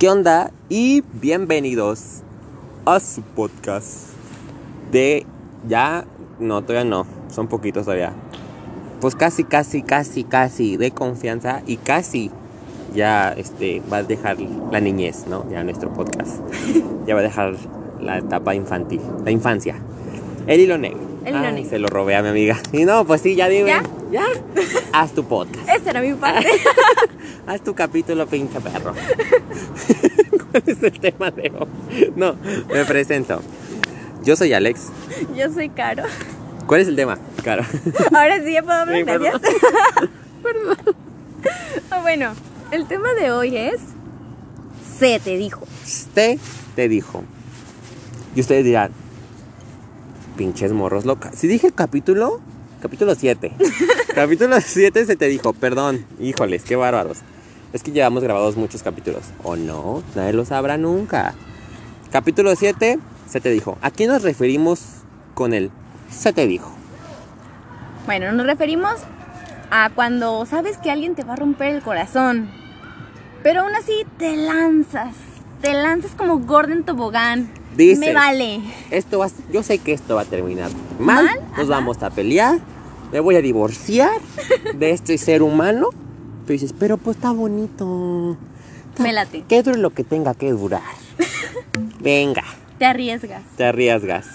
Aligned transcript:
¿Qué 0.00 0.08
onda? 0.08 0.50
Y 0.70 1.02
bienvenidos 1.20 2.22
a 2.86 3.00
su 3.00 3.20
podcast 3.20 4.14
de 4.90 5.26
ya, 5.68 6.06
no, 6.38 6.62
todavía 6.62 6.88
no, 6.88 7.06
son 7.28 7.48
poquitos 7.48 7.84
todavía. 7.84 8.14
Pues 9.02 9.14
casi, 9.14 9.44
casi, 9.44 9.82
casi, 9.82 10.24
casi 10.24 10.78
de 10.78 10.90
confianza 10.92 11.60
y 11.66 11.76
casi 11.76 12.30
ya 12.94 13.34
este 13.36 13.82
va 13.92 13.98
a 13.98 14.02
dejar 14.02 14.38
la 14.72 14.80
niñez, 14.80 15.26
¿no? 15.26 15.44
Ya 15.50 15.62
nuestro 15.64 15.92
podcast. 15.92 16.40
ya 17.06 17.14
va 17.14 17.20
a 17.20 17.24
dejar 17.24 17.56
la 18.00 18.16
etapa 18.16 18.54
infantil, 18.54 19.02
la 19.22 19.30
infancia. 19.30 19.76
El 20.46 20.60
hilo 20.60 20.78
negro. 20.78 21.00
El 21.26 21.34
hilo 21.34 21.46
Ay, 21.46 21.52
negro. 21.56 21.68
Se 21.68 21.78
lo 21.78 21.88
robé 21.88 22.16
a 22.16 22.22
mi 22.22 22.30
amiga. 22.30 22.58
Y 22.72 22.86
no, 22.86 23.04
pues 23.04 23.20
sí, 23.20 23.34
ya 23.34 23.50
dime. 23.50 23.68
¿Ya? 23.68 23.82
Ya. 24.10 24.24
Haz 24.94 25.12
tu 25.12 25.24
podcast. 25.24 25.68
Esa 25.68 25.90
era 25.90 26.00
mi 26.00 26.14
parte. 26.14 26.48
Haz 27.50 27.62
tu 27.64 27.74
capítulo, 27.74 28.28
pinche 28.28 28.60
perro. 28.60 28.94
¿Cuál 30.52 30.62
es 30.66 30.80
el 30.84 31.00
tema 31.00 31.32
de 31.32 31.50
hoy? 31.50 32.12
No, 32.14 32.36
me 32.72 32.84
presento. 32.84 33.42
Yo 34.22 34.36
soy 34.36 34.52
Alex. 34.52 34.82
Yo 35.36 35.52
soy 35.52 35.68
Caro. 35.68 36.04
¿Cuál 36.68 36.82
es 36.82 36.86
el 36.86 36.94
tema? 36.94 37.18
Claro. 37.42 37.64
Ahora 38.14 38.40
sí 38.44 38.52
ya 38.52 38.62
puedo 38.62 38.78
hablar, 38.78 38.98
Sí, 38.98 39.04
perdón. 39.04 39.32
gracias. 39.42 40.10
Ah, 41.90 42.00
bueno, 42.02 42.34
el 42.70 42.86
tema 42.86 43.14
de 43.14 43.32
hoy 43.32 43.56
es. 43.56 43.80
Se 45.00 45.18
te 45.18 45.36
dijo. 45.36 45.66
Te 46.14 46.38
te 46.76 46.88
dijo. 46.88 47.24
Y 48.36 48.42
ustedes 48.42 48.64
dirán, 48.64 48.92
pinches 50.36 50.72
morros 50.72 51.04
locas. 51.04 51.34
Si 51.36 51.48
dije 51.48 51.72
capítulo, 51.72 52.40
capítulo 52.80 53.16
7. 53.16 53.50
capítulo 54.14 54.60
7 54.60 55.04
se 55.04 55.16
te 55.16 55.26
dijo, 55.26 55.52
perdón, 55.52 56.06
híjoles, 56.20 56.62
qué 56.62 56.76
bárbaros. 56.76 57.18
Es 57.72 57.82
que 57.82 57.92
llevamos 57.92 58.22
grabados 58.22 58.56
muchos 58.56 58.82
capítulos. 58.82 59.22
O 59.44 59.56
no, 59.56 60.02
nadie 60.14 60.32
lo 60.32 60.44
sabrá 60.44 60.76
nunca. 60.76 61.34
Capítulo 62.10 62.54
7 62.56 62.98
se 63.28 63.40
te 63.40 63.50
dijo. 63.50 63.78
¿A 63.80 63.90
quién 63.90 64.10
nos 64.10 64.22
referimos 64.22 64.80
con 65.34 65.54
el 65.54 65.70
se 66.10 66.32
te 66.32 66.46
dijo? 66.46 66.70
Bueno, 68.06 68.32
nos 68.32 68.46
referimos 68.46 68.94
a 69.70 69.90
cuando 69.94 70.44
sabes 70.46 70.78
que 70.78 70.90
alguien 70.90 71.14
te 71.14 71.22
va 71.22 71.34
a 71.34 71.36
romper 71.36 71.74
el 71.76 71.82
corazón. 71.82 72.50
Pero 73.42 73.62
aún 73.62 73.74
así 73.74 74.04
te 74.18 74.36
lanzas. 74.36 75.14
Te 75.62 75.72
lanzas 75.74 76.12
como 76.16 76.38
Gordon 76.40 76.82
Tobogán. 76.84 77.50
Dices, 77.76 78.00
Me 78.00 78.12
vale. 78.12 78.60
Esto 78.90 79.20
va, 79.20 79.28
yo 79.52 79.62
sé 79.62 79.78
que 79.78 79.92
esto 79.92 80.16
va 80.16 80.22
a 80.22 80.24
terminar 80.24 80.70
mal. 80.98 81.24
¿Mal? 81.26 81.40
Nos 81.50 81.60
Ajá. 81.60 81.68
vamos 81.68 82.02
a 82.02 82.10
pelear. 82.10 82.58
Me 83.12 83.20
voy 83.20 83.36
a 83.36 83.42
divorciar 83.42 84.10
de 84.74 84.90
este 84.90 85.16
ser 85.18 85.42
humano. 85.42 85.88
Pero 86.46 86.52
dices, 86.52 86.74
pero 86.78 86.96
pues 86.96 87.16
está 87.16 87.30
bonito. 87.32 88.36
Está- 88.90 89.02
Me 89.02 89.12
late. 89.12 89.42
Que 89.48 89.62
dure 89.62 89.78
lo 89.78 89.90
que 89.90 90.04
tenga 90.04 90.34
que 90.34 90.50
durar. 90.52 90.82
Venga, 92.00 92.44
Te 92.78 92.86
arriesgas. 92.86 93.42
te 93.56 93.64
arriesgas. 93.64 94.26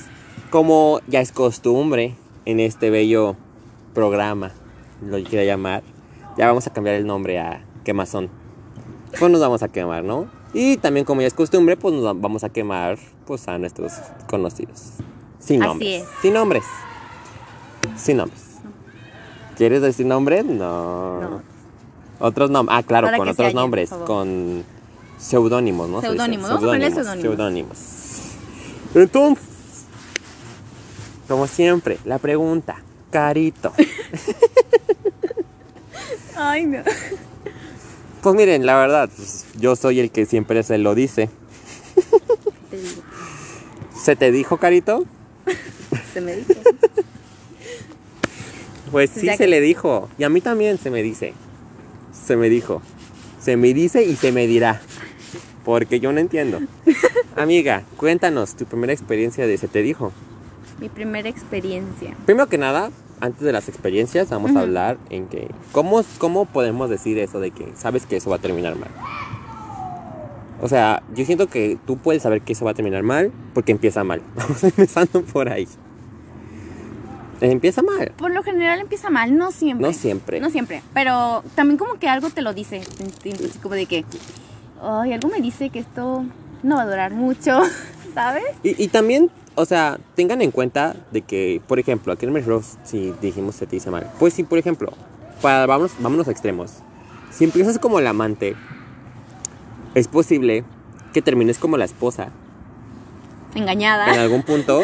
Como 0.52 1.00
ya 1.08 1.20
es 1.22 1.32
costumbre 1.32 2.16
en 2.46 2.60
este 2.60 2.90
bello 2.90 3.36
programa, 3.94 4.52
lo 5.02 5.22
quiera 5.24 5.44
llamar, 5.44 5.84
ya 6.38 6.48
vamos 6.48 6.68
a 6.68 6.74
cambiar 6.74 6.96
el 6.96 7.06
nombre 7.08 7.40
a 7.40 7.64
Quemazón. 7.84 8.30
Pues 9.18 9.32
nos 9.32 9.42
vamos 9.42 9.64
a 9.64 9.68
quemar, 9.70 10.04
¿no? 10.04 10.28
Y 10.54 10.78
también 10.78 11.06
como 11.06 11.22
ya 11.22 11.28
es 11.28 11.34
costumbre, 11.34 11.76
pues 11.78 11.94
nos 11.94 12.06
va- 12.06 12.14
vamos 12.14 12.44
a 12.44 12.50
quemar 12.50 12.98
pues 13.26 13.48
a 13.48 13.58
nuestros 13.58 13.94
conocidos. 14.28 14.92
Sin 15.40 15.62
Así 15.62 15.68
nombres. 15.70 16.02
es. 16.04 16.08
Sin 16.22 16.34
nombres. 16.34 16.64
Sin 17.96 18.18
nombres. 18.18 18.42
¿Quieres 19.58 19.82
decir 19.82 20.06
nombres? 20.06 20.46
No. 20.46 21.22
No. 21.22 21.42
Otros 22.20 22.50
nombres. 22.50 22.78
Ah, 22.78 22.84
claro, 22.84 23.08
Para 23.08 23.18
con 23.18 23.28
otros 23.30 23.46
hallen, 23.46 23.56
nombres. 23.56 23.90
Con 24.06 24.64
seudónimos, 25.18 25.90
¿no? 25.90 26.02
Seudónimos, 26.02 26.50
vamos 26.50 26.64
a 26.64 26.68
ponerle 26.68 27.22
Seudónimos. 27.22 27.78
Entonces, 28.94 29.44
como 31.28 31.48
siempre, 31.48 31.98
la 32.06 32.20
pregunta. 32.20 32.78
Carito. 33.12 33.72
Ay, 36.36 36.66
no. 36.66 36.80
Pues 38.22 38.36
miren, 38.36 38.66
la 38.66 38.76
verdad, 38.78 39.10
pues, 39.16 39.46
yo 39.58 39.76
soy 39.76 40.00
el 40.00 40.12
que 40.12 40.26
siempre 40.26 40.64
se 40.64 40.78
lo 40.78 40.96
dice. 40.96 41.30
Te 42.70 42.78
digo. 42.78 43.02
¿Se 43.96 44.16
te 44.16 44.32
dijo, 44.32 44.58
Carito? 44.58 45.06
Se 46.14 46.22
me 46.22 46.36
dijo. 46.36 46.54
Pues 48.92 49.12
sí, 49.12 49.26
Ya 49.26 49.34
se 49.34 49.46
que- 49.46 49.48
le 49.48 49.62
dijo. 49.62 50.10
Y 50.18 50.24
a 50.24 50.30
mí 50.30 50.42
también 50.42 50.78
se 50.78 50.90
me 50.90 51.02
dice. 51.04 51.34
Se 52.26 52.36
me 52.36 52.50
dijo. 52.50 52.82
Se 53.40 53.56
me 53.56 53.74
dice 53.74 54.04
y 54.04 54.16
se 54.16 54.32
me 54.32 54.48
dirá. 54.48 54.82
Porque 55.64 56.00
yo 56.00 56.12
no 56.12 56.20
entiendo. 56.20 56.60
Amiga, 57.36 57.84
cuéntanos 57.98 58.56
tu 58.56 58.66
primera 58.66 58.94
experiencia 58.94 59.46
de 59.46 59.58
se 59.58 59.68
te 59.68 59.84
dijo. 59.84 60.12
Mi 60.80 60.90
primera 60.90 61.30
experiencia. 61.30 62.16
Primero 62.26 62.50
que 62.50 62.58
nada, 62.58 62.90
antes 63.20 63.42
de 63.42 63.52
las 63.52 63.70
experiencias, 63.70 64.30
vamos 64.30 64.56
a 64.56 64.62
hablar 64.62 64.98
en 65.10 65.28
que. 65.28 65.50
¿cómo, 65.72 66.04
¿Cómo 66.18 66.46
podemos 66.46 66.90
decir 66.90 67.20
eso 67.20 67.40
de 67.40 67.52
que 67.52 67.72
sabes 67.76 68.08
que 68.08 68.18
eso 68.18 68.32
va 68.32 68.38
a 68.38 68.40
terminar 68.40 68.76
mal? 68.76 68.90
O 70.62 70.68
sea, 70.68 71.04
yo 71.14 71.26
siento 71.26 71.48
que 71.48 71.78
tú 71.86 71.98
puedes 71.98 72.24
saber 72.24 72.42
que 72.42 72.54
eso 72.54 72.66
va 72.66 72.72
a 72.72 72.74
terminar 72.74 73.04
mal 73.04 73.32
porque 73.54 73.72
empieza 73.72 74.04
mal. 74.04 74.22
Vamos 74.36 74.64
empezando 74.64 75.22
por 75.22 75.50
ahí. 75.50 75.68
Empieza 77.42 77.82
mal. 77.82 78.12
Por 78.18 78.32
lo 78.32 78.44
general 78.44 78.80
empieza 78.80 79.10
mal, 79.10 79.38
no 79.38 79.52
siempre. 79.52 79.88
No 79.88 79.94
siempre. 79.94 80.40
No 80.40 80.50
siempre. 80.50 80.82
Pero 80.94 81.44
también 81.56 81.78
como 81.78 82.00
que 82.00 82.08
algo 82.08 82.30
te 82.30 82.42
lo 82.42 82.54
dice. 82.54 82.82
así 82.82 83.60
Como 83.62 83.76
de 83.76 83.86
que, 83.86 84.06
ay, 84.82 85.14
algo 85.14 85.30
me 85.30 85.42
dice 85.42 85.70
que 85.70 85.80
esto 85.80 86.26
no 86.64 86.76
va 86.76 86.84
a 86.84 86.86
durar 86.86 87.14
mucho, 87.14 87.62
¿sabes? 88.14 88.44
Y, 88.64 88.82
y 88.82 88.88
también, 88.88 89.30
o 89.56 89.66
sea, 89.66 90.00
tengan 90.16 90.42
en 90.42 90.52
cuenta 90.52 90.96
de 91.12 91.22
que, 91.22 91.62
por 91.68 91.80
ejemplo, 91.80 92.14
aquí 92.14 92.26
en 92.26 92.34
me 92.34 92.40
refiero 92.40 92.62
si 92.84 93.14
dijimos 93.22 93.56
se 93.56 93.68
te 93.68 93.76
dice 93.76 93.92
mal. 93.92 94.10
Pues 94.20 94.34
sí, 94.34 94.44
por 94.44 94.58
ejemplo, 94.58 94.94
para, 95.42 95.66
vámonos, 95.66 95.92
vámonos 96.00 96.28
a 96.28 96.32
extremos. 96.32 96.76
Si 97.32 97.44
empiezas 97.44 97.80
como 97.80 98.00
el 98.00 98.08
amante, 98.08 98.56
es 99.94 100.08
posible 100.08 100.64
que 101.14 101.22
termines 101.22 101.60
como 101.60 101.78
la 101.78 101.86
esposa 101.86 102.30
Engañada. 103.56 104.14
en 104.14 104.20
algún 104.20 104.44
punto 104.44 104.84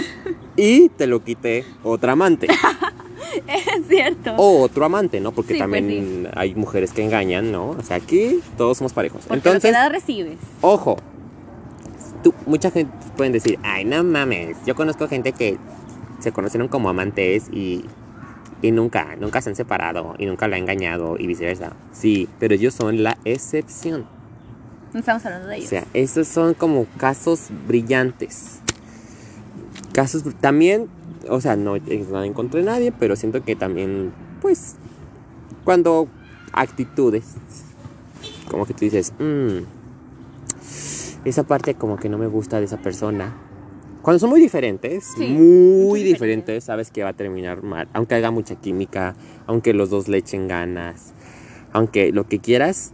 y 0.56 0.90
te 0.90 1.08
lo 1.08 1.24
quite 1.24 1.66
otra 1.84 2.14
amante. 2.14 2.48
es 3.48 3.88
cierto. 3.88 4.34
O 4.38 4.62
otro 4.62 4.86
amante, 4.86 5.20
¿no? 5.20 5.32
Porque 5.32 5.54
Sí, 5.54 5.60
pues 5.60 5.72
también 5.72 6.30
hay 6.36 6.56
mujeres 6.56 6.92
que 6.94 7.04
engañan, 7.04 7.52
¿no? 7.52 7.70
O 7.72 7.84
sea, 7.84 7.98
aquí 7.98 8.40
todos 8.58 8.78
somos 8.78 8.94
parejos. 8.94 9.22
Porque 9.28 9.36
Entonces, 9.50 9.72
lo 9.74 9.78
que 9.80 9.90
recibes. 9.90 10.38
Ojo, 10.62 10.98
tú, 12.24 12.34
mucha 12.46 12.72
gente 12.72 12.92
pueden 13.18 13.34
decir, 13.34 13.60
ay, 13.64 13.86
no 13.86 14.04
mames, 14.04 14.58
yo 14.66 14.76
conozco 14.76 15.08
gente 15.08 15.34
que 15.34 15.58
se 16.20 16.32
conocieron 16.32 16.68
como 16.68 16.90
amantes 16.90 17.50
y, 17.52 17.84
y 18.62 18.72
nunca, 18.72 19.16
nunca 19.20 19.42
se 19.42 19.50
han 19.50 19.56
separado 19.56 20.16
y 20.18 20.26
nunca 20.28 20.48
la 20.48 20.56
ha 20.56 20.60
engañado 20.60 21.18
y 21.18 21.28
viceversa. 21.28 21.74
Sí, 21.92 22.30
pero 22.40 22.54
ellos 22.56 22.74
son 22.74 23.04
la 23.04 23.18
excepción. 23.26 24.06
No 24.94 25.00
estamos 25.00 25.26
hablando 25.26 25.48
de 25.48 25.54
O 25.54 25.58
ellos. 25.58 25.70
sea, 25.70 25.86
esos 25.94 26.28
son 26.28 26.54
como 26.54 26.86
casos 26.98 27.48
brillantes. 27.68 28.61
Casos 29.94 30.24
también, 30.40 30.88
o 31.30 31.42
sea, 31.42 31.56
no 31.56 31.76
es 31.76 32.10
nada 32.10 32.26
en 32.26 32.34
contra 32.34 32.60
de 32.60 32.66
nadie, 32.66 32.92
pero 32.92 33.16
siento 33.16 33.44
que 33.44 33.56
también, 33.56 34.12
pues, 34.42 34.76
cuando 35.64 36.08
actitudes, 36.54 37.34
como 38.50 38.66
que 38.66 38.74
tú 38.74 38.86
dices, 38.86 39.14
"Mm, 39.20 39.60
esa 41.26 41.44
parte 41.44 41.76
como 41.76 41.98
que 41.98 42.10
no 42.10 42.18
me 42.18 42.28
gusta 42.28 42.60
de 42.60 42.66
esa 42.66 42.78
persona. 42.78 43.36
Cuando 44.02 44.20
son 44.20 44.32
muy 44.32 44.42
diferentes, 44.42 45.14
Sí, 45.16 45.22
muy 45.28 46.00
diferentes, 46.00 46.14
diferentes. 46.14 46.64
sabes 46.64 46.90
que 46.90 47.04
va 47.04 47.10
a 47.10 47.14
terminar 47.14 47.62
mal. 47.62 47.88
Aunque 47.94 48.16
haga 48.16 48.32
mucha 48.32 48.56
química, 48.56 49.16
aunque 49.46 49.74
los 49.74 49.92
dos 49.92 50.08
le 50.08 50.18
echen 50.18 50.48
ganas, 50.48 51.14
aunque 51.72 52.12
lo 52.12 52.28
que 52.28 52.40
quieras, 52.40 52.94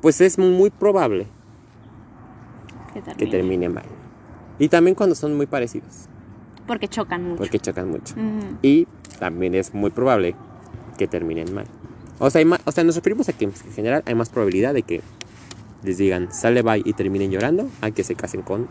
pues 0.00 0.20
es 0.20 0.38
muy 0.38 0.70
probable 0.70 1.26
que 3.16 3.26
termine 3.26 3.68
mal. 3.68 3.84
Y 4.58 4.68
también 4.68 4.94
cuando 4.96 5.14
son 5.14 5.36
muy 5.36 5.46
parecidos, 5.46 6.08
Porque 6.66 6.88
chocan 6.88 7.24
mucho. 7.24 7.36
porque 7.38 7.58
chocan 7.58 7.90
mucho. 7.90 8.14
Y 8.62 8.86
también 9.18 9.54
es 9.54 9.74
muy 9.74 9.90
probable 9.90 10.34
que 10.96 11.06
terminen 11.06 11.52
mal. 11.52 11.66
O 12.18 12.30
sea, 12.30 12.40
hay 12.40 12.50
o 12.64 12.72
sea, 12.72 12.84
nos 12.84 12.96
referimos 12.96 13.28
a 13.28 13.32
que 13.32 13.44
en 13.46 13.52
general 13.74 14.02
hay 14.06 14.14
más 14.14 14.28
probabilidad 14.28 14.74
de 14.74 14.82
que 14.82 15.00
les 15.82 15.98
digan 15.98 16.32
sale 16.32 16.62
bye 16.62 16.82
y 16.84 16.92
terminen 16.92 17.30
llorando 17.30 17.68
a 17.80 17.90
que 17.90 18.04
se 18.04 18.14
casen 18.14 18.42
con 18.42 18.68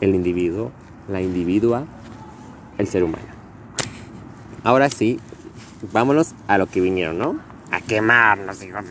el 0.00 0.14
individuo, 0.14 0.72
la 1.10 1.20
individua, 1.20 1.84
el 2.78 2.86
ser 2.86 3.04
humano. 3.04 3.24
Ahora 4.64 4.88
sí, 4.88 5.20
vámonos 5.92 6.34
a 6.48 6.58
lo 6.58 6.66
que 6.66 6.80
vinieron, 6.80 7.18
¿no? 7.18 7.38
A 7.70 7.80
quemarnos, 7.80 8.62
hijos. 8.62 8.84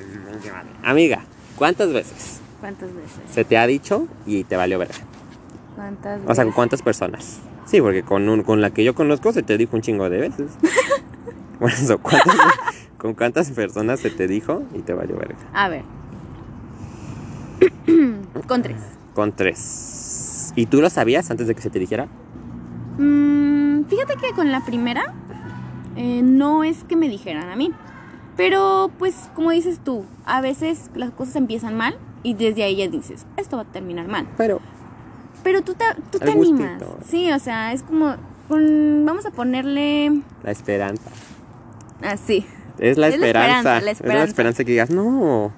Amiga, 0.83 1.24
¿cuántas 1.56 1.92
veces 1.92 2.39
¿Cuántas 2.59 2.94
veces? 2.94 3.19
se 3.31 3.44
te 3.44 3.57
ha 3.57 3.65
dicho 3.68 4.07
y 4.25 4.44
te 4.44 4.56
valió 4.56 4.80
verga? 4.80 4.95
¿Cuántas 5.75 6.21
O 6.21 6.36
sea, 6.36 6.44
¿con 6.44 6.45
veces? 6.45 6.56
cuántas 6.56 6.81
personas? 6.81 7.39
Sí, 7.75 7.81
porque 7.81 8.04
con, 8.04 8.30
un- 8.30 8.44
con 8.44 8.62
la 8.62 8.69
que 8.69 8.86
yo 8.86 8.95
conozco 8.95 9.33
se 9.33 9.44
te 9.44 9.57
dijo 9.57 9.75
un 9.75 9.81
chingo 9.81 10.10
de 10.10 10.18
veces. 10.18 10.54
Por 11.60 11.69
eso, 11.69 11.98
¿cuántas- 11.98 12.33
¿con 12.98 13.13
cuántas 13.16 13.51
personas 13.51 14.00
se 14.00 14.10
te 14.12 14.27
dijo 14.30 14.63
y 14.74 14.80
te 14.80 14.94
valió 14.94 15.18
verga? 15.18 15.36
A 15.51 15.68
ver. 15.68 15.83
Con 18.48 18.62
tres. 18.62 18.77
Con 19.13 19.33
tres. 19.33 20.54
¿Y 20.56 20.68
tú 20.68 20.80
lo 20.81 20.89
sabías 20.89 21.30
antes 21.31 21.48
de 21.48 21.56
que 21.56 21.62
se 21.62 21.69
te 21.69 21.80
dijera? 21.80 22.07
Mm, 22.98 23.83
fíjate 23.89 24.13
que 24.16 24.33
con 24.33 24.54
la 24.54 24.63
primera 24.63 25.13
eh, 25.98 26.21
no 26.24 26.63
es 26.63 26.86
que 26.86 26.95
me 26.95 27.10
dijeran 27.10 27.50
a 27.50 27.57
mí. 27.57 27.74
Pero 28.38 28.89
pues 28.98 29.30
como 29.33 29.51
dices 29.51 29.80
tú, 29.83 30.06
a 30.25 30.39
veces 30.39 30.89
las 30.95 31.12
cosas 31.12 31.36
empiezan 31.36 31.75
mal 31.75 31.98
y 32.24 32.36
desde 32.36 32.63
ahí 32.63 32.78
ya 32.78 32.88
dices, 32.88 33.25
esto 33.36 33.57
va 33.57 33.63
a 33.63 33.66
terminar 33.66 34.07
mal. 34.07 34.28
Pero. 34.38 34.62
Pero 35.45 35.62
tú 35.62 35.75
te, 35.75 35.86
tú 36.12 36.18
te 36.18 36.31
animas. 36.31 36.81
Sí, 37.07 37.31
o 37.31 37.38
sea, 37.38 37.71
es 37.71 37.83
como, 37.83 38.15
con- 38.47 39.06
vamos 39.06 39.27
a 39.27 39.30
ponerle 39.30 40.24
La 40.44 40.50
esperanza. 40.50 41.12
así. 42.01 42.47
Es 42.80 42.97
la 42.97 43.09
Es 43.09 43.19
la 43.19 43.27
esperanza. 43.27 43.77
Es 43.77 43.83
la 44.01 44.24
esperanza. 44.24 44.63
que 44.63 44.71
digas, 44.71 44.89
no, 44.89 45.51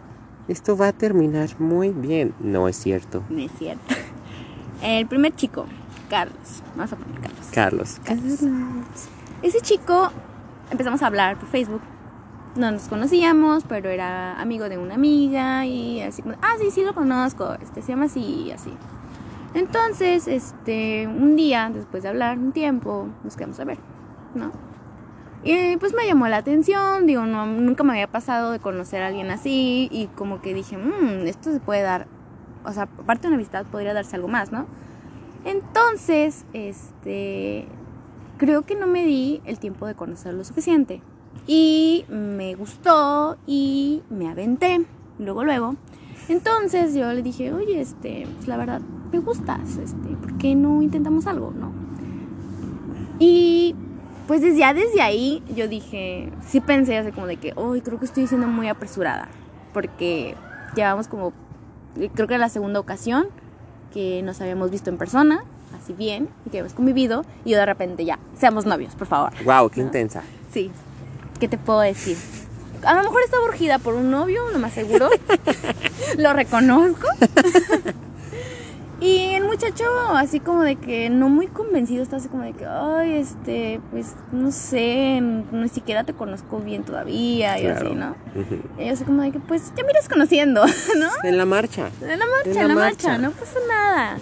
esto 0.49 0.75
va 0.75 0.89
a 0.89 0.91
terminar 0.91 1.49
muy 1.57 1.91
bien. 1.91 2.33
No 2.41 2.67
es 2.67 2.75
cierto. 2.75 3.23
No 3.29 3.39
es 3.39 3.51
cierto. 3.57 3.95
El 4.83 5.07
primer 5.07 5.33
chico, 5.37 5.65
Carlos. 6.09 6.61
Vamos 6.75 6.91
a 6.91 6.95
poner 6.97 7.21
Carlos. 7.53 7.99
Carlos. 8.03 8.39
Ese 9.41 9.61
chico 9.61 10.11
empezamos 10.69 11.01
a 11.01 11.07
hablar 11.07 11.37
por 11.39 11.47
Facebook. 11.47 11.81
No 12.57 12.71
nos 12.71 12.89
conocíamos, 12.89 13.63
pero 13.69 13.89
era 13.89 14.37
amigo 14.41 14.67
de 14.67 14.77
una 14.77 14.95
amiga 14.95 15.65
y 15.65 16.01
así 16.01 16.23
como, 16.23 16.35
ah, 16.41 16.55
sí, 16.59 16.71
sí 16.71 16.83
lo 16.83 16.93
conozco, 16.93 17.53
este 17.61 17.81
se 17.83 17.89
llama 17.89 18.05
así 18.05 18.19
y 18.47 18.51
así. 18.51 18.73
Entonces, 19.57 20.27
este, 20.27 21.07
un 21.07 21.35
día, 21.35 21.71
después 21.73 22.03
de 22.03 22.09
hablar 22.09 22.37
un 22.37 22.51
tiempo, 22.51 23.07
nos 23.23 23.35
quedamos 23.35 23.59
a 23.59 23.65
ver, 23.65 23.79
¿no? 24.35 24.51
Y 25.43 25.77
pues 25.77 25.95
me 25.95 26.05
llamó 26.05 26.27
la 26.27 26.37
atención, 26.37 27.07
digo, 27.07 27.25
no, 27.25 27.47
nunca 27.47 27.83
me 27.83 27.93
había 27.93 28.05
pasado 28.05 28.51
de 28.51 28.59
conocer 28.59 29.01
a 29.01 29.07
alguien 29.07 29.31
así 29.31 29.89
y 29.91 30.09
como 30.15 30.43
que 30.43 30.53
dije, 30.53 30.77
mmm, 30.77 31.25
esto 31.25 31.51
se 31.51 31.59
puede 31.59 31.81
dar, 31.81 32.05
o 32.65 32.71
sea, 32.71 32.83
aparte 32.83 33.23
de 33.23 33.27
una 33.29 33.37
amistad 33.37 33.65
podría 33.65 33.95
darse 33.95 34.15
algo 34.15 34.27
más, 34.27 34.51
¿no? 34.51 34.67
Entonces, 35.43 36.45
este, 36.53 37.67
creo 38.37 38.61
que 38.61 38.75
no 38.75 38.85
me 38.85 39.05
di 39.05 39.41
el 39.45 39.57
tiempo 39.57 39.87
de 39.87 39.95
conocer 39.95 40.35
lo 40.35 40.43
suficiente. 40.43 41.01
Y 41.47 42.05
me 42.09 42.53
gustó 42.53 43.37
y 43.47 44.03
me 44.11 44.29
aventé, 44.29 44.85
luego, 45.17 45.43
luego. 45.43 45.77
Entonces 46.29 46.93
yo 46.93 47.11
le 47.11 47.23
dije, 47.23 47.53
oye, 47.53 47.81
este, 47.81 48.27
pues 48.35 48.47
la 48.47 48.57
verdad, 48.57 48.81
me 49.11 49.19
gustas, 49.19 49.77
este, 49.77 50.09
¿por 50.21 50.37
qué 50.37 50.55
no 50.55 50.81
intentamos 50.81 51.27
algo, 51.27 51.51
no? 51.51 51.71
Y 53.19 53.75
pues 54.27 54.41
desde 54.41 54.59
ya 54.59 54.73
desde 54.73 55.01
ahí 55.01 55.41
yo 55.55 55.67
dije, 55.67 56.31
sí 56.45 56.59
pensé 56.59 56.97
así 56.97 57.11
como 57.11 57.27
de 57.27 57.37
que, 57.37 57.53
hoy 57.55 57.81
creo 57.81 57.99
que 57.99 58.05
estoy 58.05 58.27
siendo 58.27 58.47
muy 58.47 58.67
apresurada, 58.67 59.29
porque 59.73 60.35
llevamos 60.75 61.07
como, 61.07 61.33
creo 61.95 62.27
que 62.27 62.33
era 62.33 62.37
la 62.37 62.49
segunda 62.49 62.79
ocasión 62.79 63.27
que 63.93 64.21
nos 64.23 64.41
habíamos 64.41 64.69
visto 64.69 64.89
en 64.89 64.97
persona, 64.97 65.43
así 65.81 65.93
bien, 65.93 66.27
y 66.45 66.49
que 66.49 66.57
habíamos 66.57 66.73
convivido, 66.73 67.25
y 67.45 67.51
yo 67.51 67.57
de 67.57 67.65
repente 67.65 68.05
ya, 68.05 68.19
seamos 68.37 68.65
novios, 68.65 68.95
por 68.95 69.07
favor. 69.07 69.31
Wow, 69.43 69.69
qué 69.69 69.79
¿No? 69.79 69.87
intensa. 69.87 70.23
Sí, 70.51 70.71
¿qué 71.39 71.47
te 71.47 71.57
puedo 71.57 71.79
decir? 71.79 72.17
A 72.83 72.93
lo 72.93 73.03
mejor 73.03 73.21
estaba 73.23 73.43
urgida 73.45 73.79
por 73.79 73.95
un 73.95 74.11
novio, 74.11 74.41
no 74.53 74.59
me 74.59 74.67
aseguro. 74.67 75.09
lo 76.17 76.33
reconozco. 76.33 77.07
Y 78.99 79.33
el 79.35 79.43
muchacho, 79.45 79.83
así 80.15 80.39
como 80.39 80.63
de 80.63 80.75
que 80.75 81.09
no 81.09 81.29
muy 81.29 81.47
convencido, 81.47 82.01
está 82.01 82.15
así 82.17 82.27
como 82.29 82.43
de 82.43 82.53
que, 82.53 82.65
ay, 82.65 83.13
este, 83.13 83.79
pues 83.91 84.13
no 84.31 84.51
sé, 84.51 85.21
ni 85.21 85.69
siquiera 85.69 86.03
te 86.03 86.13
conozco 86.13 86.59
bien 86.59 86.83
todavía, 86.83 87.59
y 87.59 87.63
Claro. 87.63 87.87
así, 87.87 87.95
¿no? 87.95 88.15
Ujú. 88.35 88.59
Y 88.81 88.85
yo 88.87 88.93
así 88.93 89.03
como 89.03 89.21
de 89.21 89.31
que, 89.31 89.39
pues 89.39 89.71
ya 89.75 89.83
me 89.83 89.91
irás 89.91 90.09
conociendo, 90.09 90.63
¿no? 90.97 91.09
En 91.23 91.37
la 91.37 91.45
marcha. 91.45 91.89
En 92.01 92.17
la 92.19 92.25
marcha, 92.25 92.61
En 92.61 92.67
la, 92.67 92.75
marcha. 92.75 93.07
marcha. 93.09 93.17
no 93.19 93.31
pasa 93.31 93.59
nada. 93.67 94.17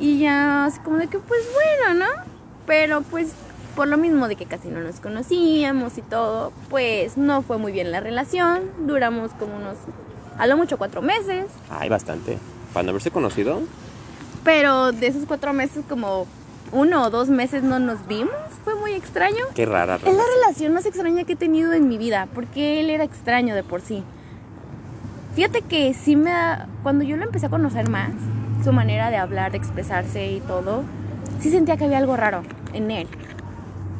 Y 0.00 0.18
ya 0.18 0.64
así 0.64 0.80
como 0.80 0.96
de 0.96 1.06
que, 1.06 1.18
pues 1.20 1.40
bueno, 1.52 2.04
¿no? 2.04 2.22
Pero 2.66 3.02
pues 3.02 3.32
por 3.76 3.86
lo 3.88 3.96
mismo 3.96 4.26
de 4.28 4.36
que 4.36 4.46
casi 4.46 4.68
no 4.68 4.80
nos 4.80 5.00
conocíamos 5.00 5.98
y 5.98 6.02
todo, 6.02 6.52
pues 6.70 7.16
no 7.16 7.42
fue 7.42 7.58
muy 7.58 7.70
bien 7.72 7.90
la 7.92 8.00
relación. 8.00 8.62
Duramos 8.86 9.32
como 9.32 9.56
unos, 9.56 9.76
a 10.38 10.46
lo 10.48 10.56
mucho 10.56 10.78
cuatro 10.78 11.00
meses. 11.02 11.46
Ay, 11.70 11.88
bastante. 11.88 12.38
Para 12.74 12.84
no 12.84 12.90
haberse 12.90 13.10
conocido. 13.10 13.62
Pero 14.44 14.92
de 14.92 15.06
esos 15.06 15.24
cuatro 15.26 15.54
meses 15.54 15.84
como 15.88 16.26
uno 16.72 17.04
o 17.04 17.10
dos 17.10 17.30
meses 17.30 17.62
no 17.62 17.78
nos 17.78 18.06
vimos. 18.06 18.34
Fue 18.64 18.74
muy 18.74 18.92
extraño. 18.92 19.44
Qué 19.54 19.64
rara 19.64 19.94
Es 19.96 20.02
la 20.02 20.10
relación. 20.10 20.34
relación 20.42 20.74
más 20.74 20.84
extraña 20.86 21.24
que 21.24 21.32
he 21.34 21.36
tenido 21.36 21.72
en 21.72 21.88
mi 21.88 21.96
vida, 21.96 22.28
porque 22.34 22.80
él 22.80 22.90
era 22.90 23.04
extraño 23.04 23.54
de 23.54 23.62
por 23.62 23.80
sí. 23.80 24.02
Fíjate 25.34 25.62
que 25.62 25.94
sí 25.94 26.16
me 26.16 26.30
da, 26.30 26.68
cuando 26.82 27.04
yo 27.04 27.16
lo 27.16 27.24
empecé 27.24 27.46
a 27.46 27.48
conocer 27.48 27.88
más, 27.88 28.10
su 28.62 28.72
manera 28.72 29.10
de 29.10 29.16
hablar, 29.16 29.52
de 29.52 29.58
expresarse 29.58 30.30
y 30.32 30.40
todo, 30.40 30.82
sí 31.40 31.50
sentía 31.50 31.76
que 31.76 31.84
había 31.84 31.98
algo 31.98 32.16
raro 32.16 32.42
en 32.72 32.90
él. 32.90 33.08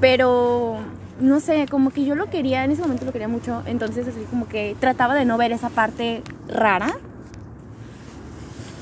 Pero 0.00 0.76
no 1.20 1.40
sé, 1.40 1.66
como 1.70 1.90
que 1.90 2.04
yo 2.04 2.14
lo 2.14 2.30
quería, 2.30 2.64
en 2.64 2.70
ese 2.70 2.82
momento 2.82 3.04
lo 3.04 3.12
quería 3.12 3.28
mucho, 3.28 3.62
entonces 3.66 4.06
así 4.08 4.24
como 4.30 4.48
que 4.48 4.76
trataba 4.80 5.14
de 5.14 5.24
no 5.24 5.36
ver 5.38 5.52
esa 5.52 5.70
parte 5.70 6.22
rara. 6.48 6.94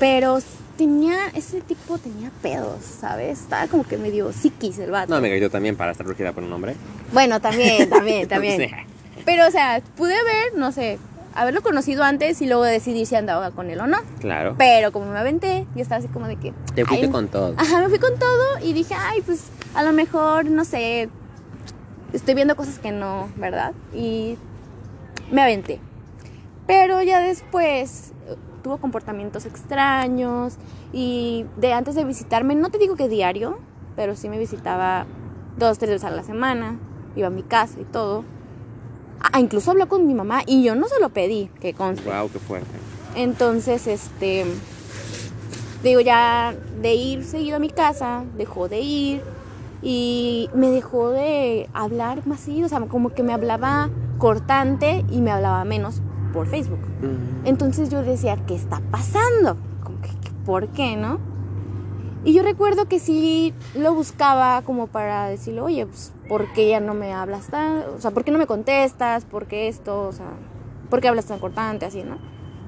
Pero 0.03 0.39
tenía, 0.77 1.29
ese 1.33 1.61
tipo 1.61 1.97
tenía 1.97 2.29
pedos, 2.41 2.83
¿sabes? 2.83 3.39
Estaba 3.39 3.67
como 3.67 3.85
que 3.85 3.97
medio 3.97 4.33
psiquis 4.33 4.77
el 4.79 4.91
vato. 4.91 5.15
No, 5.15 5.21
me 5.21 5.39
yo 5.39 5.49
también 5.49 5.77
para 5.77 5.93
estar 5.93 6.05
urgida 6.05 6.33
por 6.33 6.43
un 6.43 6.51
hombre. 6.51 6.75
Bueno, 7.13 7.39
también, 7.39 7.89
también, 7.89 8.27
también. 8.27 8.69
Sí. 8.69 8.75
Pero, 9.23 9.47
o 9.47 9.51
sea, 9.51 9.81
pude 9.95 10.11
ver, 10.11 10.57
no 10.57 10.73
sé, 10.73 10.99
haberlo 11.33 11.61
conocido 11.61 12.03
antes 12.03 12.41
y 12.41 12.47
luego 12.47 12.63
decidir 12.63 13.07
si 13.07 13.15
andaba 13.15 13.51
con 13.51 13.69
él 13.69 13.79
o 13.79 13.87
no. 13.87 13.99
Claro. 14.19 14.55
Pero 14.57 14.91
como 14.91 15.05
me 15.05 15.17
aventé, 15.17 15.65
yo 15.73 15.81
estaba 15.81 15.99
así 15.99 16.09
como 16.09 16.27
de 16.27 16.35
que... 16.35 16.53
Te 16.75 16.83
fuiste 16.83 17.05
ay, 17.05 17.11
con 17.13 17.29
todo. 17.29 17.53
Ajá, 17.55 17.79
me 17.79 17.87
fui 17.87 17.99
con 17.99 18.19
todo 18.19 18.59
y 18.61 18.73
dije, 18.73 18.95
ay, 18.97 19.21
pues 19.21 19.45
a 19.73 19.83
lo 19.83 19.93
mejor, 19.93 20.47
no 20.47 20.65
sé, 20.65 21.07
estoy 22.11 22.33
viendo 22.33 22.57
cosas 22.57 22.77
que 22.77 22.91
no, 22.91 23.29
¿verdad? 23.37 23.71
Y 23.95 24.37
me 25.31 25.43
aventé. 25.43 25.79
Pero 26.67 27.01
ya 27.01 27.21
después 27.21 28.12
tuvo 28.63 28.77
comportamientos 28.77 29.45
extraños 29.45 30.55
y 30.91 31.45
de 31.57 31.73
antes 31.73 31.93
de 31.95 32.05
visitarme, 32.05 32.55
no 32.55 32.69
te 32.69 32.79
digo 32.79 32.95
que 32.95 33.09
diario, 33.09 33.59
pero 33.95 34.15
sí 34.15 34.29
me 34.29 34.39
visitaba 34.39 35.05
dos, 35.57 35.77
tres 35.77 35.91
veces 35.91 36.05
a 36.05 36.11
la 36.11 36.23
semana, 36.23 36.79
iba 37.15 37.27
a 37.27 37.29
mi 37.29 37.43
casa 37.43 37.79
y 37.79 37.83
todo. 37.83 38.23
Ah, 39.21 39.39
incluso 39.39 39.71
habló 39.71 39.87
con 39.87 40.07
mi 40.07 40.13
mamá 40.13 40.41
y 40.45 40.63
yo 40.63 40.75
no 40.75 40.87
se 40.87 40.99
lo 40.99 41.09
pedí, 41.09 41.49
que 41.59 41.73
conste. 41.73 42.09
Wow, 42.09 42.29
qué 42.31 42.39
fuerte. 42.39 42.71
Entonces, 43.15 43.85
este, 43.87 44.45
digo, 45.83 46.01
ya 46.01 46.55
de 46.81 46.95
ir 46.95 47.23
seguido 47.23 47.57
a 47.57 47.59
mi 47.59 47.69
casa, 47.69 48.23
dejó 48.37 48.67
de 48.67 48.79
ir 48.79 49.21
y 49.81 50.49
me 50.53 50.71
dejó 50.71 51.09
de 51.09 51.69
hablar 51.73 52.25
más 52.25 52.39
seguido, 52.39 52.65
o 52.65 52.69
sea, 52.69 52.79
como 52.81 53.09
que 53.09 53.23
me 53.23 53.33
hablaba 53.33 53.89
cortante 54.17 55.03
y 55.11 55.19
me 55.19 55.31
hablaba 55.31 55.63
menos 55.65 56.01
por 56.33 56.47
Facebook. 56.47 56.79
Entonces 57.45 57.89
yo 57.89 58.01
decía, 58.03 58.35
¿qué 58.45 58.55
está 58.55 58.81
pasando? 58.91 59.55
Como 59.83 60.01
que, 60.01 60.09
¿Por 60.45 60.67
qué, 60.69 60.97
no? 60.97 61.19
Y 62.25 62.33
yo 62.33 62.41
recuerdo 62.43 62.85
que 62.85 62.99
sí 62.99 63.53
lo 63.75 63.93
buscaba 63.93 64.61
como 64.61 64.87
para 64.87 65.27
decirle, 65.27 65.61
oye, 65.61 65.85
pues, 65.85 66.13
¿por 66.27 66.51
qué 66.53 66.69
ya 66.69 66.79
no 66.79 66.93
me 66.93 67.13
hablas 67.13 67.47
tan? 67.47 67.83
O 67.95 67.99
sea, 67.99 68.11
¿por 68.11 68.23
qué 68.23 68.31
no 68.31 68.39
me 68.39 68.47
contestas? 68.47 69.25
¿Por 69.25 69.45
qué 69.45 69.67
esto? 69.67 70.07
O 70.07 70.11
sea, 70.11 70.27
¿por 70.89 71.01
qué 71.01 71.09
hablas 71.09 71.25
tan 71.25 71.39
cortante? 71.39 71.85
Así, 71.85 72.03
¿no? 72.03 72.17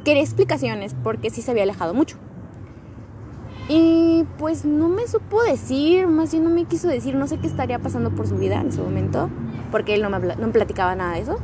Quería 0.03 0.21
explicaciones 0.21 0.95
porque 1.03 1.29
sí 1.29 1.41
se 1.41 1.51
había 1.51 1.63
alejado 1.63 1.93
mucho. 1.93 2.17
Y 3.67 4.25
pues 4.37 4.65
no 4.65 4.89
me 4.89 5.07
supo 5.07 5.41
decir, 5.43 6.05
más 6.07 6.31
bien 6.31 6.43
no 6.43 6.49
me 6.49 6.65
quiso 6.65 6.87
decir, 6.87 7.15
no 7.15 7.25
sé 7.25 7.39
qué 7.39 7.47
estaría 7.47 7.79
pasando 7.79 8.11
por 8.11 8.27
su 8.27 8.35
vida 8.35 8.61
en 8.61 8.67
ese 8.67 8.81
momento, 8.81 9.29
porque 9.71 9.95
él 9.95 10.03
no 10.03 10.09
me, 10.09 10.19
no 10.19 10.47
me 10.47 10.53
platicaba 10.53 10.95
nada 10.95 11.13
de 11.13 11.21
eso. 11.21 11.37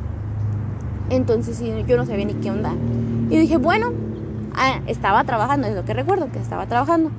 Entonces 1.12 1.62
yo 1.88 1.98
no 1.98 2.06
sabía 2.06 2.26
ni 2.26 2.34
qué 2.36 2.50
onda. 2.50 2.74
Y 3.30 3.38
dije, 3.38 3.58
bueno, 3.58 3.92
ah, 4.56 4.80
estaba 4.88 5.26
trabajando, 5.26 5.68
es 5.68 5.76
lo 5.76 5.84
que 5.84 5.94
recuerdo, 5.94 6.32
que 6.32 6.40
estaba 6.40 6.66
trabajando. 6.68 7.12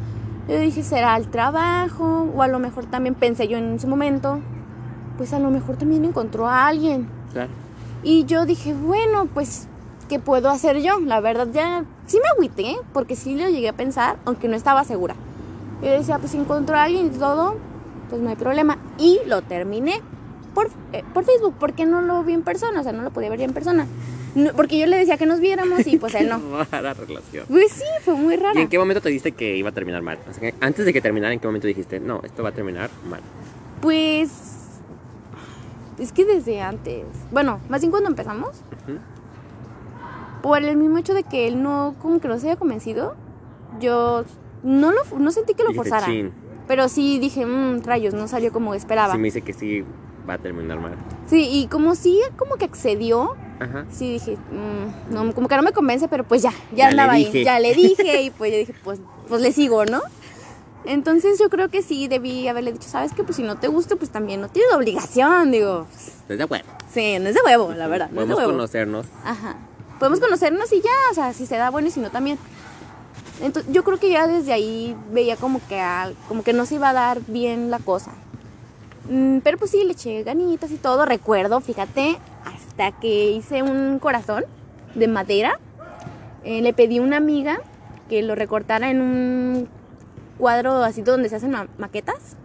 Yo 0.49 0.59
dije, 0.59 0.83
será 0.83 1.15
el 1.19 1.29
trabajo, 1.29 2.27
o 2.35 2.43
a 2.43 2.49
lo 2.49 2.59
mejor 2.59 2.87
también 2.87 3.15
pensé 3.15 3.49
yo 3.49 3.59
en 3.59 3.75
ese 3.75 3.87
momento, 3.87 4.41
pues 5.19 5.35
a 5.35 5.39
lo 5.39 5.51
mejor 5.51 5.77
también 5.77 6.07
encontró 6.07 6.49
a 6.49 6.67
alguien. 6.67 7.07
Claro. 7.33 7.51
Y 8.03 8.25
yo 8.25 8.47
dije, 8.47 8.73
bueno, 8.75 9.29
pues, 9.33 9.69
¿qué 10.09 10.19
puedo 10.19 10.49
hacer 10.49 10.81
yo? 10.81 10.99
La 11.01 11.21
verdad, 11.21 11.49
ya 11.53 11.85
sí 12.07 12.17
me 12.17 12.31
agüité, 12.31 12.77
porque 12.95 13.15
sí 13.15 13.39
lo 13.39 13.49
llegué 13.51 13.69
a 13.69 13.75
pensar, 13.75 14.17
aunque 14.25 14.49
no 14.49 14.57
estaba 14.57 14.85
segura. 14.85 15.15
Yo 15.83 15.91
decía, 15.91 16.19
pues 16.19 16.31
si 16.31 16.39
encontró 16.39 16.77
a 16.77 16.85
alguien 16.85 17.07
y 17.15 17.19
todo, 17.19 17.57
pues 18.09 18.23
no 18.23 18.31
hay 18.31 18.37
problema. 18.37 18.79
Y 18.99 19.21
lo 19.27 19.43
terminé 19.43 20.01
por, 20.55 20.69
eh, 20.93 21.03
por 21.15 21.25
Facebook, 21.25 21.55
porque 21.59 21.87
no 21.87 22.01
lo 22.03 22.23
vi 22.25 22.33
en 22.35 22.43
persona, 22.43 22.81
o 22.81 22.83
sea, 22.83 22.93
no 22.93 23.03
lo 23.03 23.11
podía 23.11 23.31
ver 23.31 23.39
ya 23.41 23.45
en 23.47 23.53
persona. 23.53 23.87
No, 24.35 24.53
porque 24.55 24.79
yo 24.79 24.87
le 24.87 24.97
decía 24.97 25.19
que 25.19 25.27
nos 25.27 25.41
viéramos 25.41 25.87
y 25.87 25.99
pues 25.99 26.15
él 26.15 26.29
no. 26.29 26.41
Rara 26.71 26.95
relación. 26.95 27.45
Pues 27.49 27.73
sí, 27.73 27.85
fue 28.03 28.15
muy 28.15 28.37
rara. 28.37 28.59
¿Y 28.59 28.63
en 28.63 28.69
qué 28.69 28.79
momento 28.79 29.01
te 29.03 29.11
diste 29.11 29.33
que 29.33 29.57
iba 29.57 29.69
a 29.69 29.73
terminar 29.73 30.03
mal? 30.03 30.19
O 30.29 30.33
sea, 30.33 30.41
que 30.41 30.55
antes 30.61 30.85
de 30.87 30.93
que 30.93 31.01
terminara, 31.01 31.33
¿en 31.35 31.41
qué 31.41 31.47
momento 31.47 31.67
dijiste, 31.67 32.01
no, 32.01 32.21
esto 32.23 32.43
va 32.43 32.49
a 32.51 32.53
terminar 32.53 32.89
mal? 33.09 33.21
Pues 33.83 34.31
es 35.99 36.13
que 36.13 36.25
desde 36.25 36.63
antes, 36.63 37.05
bueno, 37.31 37.61
más 37.69 37.81
bien 37.83 37.91
cuando 37.91 38.09
empezamos, 38.09 38.51
por 40.43 40.63
el 40.63 40.77
mismo 40.77 40.99
hecho 40.99 41.15
de 41.15 41.23
que 41.23 41.47
él 41.47 41.63
no, 41.63 41.95
como 42.01 42.21
que 42.21 42.29
no 42.29 42.39
se 42.39 42.47
había 42.47 42.57
convencido, 42.57 43.15
yo 43.81 44.25
no 44.63 44.93
lo 44.93 45.01
no 45.19 45.31
sentí 45.31 45.55
que 45.55 45.63
lo 45.63 45.71
Dijiste, 45.71 45.91
forzara. 45.91 46.13
"Chin". 46.13 46.33
Pero 46.69 46.89
sí 46.89 47.19
dije, 47.19 47.45
mmm, 47.45 47.83
rayos, 47.85 48.15
no 48.15 48.29
salió 48.29 48.53
como 48.53 48.75
esperaba. 48.75 49.13
Sí 49.13 49.19
me 49.19 49.25
dice 49.25 49.43
que 49.43 49.53
sí 49.53 49.85
va 50.29 50.35
a 50.35 50.39
terminar 50.39 50.79
mal. 50.81 50.95
Sí, 51.27 51.49
y 51.51 51.67
como 51.69 51.95
sí, 51.95 52.21
como 52.37 52.57
que 52.57 52.65
accedió, 52.65 53.35
Ajá. 53.61 53.87
sí 53.91 54.13
dije, 54.13 54.37
mm, 54.37 55.15
no, 55.15 55.33
como 55.35 55.49
que 55.49 55.57
no 55.57 55.63
me 55.63 55.73
convence, 55.73 56.09
pero 56.09 56.25
pues 56.25 56.43
ya, 56.43 56.53
ya, 56.75 56.89
andaba 56.89 57.15
ahí, 57.15 57.25
dije. 57.25 57.45
ya 57.45 57.59
le 57.59 57.75
dije 57.75 58.23
y 58.25 58.31
pues 58.31 58.53
yo 58.53 58.59
dije, 58.59 58.75
pues, 58.85 59.01
pues 59.29 59.41
le 59.41 59.53
sigo, 59.53 59.85
¿no? 59.85 60.01
Entonces 60.85 61.39
yo 61.39 61.49
creo 61.49 61.69
que 61.69 61.83
sí 61.83 62.09
debí 62.09 62.49
haberle 62.49 62.73
dicho, 62.73 62.89
¿sabes 62.89 63.13
qué? 63.13 63.23
Pues 63.23 63.37
si 63.37 63.43
no 63.43 63.57
te 63.57 63.69
gusta, 63.69 63.95
pues 63.97 64.11
también 64.11 64.41
no 64.41 64.49
tienes 64.49 64.73
obligación, 64.75 65.53
digo. 65.53 65.87
Entonces, 65.93 66.39
de 66.39 66.45
acuerdo. 66.45 66.67
Sí, 66.93 67.19
no 67.21 67.29
es 67.29 67.35
de 67.35 67.41
huevo, 67.47 67.73
la 67.73 67.87
verdad, 67.87 68.11
no 68.11 68.23
es 68.23 68.29
de 68.29 68.35
Podemos 68.35 68.39
huevo. 68.39 68.51
conocernos. 68.53 69.07
Ajá. 69.25 69.57
Podemos 70.01 70.19
conocernos 70.19 70.73
y 70.73 70.81
ya, 70.81 70.91
o 71.13 71.15
sea, 71.15 71.33
si 71.33 71.47
se 71.47 71.57
da 71.57 71.71
bueno 71.71 71.87
y 71.87 71.93
si 71.93 72.01
no 72.01 72.11
también. 72.11 72.37
Entonces, 73.41 73.73
yo 73.73 73.85
creo 73.85 73.99
que 73.99 74.11
ya 74.11 74.27
desde 74.27 74.53
ahí 74.53 74.97
veía 75.13 75.37
como 75.37 75.61
que, 75.69 75.81
como 76.29 76.43
que 76.43 76.53
no 76.53 76.67
se 76.67 76.75
iba 76.75 76.91
a 76.91 76.93
dar 76.93 77.21
bien 77.29 77.71
la 77.71 77.79
cosa. 77.79 78.11
Mm, 79.09 79.39
pero 79.39 79.59
pues 79.59 79.71
sí, 79.71 79.83
le 79.85 79.93
eché 79.93 80.23
ganitas 80.23 80.71
y 80.71 80.77
todo. 80.77 81.05
Recuerdo, 81.07 81.61
fíjate, 81.61 82.19
hasta 82.45 82.93
que 82.93 83.31
hice 83.33 83.63
un 83.63 83.99
corazón 83.99 84.45
de 84.95 85.09
madera. 85.09 85.59
Eh, 86.45 86.61
le 86.61 86.73
pedí 86.73 86.99
a 86.99 87.03
una 87.03 87.17
amiga 87.19 87.61
que 88.09 88.23
lo 88.23 88.35
recortara 88.35 88.91
en 88.91 89.01
un 89.01 89.69
cuadro 90.39 90.83
así 90.83 91.03
donde 91.03 91.29
se 91.29 91.37
hacen 91.37 91.51
ma- 91.53 91.69
maquetas. 91.79 92.37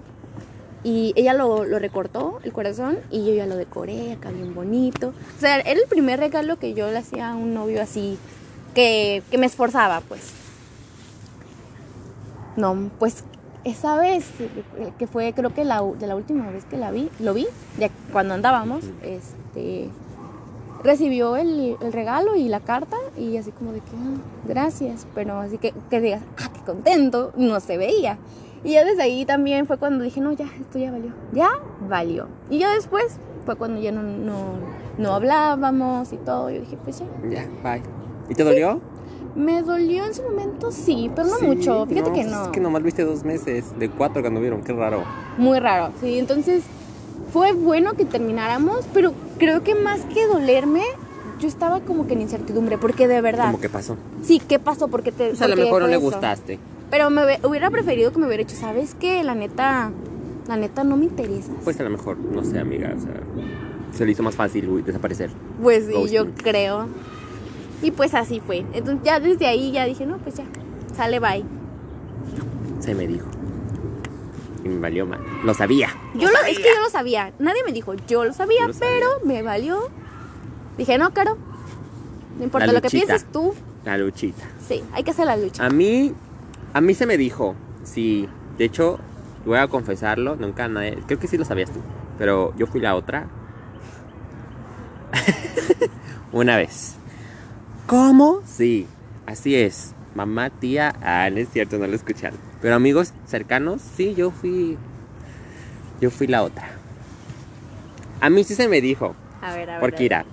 Y 0.83 1.11
ella 1.17 1.33
lo, 1.33 1.65
lo 1.65 1.79
recortó, 1.79 2.39
el 2.43 2.53
corazón, 2.53 2.99
y 3.11 3.25
yo 3.25 3.33
ya 3.33 3.45
lo 3.45 3.55
decoré 3.57 4.13
acá 4.13 4.29
bien 4.29 4.53
bonito. 4.53 5.09
O 5.35 5.39
sea, 5.39 5.59
era 5.59 5.71
el 5.71 5.87
primer 5.89 6.19
regalo 6.19 6.57
que 6.57 6.73
yo 6.73 6.89
le 6.89 6.97
hacía 6.99 7.31
a 7.31 7.35
un 7.35 7.53
novio 7.53 7.81
así, 7.81 8.17
que, 8.73 9.21
que 9.29 9.37
me 9.37 9.47
esforzaba, 9.47 10.01
pues. 10.01 10.21
No, 12.55 12.89
pues 12.99 13.23
esa 13.69 13.97
vez, 13.97 14.25
que 14.97 15.07
fue 15.07 15.33
creo 15.33 15.53
que 15.53 15.63
la, 15.65 15.81
de 15.81 16.07
la 16.07 16.15
última 16.15 16.49
vez 16.49 16.65
que 16.65 16.77
la 16.77 16.91
vi, 16.91 17.09
lo 17.19 17.33
vi, 17.33 17.47
cuando 18.11 18.33
andábamos, 18.33 18.83
este, 19.03 19.89
recibió 20.83 21.35
el, 21.37 21.75
el 21.81 21.93
regalo 21.93 22.35
y 22.35 22.47
la 22.49 22.59
carta 22.59 22.97
y 23.17 23.37
así 23.37 23.51
como 23.51 23.71
de 23.73 23.79
que, 23.79 23.91
"Ah, 23.91 24.21
gracias, 24.47 25.07
pero 25.15 25.39
así 25.39 25.57
que, 25.57 25.73
que 25.89 26.01
digas, 26.01 26.21
ah, 26.43 26.49
qué 26.53 26.61
contento, 26.61 27.31
no 27.35 27.59
se 27.59 27.77
veía. 27.77 28.17
Y 28.63 28.71
ya 28.73 28.83
desde 28.83 29.03
ahí 29.03 29.25
también 29.25 29.67
fue 29.67 29.77
cuando 29.77 30.03
dije, 30.03 30.19
no, 30.19 30.31
ya, 30.33 30.45
esto 30.59 30.79
ya 30.79 30.91
valió, 30.91 31.11
ya 31.31 31.49
valió. 31.87 32.27
Y 32.49 32.59
ya 32.59 32.73
después 32.73 33.17
fue 33.45 33.55
cuando 33.55 33.79
ya 33.79 33.91
no, 33.91 34.01
no, 34.03 34.55
no 34.97 35.13
hablábamos 35.13 36.11
y 36.11 36.17
todo, 36.17 36.49
yo 36.49 36.59
dije, 36.61 36.77
pues 36.83 36.99
ya. 36.99 37.05
Ya, 37.29 37.45
bye. 37.63 37.81
¿Y 38.29 38.33
te 38.35 38.43
dolió? 38.43 38.81
Me 39.37 39.61
dolió 39.61 40.03
en 40.03 40.15
su 40.15 40.23
momento, 40.23 40.71
sí, 40.71 41.11
pero 41.15 41.27
no 41.27 41.35
Sí, 41.35 41.45
mucho, 41.45 41.85
fíjate 41.85 42.09
no, 42.09 42.15
que 42.15 42.21
pues 42.23 42.31
no. 42.31 42.45
Es 42.45 42.47
que 42.49 42.59
nomás 42.59 42.81
viste 42.81 43.03
dos 43.03 43.23
meses, 43.23 43.65
de 43.77 43.87
cuatro 43.87 44.21
cuando 44.23 44.41
vieron, 44.41 44.63
qué 44.63 44.73
raro. 44.73 45.03
Muy 45.37 45.59
raro, 45.59 45.93
sí. 46.01 46.17
Entonces 46.17 46.63
fue 47.31 47.51
bueno 47.53 47.93
que 47.93 48.05
termináramos, 48.05 48.85
pero 48.95 49.13
creo 49.37 49.61
que 49.61 49.75
más 49.75 50.01
que 50.11 50.25
dolerme, 50.25 50.81
yo 51.39 51.47
estaba 51.47 51.81
como 51.81 52.07
que 52.07 52.13
en 52.13 52.21
incertidumbre, 52.21 52.79
porque 52.79 53.07
de 53.07 53.21
verdad. 53.21 53.45
Como 53.45 53.61
que 53.61 53.69
pasó. 53.69 53.95
Sí, 54.23 54.39
¿qué 54.39 54.57
pasó? 54.57 54.87
Porque 54.87 55.11
te. 55.11 55.29
Pues 55.29 55.41
a 55.43 55.47
lo 55.47 55.55
mejor 55.55 55.83
no 55.83 55.87
le 55.87 55.97
eso. 55.97 56.01
gustaste. 56.01 56.57
Pero 56.89 57.11
me 57.11 57.21
hubie- 57.21 57.39
hubiera 57.47 57.69
preferido 57.69 58.11
que 58.11 58.17
me 58.17 58.25
hubiera 58.25 58.41
hecho, 58.41 58.55
¿sabes 58.55 58.95
qué? 58.99 59.23
La 59.23 59.35
neta, 59.35 59.91
la 60.47 60.57
neta 60.57 60.83
no 60.83 60.97
me 60.97 61.05
interesa. 61.05 61.51
Pues 61.63 61.79
a 61.79 61.83
lo 61.83 61.91
mejor, 61.91 62.17
no 62.17 62.43
sé, 62.43 62.57
amiga, 62.57 62.91
o 62.97 62.99
sea, 62.99 63.13
se 63.95 64.03
le 64.03 64.13
hizo 64.13 64.23
más 64.23 64.35
fácil 64.35 64.67
uy, 64.67 64.81
desaparecer. 64.81 65.29
Pues 65.61 65.85
sí, 65.85 66.11
yo 66.11 66.33
creo. 66.33 66.87
Y 67.81 67.91
pues 67.91 68.13
así 68.13 68.39
fue. 68.39 68.65
Entonces 68.73 69.03
ya 69.03 69.19
desde 69.19 69.47
ahí 69.47 69.71
ya 69.71 69.85
dije, 69.85 70.05
no, 70.05 70.17
pues 70.17 70.35
ya, 70.35 70.45
sale 70.95 71.19
bye. 71.19 71.43
Se 72.79 72.93
me 72.95 73.07
dijo. 73.07 73.27
Y 74.63 74.69
me 74.69 74.79
valió 74.79 75.05
mal. 75.05 75.19
Lo 75.43 75.53
sabía. 75.53 75.89
Yo 76.15 76.29
lo, 76.29 76.39
es 76.47 76.57
que 76.57 76.63
yo 76.63 76.81
lo 76.81 76.89
sabía. 76.89 77.31
Nadie 77.39 77.63
me 77.63 77.71
dijo, 77.71 77.93
yo 78.07 78.25
lo 78.25 78.33
sabía, 78.33 78.61
Yo 78.61 78.67
lo 78.67 78.73
sabía. 78.73 78.95
pero 78.95 79.09
me 79.25 79.41
valió. 79.43 79.89
Dije, 80.77 80.97
no, 80.97 81.13
Caro. 81.13 81.37
No 82.37 82.43
importa 82.43 82.71
lo 82.71 82.81
que 82.81 82.89
pienses 82.89 83.25
tú. 83.31 83.53
La 83.85 83.97
luchita. 83.97 84.43
Sí, 84.67 84.83
hay 84.93 85.03
que 85.03 85.11
hacer 85.11 85.25
la 85.25 85.37
lucha. 85.37 85.65
A 85.65 85.69
mí, 85.69 86.13
a 86.73 86.81
mí 86.81 86.93
se 86.93 87.05
me 87.05 87.17
dijo, 87.17 87.55
sí, 87.83 88.27
de 88.57 88.65
hecho, 88.65 88.99
voy 89.45 89.57
a 89.57 89.67
confesarlo, 89.67 90.35
nunca 90.35 90.67
nadie, 90.67 90.97
creo 91.07 91.19
que 91.19 91.27
sí 91.27 91.37
lo 91.37 91.45
sabías 91.45 91.71
tú, 91.71 91.79
pero 92.17 92.53
yo 92.57 92.67
fui 92.67 92.81
la 92.81 92.95
otra. 92.95 93.27
Una 96.31 96.57
vez. 96.57 96.95
¿Cómo? 97.87 98.41
Sí, 98.45 98.85
así 99.25 99.55
es. 99.55 99.93
Mamá, 100.13 100.49
tía, 100.49 100.93
ah, 101.01 101.29
no 101.29 101.37
es 101.37 101.49
cierto, 101.49 101.77
no 101.77 101.87
lo 101.87 101.95
escucharon. 101.95 102.37
Pero 102.61 102.75
amigos 102.75 103.13
cercanos, 103.25 103.81
sí, 103.81 104.13
yo 104.13 104.29
fui, 104.29 104.77
yo 106.01 106.11
fui 106.11 106.27
la 106.27 106.43
otra. 106.43 106.67
A 108.19 108.29
mí 108.29 108.43
sí 108.43 108.55
se 108.55 108.67
me 108.67 108.81
dijo, 108.81 109.15
A 109.41 109.53
ver, 109.53 109.69
a 109.69 109.73
ver. 109.73 109.79
porque 109.79 110.03
irá. 110.03 110.25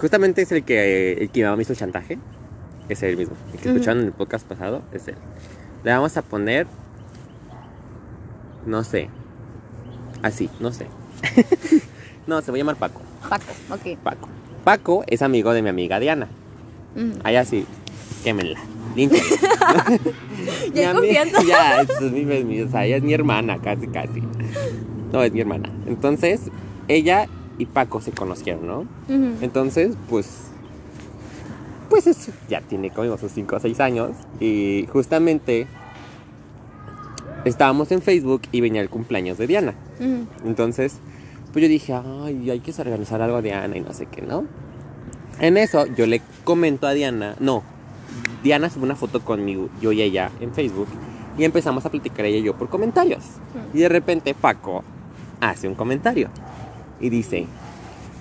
Justamente 0.00 0.40
es 0.40 0.52
el 0.52 0.64
que, 0.64 1.12
el 1.12 1.28
que 1.28 1.40
mi 1.40 1.44
mamá 1.44 1.56
me 1.56 1.62
hizo 1.64 1.74
chantaje. 1.74 2.18
Es 2.88 3.02
el 3.02 3.18
mismo. 3.18 3.36
El 3.52 3.60
que 3.60 3.68
escucharon 3.68 4.00
en 4.00 4.06
el 4.06 4.12
podcast 4.12 4.46
pasado 4.46 4.82
es 4.92 5.06
él. 5.06 5.16
Le 5.84 5.90
vamos 5.92 6.16
a 6.16 6.22
poner. 6.22 6.66
No 8.64 8.84
sé. 8.84 9.10
Así, 10.22 10.48
no 10.60 10.72
sé. 10.72 10.86
no, 12.26 12.40
se 12.40 12.50
va 12.50 12.56
a 12.56 12.58
llamar 12.58 12.76
Paco. 12.76 13.02
Paco, 13.28 13.52
ok. 13.70 13.98
Paco. 14.02 14.28
Paco 14.64 15.04
es 15.06 15.20
amigo 15.20 15.52
de 15.52 15.60
mi 15.60 15.68
amiga 15.68 16.00
Diana. 16.00 16.28
Allá 17.22 17.44
sí. 17.44 17.64
Quémenla. 18.22 18.58
Línchenla. 18.96 19.24
Ya 20.74 20.90
hay 20.90 20.94
confianza. 20.96 21.42
Ya, 21.46 21.80
es 21.82 22.44
mi, 22.44 22.60
o 22.60 22.68
sea, 22.68 22.84
ella 22.84 22.96
es 22.96 23.02
mi 23.02 23.12
hermana, 23.14 23.58
casi, 23.58 23.86
casi. 23.88 24.22
No, 25.12 25.22
es 25.22 25.32
mi 25.32 25.40
hermana. 25.40 25.70
Entonces, 25.86 26.40
ella 26.88 27.26
y 27.58 27.66
Paco 27.66 28.00
se 28.00 28.12
conocieron, 28.12 28.66
¿no? 28.66 28.86
Entonces, 29.40 29.96
pues. 30.08 30.48
Pues 31.90 32.06
es- 32.06 32.30
ya 32.48 32.60
tiene 32.62 32.90
como 32.90 33.16
sus 33.18 33.30
5 33.32 33.56
o 33.56 33.60
6 33.60 33.78
años. 33.80 34.10
Y 34.40 34.86
justamente. 34.92 35.66
Estábamos 37.44 37.92
en 37.92 38.00
Facebook 38.00 38.42
y 38.52 38.60
venía 38.62 38.80
el 38.80 38.88
cumpleaños 38.88 39.36
de 39.36 39.46
Diana. 39.46 39.74
Entonces, 40.46 40.96
pues 41.52 41.62
yo 41.62 41.68
dije, 41.68 41.92
ay, 41.92 42.48
hay 42.50 42.60
que 42.60 42.72
organizar 42.80 43.20
algo 43.20 43.36
a 43.36 43.42
Diana 43.42 43.76
y 43.76 43.80
no 43.80 43.92
sé 43.92 44.06
qué, 44.06 44.22
¿no? 44.22 44.44
En 45.40 45.56
eso 45.56 45.86
yo 45.86 46.06
le 46.06 46.22
comento 46.44 46.86
a 46.86 46.92
Diana, 46.92 47.34
no, 47.40 47.62
Diana 48.42 48.70
sube 48.70 48.84
una 48.84 48.96
foto 48.96 49.20
conmigo, 49.24 49.68
yo 49.80 49.92
y 49.92 50.02
ella 50.02 50.30
en 50.40 50.52
Facebook, 50.52 50.86
y 51.36 51.44
empezamos 51.44 51.84
a 51.86 51.90
platicar 51.90 52.24
ella 52.26 52.38
y 52.38 52.42
yo 52.42 52.54
por 52.54 52.68
comentarios. 52.68 53.24
Y 53.72 53.78
de 53.78 53.88
repente 53.88 54.34
Paco 54.34 54.84
hace 55.40 55.66
un 55.68 55.74
comentario 55.74 56.28
y 57.00 57.08
dice, 57.10 57.46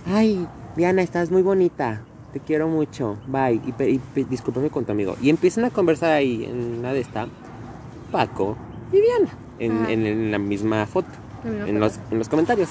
ay, 0.07 0.47
Diana, 0.75 1.01
estás 1.03 1.29
muy 1.29 1.43
bonita, 1.43 2.01
te 2.33 2.39
quiero 2.39 2.67
mucho, 2.67 3.17
bye, 3.27 3.61
y, 3.63 3.73
y 4.17 4.23
discúlpame 4.23 4.69
con 4.69 4.85
tu 4.85 4.91
amigo. 4.91 5.15
Y 5.21 5.29
empiezan 5.29 5.65
a 5.65 5.69
conversar 5.69 6.11
ahí 6.11 6.45
en 6.45 6.81
la 6.81 6.93
de 6.93 7.01
esta, 7.01 7.27
Paco 8.11 8.57
y 8.91 8.97
Diana, 8.99 9.37
en, 9.59 9.71
Ah. 9.85 9.91
en- 9.91 10.05
en 10.07 10.31
la 10.31 10.39
misma 10.39 10.85
foto 10.87 11.07
La 11.43 11.49
misma 11.51 11.67
en 11.67 11.75
foto. 11.75 11.79
los, 11.79 12.11
en 12.11 12.17
los 12.19 12.29
comentarios. 12.29 12.69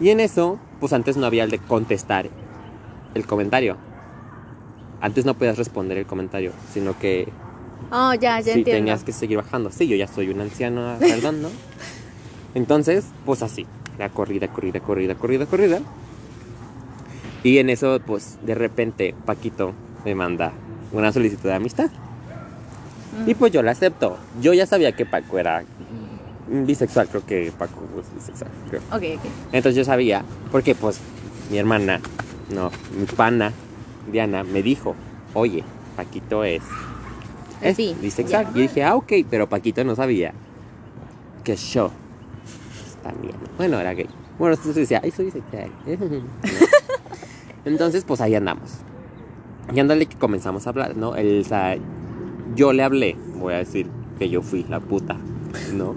Y 0.00 0.10
en 0.10 0.20
eso, 0.20 0.58
pues 0.80 0.92
antes 0.92 1.16
no 1.16 1.26
había 1.26 1.44
el 1.44 1.50
de 1.50 1.58
contestar 1.58 2.30
el 3.14 3.26
comentario. 3.26 3.76
Antes 5.00 5.24
no 5.24 5.34
podías 5.34 5.56
responder 5.58 5.98
el 5.98 6.06
comentario, 6.06 6.52
sino 6.72 6.98
que 6.98 7.28
Oh, 7.90 8.12
ya, 8.14 8.40
ya 8.40 8.42
sí 8.42 8.50
entiendo. 8.50 8.78
tenías 8.78 9.04
que 9.04 9.12
seguir 9.12 9.36
bajando. 9.38 9.70
Sí, 9.70 9.86
yo 9.86 9.96
ya 9.96 10.06
soy 10.08 10.28
un 10.30 10.40
anciano, 10.40 10.96
perdón, 10.98 11.42
¿no? 11.42 11.48
Entonces, 12.54 13.04
pues 13.24 13.42
así, 13.42 13.66
la 13.98 14.08
corrida, 14.08 14.48
corrida, 14.48 14.80
corrida, 14.80 15.14
corrida, 15.14 15.46
corrida. 15.46 15.80
Y 17.44 17.58
en 17.58 17.70
eso, 17.70 18.00
pues 18.04 18.38
de 18.42 18.54
repente, 18.54 19.14
Paquito 19.24 19.72
me 20.04 20.14
manda 20.14 20.52
una 20.92 21.12
solicitud 21.12 21.48
de 21.48 21.54
amistad. 21.54 21.90
Mm. 23.24 23.30
Y 23.30 23.34
pues 23.34 23.52
yo 23.52 23.62
la 23.62 23.70
acepto. 23.72 24.18
Yo 24.40 24.52
ya 24.54 24.66
sabía 24.66 24.92
que 24.92 25.06
Paco 25.06 25.38
era 25.38 25.62
bisexual, 26.48 27.08
creo 27.08 27.24
que 27.24 27.52
Paco 27.56 27.80
es 28.00 28.12
bisexual, 28.14 28.50
creo. 28.68 28.80
Ok, 28.90 29.18
ok. 29.18 29.30
Entonces 29.52 29.76
yo 29.76 29.84
sabía, 29.84 30.24
porque 30.50 30.74
pues 30.74 30.98
mi 31.50 31.58
hermana, 31.58 32.00
no, 32.50 32.70
mi 32.98 33.06
pana, 33.06 33.52
Diana, 34.10 34.44
me 34.44 34.62
dijo, 34.62 34.94
oye, 35.34 35.64
Paquito 35.96 36.44
es, 36.44 36.62
es 37.60 37.76
Sí, 37.76 37.96
bisexual. 38.00 38.48
Y 38.54 38.62
dije, 38.62 38.84
ah, 38.84 38.96
ok, 38.96 39.12
pero 39.28 39.48
Paquito 39.48 39.84
no 39.84 39.94
sabía 39.94 40.32
que 41.44 41.56
yo 41.56 41.90
también. 43.02 43.34
Bueno, 43.56 43.78
era 43.80 43.94
gay. 43.94 44.08
Bueno, 44.38 44.54
entonces 44.54 44.76
decía, 44.76 45.00
ay, 45.02 45.10
soy 45.10 45.26
bisexual. 45.26 45.70
Entonces, 47.64 48.04
pues 48.04 48.20
ahí 48.20 48.34
andamos. 48.34 48.70
Y 49.74 49.80
ándale 49.80 50.06
que 50.06 50.16
comenzamos 50.16 50.66
a 50.66 50.70
hablar, 50.70 50.96
¿no? 50.96 51.16
El, 51.16 51.40
o 51.40 51.44
sea, 51.44 51.76
yo 52.54 52.72
le 52.72 52.82
hablé, 52.82 53.16
voy 53.36 53.52
a 53.54 53.58
decir 53.58 53.88
que 54.18 54.30
yo 54.30 54.40
fui 54.40 54.64
la 54.68 54.80
puta, 54.80 55.16
¿no? 55.74 55.94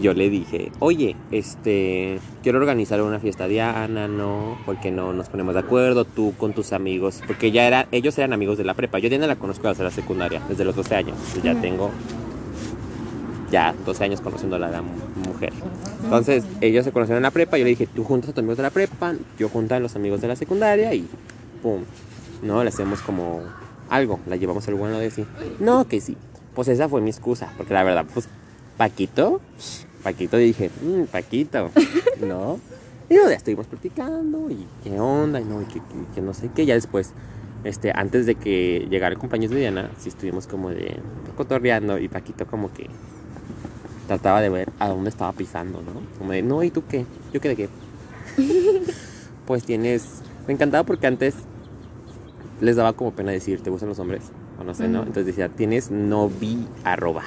yo 0.00 0.14
le 0.14 0.30
dije, 0.30 0.72
oye, 0.78 1.16
este, 1.30 2.18
quiero 2.42 2.58
organizar 2.58 3.00
una 3.02 3.18
fiesta 3.20 3.46
Diana, 3.46 4.08
¿no? 4.08 4.56
Porque 4.66 4.90
no 4.90 5.12
nos 5.12 5.28
ponemos 5.28 5.54
de 5.54 5.60
acuerdo, 5.60 6.04
tú 6.04 6.34
con 6.38 6.52
tus 6.52 6.72
amigos, 6.72 7.22
porque 7.26 7.50
ya 7.52 7.66
era, 7.66 7.86
ellos 7.92 8.16
eran 8.18 8.32
amigos 8.32 8.58
de 8.58 8.64
la 8.64 8.74
prepa. 8.74 8.98
Yo 8.98 9.08
Diana 9.08 9.26
la 9.26 9.36
conozco 9.36 9.68
desde 9.68 9.84
la 9.84 9.90
secundaria, 9.90 10.40
desde 10.48 10.64
los 10.64 10.74
12 10.76 10.94
años. 10.96 11.16
Ya 11.42 11.54
tengo, 11.60 11.90
ya 13.50 13.74
12 13.84 14.04
años 14.04 14.20
conociendo 14.20 14.56
a 14.56 14.58
la 14.58 14.80
mu- 14.82 14.92
mujer. 15.28 15.52
Entonces, 16.04 16.44
ellos 16.60 16.84
se 16.84 16.92
conocieron 16.92 17.18
en 17.18 17.24
la 17.24 17.30
prepa, 17.30 17.58
yo 17.58 17.64
le 17.64 17.70
dije, 17.70 17.86
tú 17.86 18.04
juntas 18.04 18.30
a 18.30 18.32
tus 18.32 18.38
amigos 18.40 18.56
de 18.56 18.62
la 18.64 18.70
prepa, 18.70 19.14
yo 19.38 19.48
junto 19.48 19.74
a 19.74 19.80
los 19.80 19.96
amigos 19.96 20.20
de 20.20 20.28
la 20.28 20.36
secundaria 20.36 20.92
y 20.94 21.06
pum, 21.62 21.82
¿no? 22.42 22.62
Le 22.62 22.68
hacemos 22.68 23.00
como 23.02 23.40
algo, 23.90 24.18
la 24.26 24.36
llevamos 24.36 24.66
al 24.68 24.74
bueno 24.74 24.98
de 24.98 25.10
sí. 25.10 25.24
No, 25.58 25.84
que 25.86 26.00
sí. 26.00 26.16
Pues 26.54 26.68
esa 26.68 26.88
fue 26.88 27.00
mi 27.00 27.10
excusa, 27.10 27.52
porque 27.56 27.74
la 27.74 27.82
verdad, 27.84 28.06
pues, 28.12 28.28
Paquito, 28.76 29.40
Paquito 30.02 30.36
dije, 30.36 30.70
"Mm, 30.82 31.04
Paquito, 31.04 31.70
¿no? 32.20 32.58
Y 33.08 33.14
ya 33.14 33.34
estuvimos 33.34 33.66
platicando 33.66 34.50
y 34.50 34.66
qué 34.84 34.98
onda, 35.00 35.40
y 35.40 35.44
no, 35.44 35.60
y 35.60 35.66
que, 35.66 35.80
que- 35.80 36.06
que 36.14 36.20
no 36.20 36.32
sé 36.32 36.48
qué, 36.54 36.64
ya 36.64 36.74
después, 36.74 37.12
este, 37.64 37.92
antes 37.94 38.24
de 38.24 38.36
que 38.36 38.86
llegara 38.88 39.12
el 39.12 39.18
cumpleaños 39.18 39.50
de 39.50 39.58
Diana, 39.58 39.90
sí 39.98 40.08
estuvimos 40.10 40.46
como 40.46 40.70
de 40.70 40.96
cotorreando 41.36 41.98
y 41.98 42.08
Paquito 42.08 42.46
como 42.46 42.72
que 42.72 42.88
trataba 44.06 44.40
de 44.40 44.48
ver 44.48 44.68
a 44.78 44.88
dónde 44.88 45.10
estaba 45.10 45.32
pisando, 45.32 45.80
¿no? 45.82 45.92
Como 46.18 46.32
de, 46.32 46.42
no, 46.42 46.62
¿y 46.62 46.70
tú 46.70 46.82
qué? 46.88 47.04
¿Yo 47.32 47.40
qué 47.40 47.48
de 47.48 47.56
qué? 47.56 47.68
pues 49.46 49.64
tienes, 49.64 50.22
me 50.46 50.54
encantaba 50.54 50.84
porque 50.84 51.06
antes 51.06 51.34
les 52.60 52.76
daba 52.76 52.92
como 52.92 53.10
pena 53.10 53.32
decir, 53.32 53.60
¿te 53.60 53.70
gustan 53.70 53.88
los 53.88 53.98
hombres? 53.98 54.22
O 54.60 54.64
no 54.64 54.74
sé, 54.74 54.86
¿no? 54.88 54.98
Entonces 55.00 55.26
decía, 55.26 55.48
tienes 55.48 55.90
novi 55.90 56.66
arroba. 56.84 57.24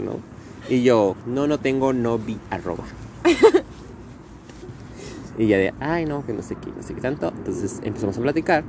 ¿No? 0.00 0.20
Y 0.68 0.82
yo, 0.82 1.14
no, 1.26 1.46
no 1.46 1.58
tengo 1.58 1.92
novi 1.92 2.38
arroba. 2.50 2.84
y 5.38 5.46
ya 5.46 5.58
de, 5.58 5.74
ay, 5.80 6.06
no, 6.06 6.24
que 6.26 6.32
no 6.32 6.42
sé 6.42 6.56
qué, 6.56 6.70
no 6.76 6.82
sé 6.82 6.94
qué 6.94 7.00
tanto. 7.00 7.32
Entonces 7.36 7.80
empezamos 7.84 8.18
a 8.18 8.20
platicar. 8.20 8.64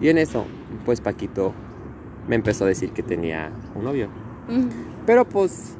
Y 0.00 0.08
en 0.08 0.18
eso, 0.18 0.44
pues 0.84 1.00
Paquito 1.00 1.52
me 2.28 2.36
empezó 2.36 2.64
a 2.64 2.68
decir 2.68 2.92
que 2.92 3.02
tenía 3.02 3.50
un 3.74 3.84
novio. 3.84 4.08
Pero 5.06 5.24
pues, 5.24 5.74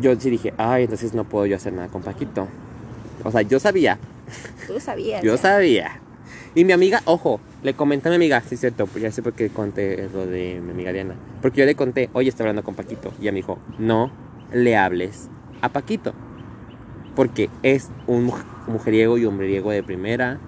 yo 0.00 0.14
sí 0.18 0.30
dije, 0.30 0.52
ay, 0.58 0.84
entonces 0.84 1.14
no 1.14 1.24
puedo 1.24 1.46
yo 1.46 1.56
hacer 1.56 1.72
nada 1.72 1.88
con 1.88 2.02
Paquito. 2.02 2.48
O 3.24 3.30
sea, 3.30 3.42
yo 3.42 3.60
sabía, 3.60 3.98
Tú 4.66 4.80
sabías. 4.80 5.22
yo 5.22 5.36
ya. 5.36 5.42
sabía. 5.42 6.00
Y 6.58 6.64
mi 6.64 6.72
amiga, 6.72 7.02
ojo, 7.04 7.38
le 7.62 7.74
comenté 7.74 8.08
a 8.08 8.10
mi 8.10 8.16
amiga, 8.16 8.40
sí 8.40 8.56
es 8.56 8.60
cierto, 8.62 8.88
pues 8.88 9.00
ya 9.00 9.12
sé 9.12 9.22
por 9.22 9.32
qué 9.32 9.48
conté 9.48 10.08
lo 10.12 10.26
de 10.26 10.60
mi 10.60 10.72
amiga 10.72 10.92
Diana. 10.92 11.14
Porque 11.40 11.60
yo 11.60 11.66
le 11.66 11.76
conté, 11.76 12.10
oye, 12.14 12.30
estoy 12.30 12.42
hablando 12.42 12.64
con 12.64 12.74
Paquito. 12.74 13.12
Y 13.20 13.22
ella 13.22 13.30
me 13.30 13.36
dijo, 13.36 13.60
no 13.78 14.10
le 14.52 14.76
hables 14.76 15.28
a 15.60 15.68
Paquito. 15.68 16.14
Porque 17.14 17.48
es 17.62 17.90
un 18.08 18.26
muj- 18.26 18.42
mujeriego 18.66 19.18
y 19.18 19.24
hombreriego 19.24 19.70
de 19.70 19.84
primera. 19.84 20.40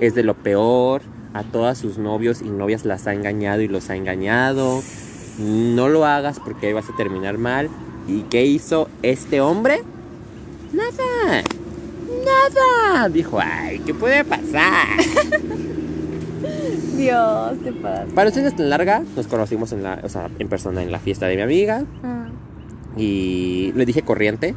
Es 0.00 0.14
de 0.14 0.22
lo 0.22 0.34
peor. 0.34 1.02
A 1.32 1.42
todas 1.42 1.78
sus 1.78 1.98
novios 1.98 2.42
y 2.42 2.48
novias 2.48 2.84
las 2.84 3.08
ha 3.08 3.12
engañado 3.12 3.60
y 3.60 3.66
los 3.66 3.90
ha 3.90 3.96
engañado. 3.96 4.84
No 5.40 5.88
lo 5.88 6.04
hagas 6.06 6.38
porque 6.38 6.74
vas 6.74 6.88
a 6.88 6.96
terminar 6.96 7.38
mal. 7.38 7.70
¿Y 8.06 8.20
qué 8.30 8.46
hizo 8.46 8.88
este 9.02 9.40
hombre? 9.40 9.80
Nada. 10.72 11.42
Nada. 12.26 13.08
Dijo, 13.08 13.38
ay, 13.40 13.80
¿qué 13.80 13.94
puede 13.94 14.24
pasar? 14.24 14.98
Dios, 16.96 17.58
te 17.62 17.72
pasa. 17.72 18.06
Para 18.14 18.30
ser 18.30 18.50
tan 18.52 18.70
larga, 18.70 19.02
nos 19.14 19.26
conocimos 19.26 19.72
en, 19.72 19.82
la, 19.82 20.00
o 20.02 20.08
sea, 20.08 20.30
en 20.38 20.48
persona 20.48 20.82
en 20.82 20.90
la 20.90 20.98
fiesta 20.98 21.26
de 21.26 21.36
mi 21.36 21.42
amiga. 21.42 21.84
Ah. 22.02 22.26
Y 22.96 23.72
le 23.74 23.84
dije 23.84 24.02
corriente, 24.02 24.54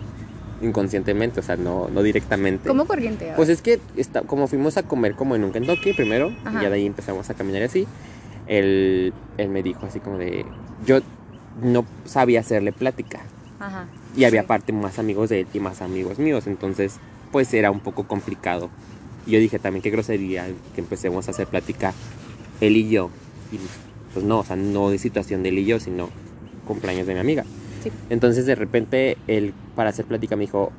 inconscientemente, 0.61 1.39
o 1.39 1.43
sea, 1.43 1.57
no, 1.57 1.89
no 1.89 2.01
directamente. 2.01 2.67
¿Cómo 2.67 2.85
corriente? 2.85 3.33
Pues 3.35 3.49
es 3.49 3.61
que 3.61 3.79
está, 3.97 4.21
como 4.21 4.47
fuimos 4.47 4.77
a 4.77 4.83
comer 4.83 5.15
como 5.15 5.35
en 5.35 5.43
un 5.43 5.51
Kentucky 5.51 5.93
primero, 5.93 6.33
Ajá. 6.45 6.59
y 6.59 6.63
ya 6.63 6.69
de 6.69 6.75
ahí 6.75 6.85
empezamos 6.85 7.29
a 7.29 7.33
caminar 7.33 7.63
así, 7.63 7.87
él, 8.47 9.13
él 9.37 9.49
me 9.49 9.61
dijo 9.61 9.85
así 9.85 9.99
como 9.99 10.17
de, 10.17 10.45
yo 10.85 10.99
no 11.61 11.85
sabía 12.05 12.39
hacerle 12.39 12.71
plática. 12.71 13.19
Ajá. 13.59 13.87
Y 14.15 14.23
había 14.23 14.41
aparte 14.41 14.71
más 14.71 14.99
amigos 14.99 15.29
de 15.29 15.41
él 15.41 15.47
y 15.53 15.59
más 15.59 15.81
amigos 15.81 16.17
míos, 16.17 16.47
entonces 16.47 16.99
pues 17.31 17.53
era 17.53 17.71
un 17.71 17.79
poco 17.79 18.07
complicado. 18.07 18.69
Y 19.25 19.31
yo 19.31 19.39
dije 19.39 19.59
también 19.59 19.81
qué 19.81 19.89
grosería 19.89 20.47
que 20.73 20.81
empecemos 20.81 21.27
a 21.27 21.31
hacer 21.31 21.47
plática 21.47 21.93
él 22.61 22.77
y 22.77 22.89
yo. 22.89 23.09
Y 23.51 23.59
pues 24.13 24.25
no, 24.25 24.39
o 24.39 24.43
sea, 24.43 24.55
no 24.55 24.89
de 24.89 24.97
situación 24.97 25.43
de 25.43 25.49
él 25.49 25.59
y 25.59 25.65
yo, 25.65 25.79
sino 25.79 26.09
cumpleaños 26.65 27.07
de 27.07 27.13
mi 27.13 27.19
amiga. 27.19 27.45
Sí. 27.83 27.91
Entonces 28.09 28.45
de 28.45 28.55
repente 28.55 29.17
él 29.27 29.53
para 29.75 29.89
hacer 29.89 30.05
plática 30.05 30.35
me 30.35 30.41
dijo, 30.41 30.71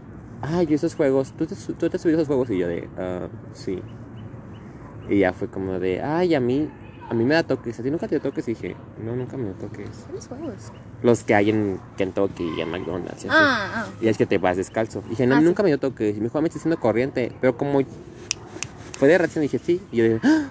ay, 0.43 0.67
yo 0.67 0.75
esos 0.75 0.95
juegos, 0.95 1.33
¿tú 1.37 1.47
te, 1.47 1.55
tú 1.55 1.89
te 1.89 1.97
has 1.97 2.03
subido 2.03 2.19
esos 2.19 2.29
juegos? 2.29 2.51
Y 2.51 2.59
yo 2.59 2.69
de, 2.69 2.89
ah, 2.99 3.29
sí. 3.53 3.81
Y 5.09 5.19
ya 5.21 5.33
fue 5.33 5.49
como 5.49 5.79
de, 5.79 6.03
ay, 6.03 6.35
a 6.35 6.41
mí, 6.41 6.69
a 7.09 7.15
mí 7.15 7.25
me 7.25 7.35
da 7.35 7.43
toques, 7.43 7.79
a 7.81 7.83
ti 7.83 7.91
nunca 7.91 8.07
te 8.09 8.17
da 8.17 8.23
toques. 8.23 8.47
Y 8.49 8.55
dije, 8.55 8.77
no, 9.05 9.17
nunca 9.17 9.37
me 9.37 9.49
da 9.49 9.55
toques. 9.55 9.89
¿Cuáles 10.07 10.29
juegos? 10.29 10.73
Los 11.03 11.23
que 11.23 11.35
hay 11.35 11.51
en 11.51 11.81
Kentucky 11.97 12.51
y 12.57 12.61
en 12.61 12.71
McDonald's. 12.71 13.25
y 13.25 13.29
así. 13.29 13.37
Ah, 13.41 13.73
ah. 13.75 13.87
Y 14.01 14.09
es 14.09 14.19
que 14.19 14.27
te 14.27 14.39
vas 14.39 14.57
descalzo. 14.57 15.03
Dije, 15.09 15.27
no, 15.27 15.37
Ah, 15.37 15.39
sí. 15.39 15.45
nunca 15.45 15.63
me 15.63 15.69
dio 15.71 15.79
toques. 15.79 16.15
Y 16.15 16.19
me 16.19 16.25
dijo, 16.25 16.39
ah, 16.39 16.41
me 16.43 16.49
está 16.49 16.59
haciendo 16.59 16.79
corriente. 16.79 17.33
Pero 17.41 17.57
como 17.57 17.81
fue 18.99 19.09
de 19.09 19.17
reacción, 19.19 19.43
dije, 19.43 19.59
sí. 19.59 19.81
Y 19.93 19.97
yo 19.97 20.05
dije, 20.05 20.21
¡Ah! 20.23 20.51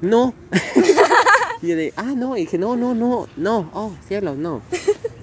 no. 0.00 0.32
y 1.62 1.66
yo 1.68 1.76
de, 1.76 1.92
ah, 1.96 2.12
no. 2.16 2.36
Y 2.36 2.40
dije, 2.42 2.56
no, 2.58 2.76
no, 2.76 2.94
no, 2.94 3.26
no. 3.36 3.70
Oh, 3.74 3.92
cielo, 4.06 4.34
no. 4.36 4.62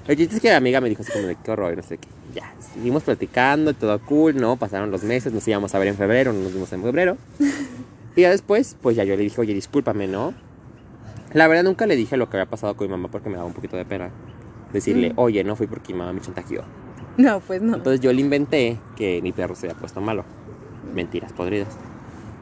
El 0.07 0.17
chiste 0.17 0.35
es 0.35 0.41
que 0.41 0.49
la 0.49 0.57
amiga 0.57 0.81
me 0.81 0.89
dijo 0.89 1.01
así 1.01 1.11
como 1.11 1.27
de, 1.27 1.35
qué 1.43 1.51
horror, 1.51 1.73
y 1.73 1.75
no 1.77 1.83
sé 1.83 1.97
qué. 1.97 2.07
Ya, 2.33 2.53
seguimos 2.73 3.03
platicando, 3.03 3.73
todo 3.73 3.99
cool, 4.05 4.35
¿no? 4.37 4.57
Pasaron 4.57 4.91
los 4.91 5.03
meses, 5.03 5.33
nos 5.33 5.47
íbamos 5.47 5.73
a 5.75 5.79
ver 5.79 5.87
en 5.87 5.95
febrero, 5.95 6.33
no 6.33 6.41
nos 6.41 6.53
vimos 6.53 6.71
en 6.73 6.81
febrero. 6.83 7.17
Y 8.15 8.21
ya 8.21 8.29
después, 8.29 8.75
pues 8.81 8.95
ya 8.95 9.03
yo 9.03 9.15
le 9.15 9.23
dije, 9.23 9.39
oye, 9.41 9.53
discúlpame, 9.53 10.07
¿no? 10.07 10.33
La 11.33 11.47
verdad 11.47 11.63
nunca 11.63 11.85
le 11.87 11.95
dije 11.95 12.15
lo 12.15 12.29
que 12.29 12.37
había 12.37 12.49
pasado 12.49 12.75
con 12.77 12.87
mi 12.87 12.91
mamá 12.91 13.09
porque 13.09 13.29
me 13.29 13.35
daba 13.35 13.47
un 13.47 13.53
poquito 13.53 13.75
de 13.75 13.85
pena. 13.85 14.11
Decirle, 14.73 15.11
Mm. 15.11 15.13
oye, 15.17 15.43
no 15.43 15.55
fui 15.55 15.67
porque 15.67 15.93
mi 15.93 15.99
mamá 15.99 16.13
me 16.13 16.21
chantajeó. 16.21 16.61
No, 17.17 17.39
pues 17.39 17.61
no. 17.61 17.75
Entonces 17.77 17.99
yo 18.01 18.11
le 18.13 18.21
inventé 18.21 18.77
que 18.95 19.21
mi 19.21 19.31
perro 19.31 19.55
se 19.55 19.67
había 19.67 19.79
puesto 19.79 20.01
malo. 20.01 20.23
Mentiras 20.93 21.31
podridas. 21.33 21.69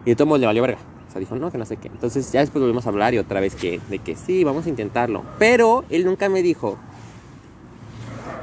Y 0.05 0.09
de 0.11 0.15
todo 0.15 0.27
modo 0.27 0.39
le 0.39 0.45
valió 0.47 0.61
verga. 0.61 0.77
O 1.07 1.11
sea, 1.11 1.19
dijo, 1.19 1.35
no, 1.35 1.49
que 1.51 1.57
no 1.57 1.65
sé 1.65 1.77
qué. 1.77 1.87
Entonces 1.87 2.31
ya 2.31 2.41
después 2.41 2.61
volvimos 2.61 2.85
a 2.85 2.89
hablar 2.89 3.13
y 3.13 3.17
otra 3.19 3.39
vez 3.39 3.55
que, 3.55 3.79
de 3.89 3.99
que 3.99 4.15
sí, 4.15 4.43
vamos 4.43 4.65
a 4.65 4.69
intentarlo. 4.69 5.23
Pero 5.39 5.85
él 5.89 6.03
nunca 6.05 6.27
me 6.29 6.41
dijo 6.41 6.77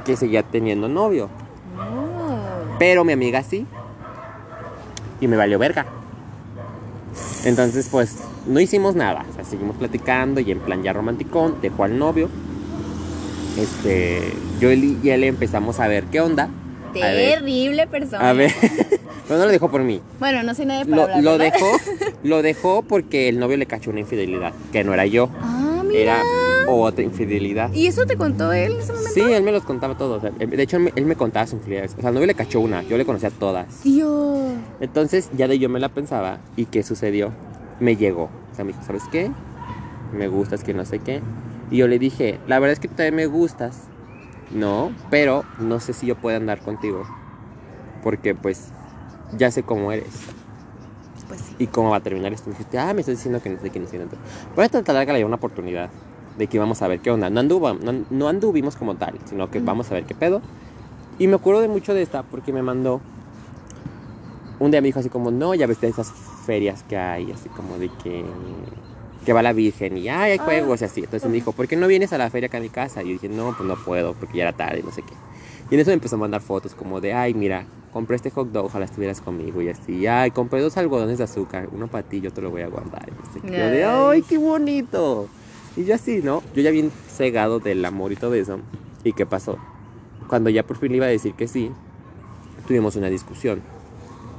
que 0.05 0.15
seguía 0.17 0.43
teniendo 0.43 0.87
novio. 0.87 1.29
Oh. 1.77 2.75
Pero 2.79 3.03
mi 3.03 3.13
amiga 3.13 3.43
sí. 3.43 3.65
Y 5.21 5.27
me 5.27 5.37
valió 5.37 5.59
verga. 5.59 5.85
Entonces, 7.45 7.89
pues, 7.91 8.17
no 8.47 8.59
hicimos 8.59 8.95
nada. 8.95 9.25
O 9.29 9.33
sea, 9.33 9.43
seguimos 9.43 9.75
platicando 9.75 10.39
y 10.41 10.51
en 10.51 10.59
plan 10.59 10.81
ya 10.81 10.93
romanticón, 10.93 11.57
dejó 11.61 11.83
al 11.83 11.97
novio. 11.99 12.29
Este, 13.57 14.21
yo 14.59 14.71
y 14.71 15.09
él 15.09 15.23
empezamos 15.23 15.79
a 15.79 15.87
ver 15.87 16.05
qué 16.05 16.21
onda. 16.21 16.49
A 16.95 17.07
ver, 17.07 17.39
Terrible 17.39 17.87
persona. 17.87 18.29
a 18.29 18.33
ver. 18.33 18.51
Pero 19.27 19.39
no 19.39 19.45
lo 19.45 19.51
dejó 19.51 19.69
por 19.71 19.81
mí. 19.81 20.01
Bueno, 20.19 20.43
no 20.43 20.53
sé 20.53 20.65
nadie 20.65 20.85
para 20.85 20.95
Lo, 20.97 21.03
hablar. 21.03 21.23
lo 21.23 21.37
dejó, 21.37 21.71
lo 22.23 22.41
dejó 22.41 22.83
porque 22.83 23.29
el 23.29 23.39
novio 23.39 23.57
le 23.57 23.65
cachó 23.65 23.89
una 23.89 24.01
infidelidad, 24.01 24.53
que 24.71 24.83
no 24.83 24.93
era 24.93 25.05
yo, 25.05 25.29
Ah, 25.41 25.81
mira. 25.85 25.99
era 26.01 26.21
otra 26.67 27.03
infidelidad. 27.03 27.73
¿Y 27.73 27.87
eso 27.87 28.05
te 28.05 28.15
contó 28.15 28.51
él 28.53 28.73
en 28.73 28.79
ese 28.81 28.91
momento? 28.93 29.11
Sí, 29.13 29.21
él 29.21 29.43
me 29.43 29.51
los 29.51 29.63
contaba 29.63 29.97
todos. 29.97 30.21
De 30.23 30.61
hecho, 30.63 30.77
él 30.77 30.83
me, 30.83 30.93
él 30.95 31.05
me 31.05 31.15
contaba 31.15 31.45
sus 31.47 31.55
infidelidades. 31.55 31.95
O 31.97 32.01
sea, 32.01 32.09
el 32.09 32.15
novio 32.15 32.27
le 32.27 32.35
cachó 32.35 32.59
una, 32.59 32.83
yo 32.83 32.97
le 32.97 33.05
conocía 33.05 33.29
todas. 33.31 33.83
Dios. 33.83 34.51
Entonces, 34.79 35.29
ya 35.35 35.47
de 35.47 35.57
yo 35.59 35.69
me 35.69 35.79
la 35.79 35.89
pensaba. 35.89 36.39
¿Y 36.57 36.65
qué 36.65 36.83
sucedió? 36.83 37.31
Me 37.79 37.95
llegó. 37.95 38.23
O 38.51 38.55
sea, 38.55 38.65
me 38.65 38.71
dijo, 38.73 38.83
¿sabes 38.85 39.03
qué? 39.11 39.31
Me 40.13 40.27
gustas, 40.27 40.63
que 40.63 40.73
no 40.73 40.85
sé 40.85 40.99
qué. 40.99 41.21
Y 41.73 41.77
yo 41.77 41.87
le 41.87 41.97
dije, 41.97 42.39
la 42.45 42.59
verdad 42.59 42.73
es 42.73 42.79
que 42.79 42.87
también 42.87 43.15
me 43.15 43.25
gustas. 43.25 43.87
No, 44.51 44.91
pero 45.09 45.43
no 45.57 45.79
sé 45.79 45.93
si 45.93 46.05
yo 46.05 46.15
puedo 46.15 46.37
andar 46.37 46.61
contigo. 46.61 47.03
Porque, 48.03 48.35
pues, 48.35 48.69
ya 49.35 49.49
sé 49.49 49.63
cómo 49.63 49.91
eres. 49.91 50.13
Pues 51.27 51.41
sí. 51.41 51.55
¿Y 51.57 51.65
cómo 51.65 51.89
va 51.89 51.97
a 51.97 51.99
terminar 52.01 52.31
esto? 52.31 52.51
Me 52.51 52.55
dijiste, 52.55 52.77
ah, 52.77 52.93
me 52.93 52.99
estás 52.99 53.15
diciendo 53.15 53.41
que 53.41 53.49
no 53.49 53.59
sé 53.59 53.71
qué, 53.71 53.79
no 53.79 53.87
sé 53.87 53.97
qué. 53.97 54.05
Voy 54.55 54.65
a 54.65 54.69
tratar 54.69 54.95
de 54.95 55.03
darle 55.03 55.25
una 55.25 55.37
oportunidad. 55.37 55.89
De 56.37 56.45
que 56.45 56.59
vamos 56.59 56.83
a 56.83 56.87
ver 56.87 56.99
qué 56.99 57.09
onda. 57.09 57.31
No, 57.31 57.39
anduvo, 57.39 57.73
no, 57.73 58.05
no 58.07 58.27
anduvimos 58.27 58.75
como 58.75 58.93
tal, 58.93 59.17
sino 59.25 59.49
que 59.49 59.59
vamos 59.59 59.89
a 59.89 59.95
ver 59.95 60.03
qué 60.03 60.13
pedo. 60.13 60.43
Y 61.17 61.25
me 61.25 61.37
acuerdo 61.37 61.61
de 61.61 61.69
mucho 61.69 61.95
de 61.95 62.03
esta 62.03 62.21
porque 62.21 62.53
me 62.53 62.61
mandó. 62.61 63.01
Un 64.59 64.69
día 64.69 64.79
me 64.79 64.89
dijo 64.89 64.99
así 64.99 65.09
como, 65.09 65.31
no, 65.31 65.55
ya 65.55 65.65
ves 65.65 65.81
de 65.81 65.87
esas 65.87 66.11
ferias 66.45 66.83
que 66.83 66.97
hay, 66.97 67.31
así 67.31 67.49
como 67.49 67.79
de 67.79 67.89
que. 68.03 68.23
Que 69.25 69.33
va 69.33 69.41
la 69.41 69.53
Virgen 69.53 69.97
y 69.97 70.09
ay, 70.09 70.31
hay 70.33 70.37
Ah, 70.39 70.43
juegos 70.43 70.81
y 70.81 70.85
así. 70.85 71.01
Entonces 71.01 71.29
me 71.29 71.35
dijo, 71.35 71.51
¿por 71.53 71.67
qué 71.67 71.75
no 71.75 71.87
vienes 71.87 72.11
a 72.13 72.17
la 72.17 72.29
feria 72.29 72.47
acá 72.47 72.57
a 72.57 72.61
mi 72.61 72.69
casa? 72.69 73.03
Y 73.03 73.07
yo 73.07 73.13
dije, 73.13 73.29
no, 73.29 73.53
pues 73.55 73.67
no 73.67 73.75
puedo, 73.75 74.13
porque 74.13 74.37
ya 74.37 74.43
era 74.43 74.53
tarde 74.53 74.79
y 74.79 74.83
no 74.83 74.91
sé 74.91 75.01
qué. 75.01 75.13
Y 75.71 75.75
en 75.75 75.79
eso 75.79 75.91
me 75.91 75.95
empezó 75.95 76.15
a 76.17 76.19
mandar 76.19 76.41
fotos 76.41 76.75
como 76.75 76.99
de, 76.99 77.13
ay, 77.13 77.33
mira, 77.33 77.65
compré 77.93 78.15
este 78.17 78.29
hot 78.31 78.51
dog, 78.51 78.65
ojalá 78.65 78.85
estuvieras 78.85 79.21
conmigo. 79.21 79.61
Y 79.61 79.69
así, 79.69 80.05
ay, 80.07 80.31
compré 80.31 80.59
dos 80.61 80.75
algodones 80.77 81.17
de 81.19 81.23
azúcar, 81.23 81.69
uno 81.71 81.87
para 81.87 82.03
ti, 82.07 82.19
yo 82.21 82.31
te 82.31 82.41
lo 82.41 82.51
voy 82.51 82.61
a 82.63 82.67
guardar. 82.67 83.07
Y 83.09 83.33
sé 83.33 83.39
qué. 83.47 83.57
Yo 83.57 83.69
de, 83.69 83.85
Ay. 83.85 84.07
ay, 84.17 84.21
qué 84.23 84.37
bonito. 84.37 85.27
Y 85.77 85.85
yo 85.85 85.95
así, 85.95 86.21
¿no? 86.23 86.43
Yo 86.53 86.61
ya 86.61 86.69
bien 86.71 86.91
cegado 87.07 87.59
del 87.59 87.83
amor 87.85 88.11
y 88.11 88.15
todo 88.15 88.33
eso. 88.35 88.59
¿Y 89.03 89.13
qué 89.13 89.25
pasó? 89.25 89.57
cuando 90.27 90.49
ya 90.49 90.63
por 90.63 90.77
fin 90.77 90.89
le 90.89 90.97
iba 90.97 91.05
a 91.05 91.09
decir 91.09 91.33
que 91.33 91.47
sí, 91.47 91.69
tuvimos 92.67 92.95
una 92.95 93.07
discusión. 93.09 93.61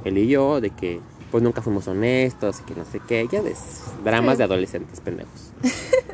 Él 0.03 0.17
y 0.17 0.27
yo, 0.27 0.59
de 0.59 0.69
que 0.71 0.99
pues 1.35 1.43
nunca 1.43 1.61
fuimos 1.61 1.85
honestos 1.89 2.61
y 2.61 2.63
que 2.63 2.75
no 2.79 2.85
sé 2.85 3.01
qué, 3.05 3.27
ya 3.29 3.41
ves, 3.41 3.81
dramas 4.05 4.35
Sí. 4.35 4.37
de 4.37 4.43
adolescentes 4.45 5.01
pendejos. 5.01 5.51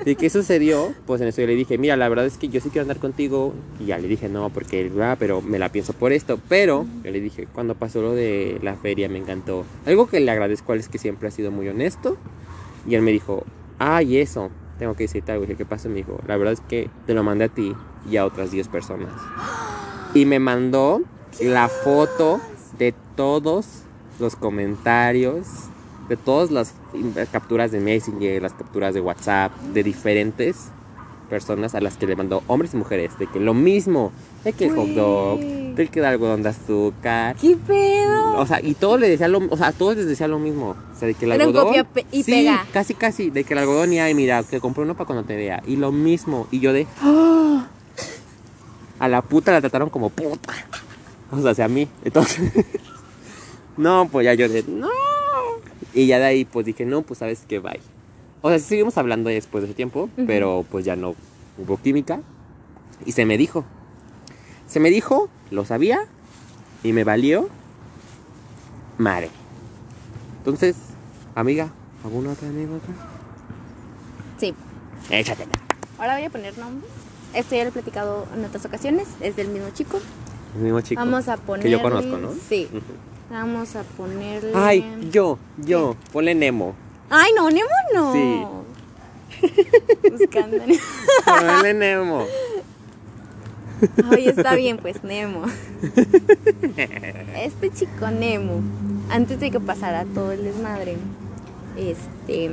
¿Y 0.04 0.16
qué 0.16 0.32
sucedió? 0.32 0.96
Pues 1.06 1.22
en 1.22 1.28
eso 1.28 1.42
yo 1.42 1.46
le 1.46 1.54
dije, 1.54 1.78
mira, 1.78 1.96
la 1.96 2.10
verdad 2.10 2.26
es 2.26 2.40
que 2.40 2.50
yo 2.50 2.60
sí 2.60 2.70
quiero 2.72 2.86
andar 2.86 2.98
contigo. 2.98 3.54
Y 3.80 3.86
ya 3.86 4.00
le 4.00 4.08
dije, 4.08 4.30
no, 4.30 4.50
porque, 4.50 4.92
ah, 5.00 5.16
pero 5.20 5.44
me 5.44 5.60
la 5.60 5.70
pienso 5.70 5.94
por 5.94 6.12
esto. 6.12 6.40
Pero, 6.50 6.88
yo 7.04 7.12
le 7.12 7.22
dije, 7.22 7.48
cuando 7.54 7.76
pasó 7.76 8.02
lo 8.02 8.14
de 8.14 8.58
la 8.64 8.76
feria 8.78 9.10
me 9.10 9.20
encantó. 9.20 9.64
Algo 9.86 10.08
que 10.08 10.20
le 10.22 10.32
agradezco 10.32 10.72
a 10.72 10.76
él 10.76 10.82
es 10.82 10.90
que 10.90 10.98
siempre 10.98 11.28
ha 11.28 11.32
sido 11.32 11.52
muy 11.52 11.70
honesto. 11.70 12.18
Y 12.88 12.96
él 12.96 13.04
me 13.04 13.12
dijo, 13.12 13.44
ay, 13.78 14.18
eso, 14.18 14.50
tengo 14.80 14.96
que 14.96 15.04
decirte 15.04 15.34
algo. 15.34 15.44
Y 15.44 15.48
dije, 15.50 15.58
¿qué 15.58 15.66
pasó? 15.68 15.88
Me 15.88 15.98
dijo, 15.98 16.20
la 16.26 16.36
verdad 16.36 16.54
es 16.54 16.62
que 16.62 16.90
te 17.06 17.14
lo 17.14 17.22
mandé 17.22 17.46
a 17.46 17.50
ti 17.50 17.76
y 18.10 18.18
a 18.18 18.26
otras 18.26 18.50
10 18.50 18.70
personas. 18.70 19.14
Y 20.16 20.26
me 20.26 20.40
mandó 20.40 21.04
la 21.40 21.68
foto 21.68 22.42
de 22.80 22.96
todos 23.16 23.84
los 24.22 24.36
comentarios, 24.36 25.48
de 26.08 26.18
todas 26.18 26.52
las 26.52 26.74
capturas 27.32 27.72
de 27.72 27.80
Messenger, 27.80 28.42
las 28.42 28.54
capturas 28.54 28.94
de 28.94 29.02
WhatsApp, 29.02 29.52
de 29.74 29.84
diferentes 29.84 30.70
personas 31.30 31.76
a 31.76 31.80
las 31.80 31.96
que 31.96 32.06
le 32.08 32.18
mandó 32.18 32.44
hombres 32.48 32.74
y 32.74 32.78
mujeres, 32.78 33.18
de 33.18 33.26
que 33.28 33.40
lo 33.40 33.54
mismo, 33.54 34.12
de 34.44 34.52
que 34.52 34.66
el 34.66 34.76
hot 34.76 34.90
dog, 34.90 35.40
del 35.40 35.90
que 35.90 36.00
el 36.00 36.06
algodón 36.06 36.44
de 36.44 36.50
azúcar. 36.50 37.38
¿Qué 37.40 37.56
pedo? 37.56 38.38
O 38.38 38.46
sea, 38.46 38.60
y 38.62 38.74
todos 38.74 39.00
le 39.00 39.08
decían 39.08 39.32
lo, 39.32 39.40
o 39.50 39.56
sea, 39.56 39.68
a 39.68 39.72
todos 39.72 39.96
les 39.96 40.08
decía 40.08 40.28
lo 40.28 40.40
mismo. 40.40 40.76
O 40.94 41.00
sea, 41.00 41.08
de 41.08 41.14
que 41.14 41.24
el 41.24 41.32
Era 41.32 41.46
algodón. 41.46 41.68
copia 41.68 42.06
y 42.12 42.24
sí, 42.24 42.32
pega. 42.32 42.66
casi 42.74 42.94
casi, 42.94 43.30
de 43.30 43.46
que 43.46 43.54
el 43.54 43.60
algodón 43.60 43.94
y 43.94 44.00
ay, 44.00 44.14
mira, 44.14 44.44
que 44.44 44.60
compré 44.60 44.84
uno 44.84 44.96
para 44.96 45.06
cuando 45.06 45.24
te 45.24 45.38
vea. 45.38 45.64
Y 45.66 45.78
lo 45.78 45.94
mismo. 45.94 46.48
Y 46.52 46.60
yo 46.60 46.74
de. 46.74 46.86
¡ah! 47.02 47.68
A 49.00 49.08
la 49.08 49.22
puta 49.22 49.54
la 49.54 49.62
trataron 49.62 49.90
como 49.90 50.10
puta. 50.10 50.54
O 51.32 51.42
sea, 51.42 51.52
hacia 51.52 51.70
mí. 51.70 51.88
Entonces. 52.04 52.52
no, 53.78 54.10
pues 54.12 54.26
ya 54.26 54.34
yo 54.34 54.50
de. 54.50 54.64
No. 54.64 54.90
Y 55.94 56.08
ya 56.08 56.20
de 56.20 56.26
ahí, 56.26 56.46
pues 56.46 56.66
dije, 56.66 56.86
no, 56.86 57.02
pues 57.02 57.20
sabes 57.20 57.46
que 57.48 57.60
bye. 57.60 57.80
O 58.42 58.50
sea, 58.50 58.60
sí 58.60 58.66
seguimos 58.66 58.98
hablando 58.98 59.30
después 59.30 59.62
de 59.62 59.68
ese 59.68 59.76
tiempo, 59.76 60.10
pero 60.28 60.66
pues 60.70 60.86
ya 60.86 60.96
no 60.96 61.16
hubo 61.58 61.78
química. 61.78 62.22
Y 63.06 63.12
se 63.12 63.26
me 63.26 63.38
dijo. 63.38 63.66
Se 64.68 64.80
me 64.80 64.90
dijo, 64.90 65.30
lo 65.50 65.66
sabía, 65.66 66.08
y 66.84 66.94
me 66.94 67.04
valió 67.04 67.50
madre. 68.98 69.30
Entonces, 70.38 70.76
amiga, 71.36 71.72
¿alguna 72.04 72.32
otra 72.32 72.48
anécdota? 72.48 72.88
Sí. 74.38 74.56
Échatela. 75.10 75.52
Ahora 76.00 76.16
voy 76.16 76.26
a 76.26 76.30
poner 76.30 76.58
nombres. 76.58 76.90
Esto 77.34 77.56
ya 77.56 77.64
lo 77.64 77.70
he 77.70 77.72
platicado 77.72 78.26
en 78.36 78.46
otras 78.46 78.66
ocasiones. 78.66 79.08
Es 79.22 79.36
del 79.36 79.50
mismo 79.50 79.70
chico. 79.72 80.00
El 80.56 80.64
mismo 80.64 80.82
chico. 80.82 81.00
Vamos 81.00 81.28
a 81.28 81.38
ponerle... 81.38 81.70
Que 81.70 81.72
yo 81.72 81.82
conozco, 81.82 82.18
¿no? 82.18 82.34
Sí. 82.50 82.68
Vamos 83.32 83.78
a 83.78 83.84
ponerle... 83.84 84.52
Ay, 84.54 84.84
yo, 85.10 85.40
yo, 85.58 85.96
ponle 86.12 86.36
Nemo. 86.36 86.76
Ay, 87.10 87.32
no, 87.34 87.50
Nemo 87.50 87.70
no. 87.94 88.12
Sí. 88.12 88.46
Buscando 90.12 90.58
Nemo. 90.58 90.82
Ponle 91.26 91.74
Nemo. 91.74 92.26
Ay, 94.12 94.28
está 94.28 94.54
bien, 94.56 94.78
pues 94.78 95.02
Nemo. 95.06 95.44
Este 97.38 97.72
chico 97.72 98.12
Nemo, 98.12 98.62
antes 99.10 99.40
de 99.40 99.50
que 99.50 99.62
pasara 99.62 100.04
todo 100.04 100.34
el 100.34 100.44
desmadre, 100.44 100.98
este, 101.78 102.50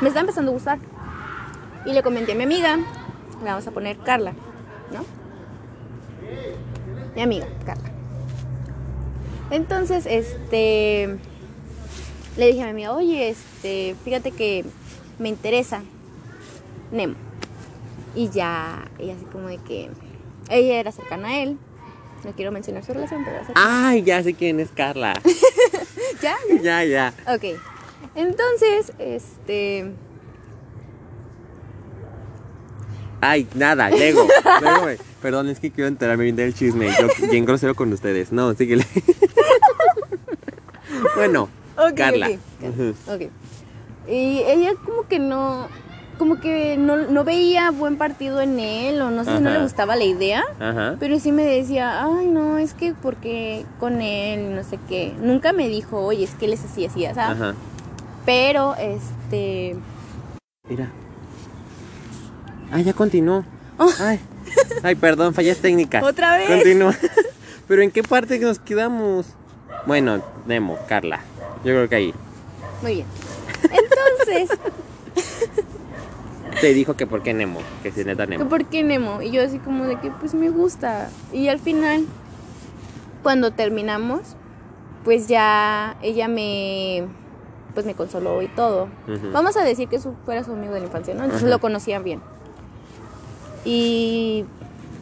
me 0.00 0.08
está 0.08 0.20
empezando 0.20 0.52
a 0.52 0.54
gustar. 0.54 0.78
Y 1.86 1.92
le 1.92 2.04
comenté 2.04 2.32
a 2.32 2.34
mi 2.36 2.44
amiga, 2.44 2.76
le 2.76 3.44
vamos 3.44 3.66
a 3.66 3.72
poner 3.72 3.98
Carla, 3.98 4.32
¿no? 4.92 5.04
Mi 7.16 7.22
amiga, 7.22 7.48
Carla. 7.66 7.93
Entonces, 9.54 10.06
este, 10.06 11.16
le 12.36 12.46
dije 12.48 12.62
a 12.62 12.64
mi 12.64 12.70
amiga, 12.70 12.92
oye, 12.92 13.28
este, 13.28 13.94
fíjate 14.04 14.32
que 14.32 14.64
me 15.20 15.28
interesa 15.28 15.84
Nemo. 16.90 17.14
Y 18.16 18.30
ya, 18.30 18.90
ella 18.98 19.14
así 19.14 19.24
como 19.26 19.46
de 19.46 19.58
que 19.58 19.90
ella 20.50 20.80
era 20.80 20.90
cercana 20.90 21.28
a 21.28 21.42
él. 21.44 21.56
No 22.24 22.32
quiero 22.32 22.50
mencionar 22.50 22.84
su 22.84 22.94
relación, 22.94 23.24
pero. 23.24 23.38
Ay, 23.54 24.02
ya 24.02 24.24
sé 24.24 24.34
quién 24.34 24.58
es 24.58 24.70
Carla. 24.70 25.14
¿Ya? 26.20 26.34
ya, 26.62 26.82
ya. 26.82 27.14
Ok. 27.28 27.60
Entonces, 28.16 28.92
este. 28.98 29.92
Ay, 33.24 33.48
nada, 33.54 33.88
Lego. 33.88 34.26
Luego, 34.60 34.80
güey. 34.82 34.98
Perdón, 35.22 35.48
es 35.48 35.58
que 35.58 35.70
quiero 35.70 35.88
enterarme 35.88 36.24
bien 36.24 36.36
del 36.36 36.52
chisme. 36.54 36.90
Yo 37.00 37.08
bien 37.30 37.46
grosero 37.46 37.74
con 37.74 37.90
ustedes. 37.92 38.32
No, 38.32 38.52
síguele. 38.54 38.84
bueno, 41.16 41.48
Carla. 41.96 42.28
ok, 42.28 42.38
Ujú. 42.68 42.94
Ok. 43.08 43.22
Y 44.08 44.42
ella 44.46 44.74
como 44.84 45.08
que 45.08 45.18
no. 45.18 45.68
Como 46.18 46.38
que 46.38 46.76
no, 46.76 46.96
no 46.96 47.24
veía 47.24 47.72
buen 47.72 47.96
partido 47.96 48.40
en 48.40 48.60
él, 48.60 49.02
o 49.02 49.10
no 49.10 49.24
sé 49.24 49.36
si 49.36 49.42
no 49.42 49.50
le 49.50 49.60
gustaba 49.62 49.96
la 49.96 50.04
idea. 50.04 50.44
Ajá. 50.60 50.96
Pero 51.00 51.18
sí 51.18 51.32
me 51.32 51.44
decía, 51.44 52.04
ay, 52.04 52.28
no, 52.28 52.58
es 52.58 52.72
que 52.72 52.94
porque 52.94 53.66
con 53.80 54.00
él, 54.00 54.54
no 54.54 54.62
sé 54.62 54.78
qué. 54.88 55.12
Nunca 55.20 55.52
me 55.52 55.68
dijo, 55.68 55.98
oye, 56.04 56.22
es 56.22 56.34
que 56.36 56.44
él 56.44 56.52
es 56.52 56.64
así, 56.64 56.86
así, 56.86 57.02
¿sabes? 57.06 57.18
Ajá. 57.18 57.54
Pero, 58.24 58.76
este. 58.76 59.74
Mira. 60.68 60.88
Ah, 62.70 62.80
ya 62.80 62.92
continuó. 62.92 63.44
Oh. 63.78 63.90
Ay. 64.00 64.20
Ay, 64.82 64.94
perdón, 64.94 65.34
fallas 65.34 65.58
técnicas. 65.58 66.02
¿Otra 66.02 66.36
vez? 66.36 66.48
Continúa. 66.48 66.94
Pero 67.68 67.82
¿en 67.82 67.90
qué 67.90 68.02
parte 68.02 68.38
nos 68.38 68.58
quedamos? 68.58 69.26
Bueno, 69.86 70.22
Nemo, 70.46 70.78
Carla. 70.88 71.20
Yo 71.64 71.72
creo 71.72 71.88
que 71.88 71.96
ahí. 71.96 72.14
Muy 72.82 72.94
bien. 72.96 73.06
Entonces, 73.62 74.58
Te 76.60 76.72
dijo 76.72 76.94
que 76.94 77.06
por 77.06 77.22
qué 77.22 77.34
Nemo, 77.34 77.60
que 77.82 77.90
si 77.90 78.04
neta 78.04 78.26
que 78.26 78.38
Nemo. 78.38 78.48
¿por 78.48 78.64
qué 78.66 78.82
Nemo? 78.82 79.22
Y 79.22 79.30
yo 79.30 79.42
así 79.42 79.58
como 79.58 79.84
de 79.84 79.98
que 79.98 80.10
pues 80.10 80.34
me 80.34 80.50
gusta. 80.50 81.10
Y 81.32 81.48
al 81.48 81.58
final, 81.58 82.06
cuando 83.22 83.50
terminamos, 83.50 84.36
pues 85.04 85.26
ya 85.28 85.96
ella 86.02 86.28
me 86.28 87.06
pues 87.74 87.86
me 87.86 87.94
consoló 87.94 88.40
y 88.40 88.48
todo. 88.48 88.88
Vamos 89.32 89.56
a 89.56 89.64
decir 89.64 89.88
que 89.88 89.98
su, 89.98 90.14
fuera 90.24 90.44
su 90.44 90.52
amigo 90.52 90.74
de 90.74 90.80
la 90.80 90.86
infancia, 90.86 91.12
¿no? 91.12 91.24
Entonces 91.24 91.48
lo 91.48 91.58
conocían 91.58 92.04
bien. 92.04 92.20
Y, 93.64 94.44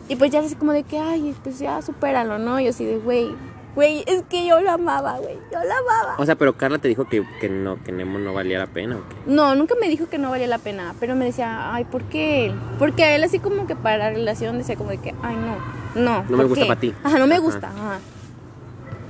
y 0.09 0.17
pues 0.17 0.31
ya 0.31 0.41
así 0.41 0.55
como 0.55 0.73
de 0.73 0.85
que, 0.85 0.99
ay, 0.99 1.35
pues 1.43 1.59
ya 1.59 1.83
supéralo, 1.83 2.39
¿no? 2.39 2.61
Y 2.61 2.69
así 2.69 2.85
de, 2.85 2.99
güey, 2.99 3.35
güey, 3.75 4.05
es 4.07 4.23
que 4.29 4.47
yo 4.47 4.61
lo 4.61 4.71
amaba, 4.71 5.19
güey, 5.19 5.35
yo 5.51 5.59
lo 5.59 5.73
amaba. 5.73 6.15
O 6.19 6.27
sea, 6.27 6.37
pero 6.37 6.57
Carla 6.57 6.79
te 6.79 6.89
dijo 6.89 7.07
que, 7.09 7.25
que 7.41 7.49
no, 7.49 7.83
que 7.83 7.91
Nemo 7.93 8.19
no 8.19 8.33
valía 8.35 8.59
la 8.59 8.67
pena 8.67 8.97
o 8.97 9.09
qué. 9.09 9.17
No, 9.27 9.55
nunca 9.55 9.75
me 9.81 9.89
dijo 9.89 10.09
que 10.09 10.19
no 10.19 10.31
valía 10.31 10.47
la 10.47 10.59
pena, 10.59 10.95
pero 11.01 11.17
me 11.17 11.25
decía, 11.25 11.75
ay, 11.75 11.85
¿por 11.85 12.03
qué 12.05 12.47
él? 12.47 12.55
Porque 12.79 13.05
a 13.05 13.15
él 13.17 13.25
así 13.25 13.39
como 13.39 13.67
que 13.67 13.75
para 13.75 13.97
la 13.99 14.11
relación 14.11 14.59
decía 14.59 14.77
como 14.77 14.91
de 14.91 14.99
que, 14.99 15.15
ay, 15.23 15.37
no, 15.37 15.57
no. 16.01 16.23
No 16.25 16.37
me 16.37 16.37
¿por 16.39 16.49
gusta 16.49 16.65
qué?". 16.65 16.69
pa' 16.69 16.77
ti. 16.81 16.95
Ajá, 17.03 17.19
no 17.19 17.27
me 17.27 17.37
Ajá. 17.37 17.45
gusta, 17.45 17.69
ajá. 17.69 17.99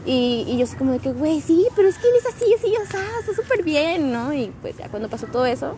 Y, 0.05 0.45
y 0.49 0.59
yo 0.59 0.65
así 0.65 0.75
como 0.77 0.93
de 0.93 0.99
que, 0.99 1.13
güey, 1.13 1.41
sí, 1.41 1.67
pero 1.77 1.89
es 1.89 1.97
que 1.97 2.09
él 2.09 2.15
es 2.19 2.27
así, 2.35 2.45
así, 2.55 2.75
o 2.77 2.91
sea, 2.91 3.01
está 3.21 3.35
súper 3.41 3.63
bien, 3.63 4.13
¿no? 4.13 4.33
Y 4.35 4.51
pues 4.61 4.77
ya 4.77 4.89
cuando 4.89 5.09
pasó 5.09 5.27
todo 5.29 5.47
eso, 5.47 5.77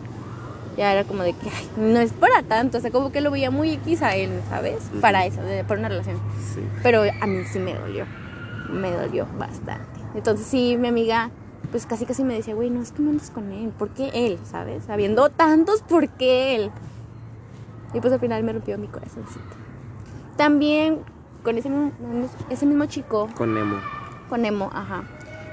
ya 0.77 0.91
era 0.91 1.03
como 1.05 1.23
de 1.23 1.33
que, 1.33 1.49
ay, 1.49 1.69
no 1.77 1.99
es 1.99 2.11
para 2.13 2.43
tanto, 2.43 2.77
o 2.77 2.81
sea, 2.81 2.91
como 2.91 3.11
que 3.11 3.21
lo 3.21 3.31
veía 3.31 3.51
muy 3.51 3.71
X 3.73 4.01
a 4.01 4.15
él, 4.15 4.41
¿sabes? 4.49 4.89
Para 5.01 5.25
eso, 5.25 5.41
de- 5.41 5.63
para 5.63 5.79
una 5.79 5.89
relación. 5.89 6.17
Sí. 6.53 6.61
Pero 6.83 7.03
a 7.21 7.27
mí 7.27 7.43
sí 7.45 7.59
me 7.59 7.73
dolió. 7.73 8.05
Me 8.69 8.91
dolió 8.91 9.27
bastante. 9.37 9.85
Entonces 10.15 10.45
sí, 10.47 10.75
mi 10.77 10.87
amiga, 10.87 11.29
pues 11.71 11.85
casi 11.85 12.05
casi 12.05 12.23
me 12.23 12.33
decía, 12.33 12.53
güey, 12.55 12.69
no 12.69 12.81
es 12.81 12.91
que 12.91 13.01
no 13.01 13.11
andes 13.11 13.29
con 13.31 13.51
él. 13.51 13.69
¿Por 13.77 13.89
qué 13.89 14.09
él? 14.13 14.39
¿Sabes? 14.49 14.89
Habiendo 14.89 15.29
tantos, 15.29 15.81
¿por 15.81 16.09
qué 16.09 16.55
él? 16.55 16.71
Y 17.93 18.01
pues 18.01 18.11
al 18.13 18.19
final 18.19 18.43
me 18.43 18.51
rompió 18.53 18.77
mi 18.77 18.87
corazoncito. 18.87 19.55
También 20.37 20.99
con 21.43 21.57
ese, 21.57 21.69
mismo- 21.69 21.91
ese 22.49 22.65
mismo 22.65 22.85
chico, 22.87 23.29
Con 23.35 23.53
Nemo. 23.53 23.77
con 24.29 24.43
Emo, 24.45 24.69
ajá. 24.73 25.03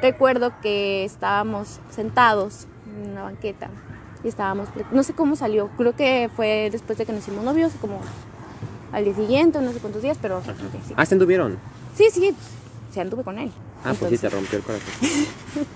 Recuerdo 0.00 0.52
que 0.60 1.04
estábamos 1.04 1.80
sentados 1.90 2.66
en 2.86 3.10
una 3.12 3.22
banqueta 3.22 3.68
y 4.24 4.28
estábamos, 4.28 4.68
no 4.92 5.02
sé 5.02 5.14
cómo 5.14 5.36
salió, 5.36 5.68
creo 5.76 5.94
que 5.94 6.30
fue 6.34 6.68
después 6.70 6.98
de 6.98 7.06
que 7.06 7.12
nos 7.12 7.22
hicimos 7.22 7.44
novios, 7.44 7.72
como 7.80 8.00
al 8.92 9.04
día 9.04 9.14
siguiente, 9.14 9.60
no 9.60 9.72
sé 9.72 9.78
cuántos 9.80 10.02
días, 10.02 10.18
pero 10.20 10.42
sí. 10.42 10.94
Ah, 10.96 11.06
se 11.06 11.14
anduvieron. 11.14 11.58
Sí, 11.96 12.06
sí, 12.12 12.34
se 12.92 13.00
anduve 13.00 13.24
con 13.24 13.38
él. 13.38 13.50
Ah, 13.84 13.94
pues 13.98 14.10
sí, 14.10 14.18
te 14.18 14.28
rompió 14.28 14.58
el 14.58 14.64
corazón. 14.64 14.86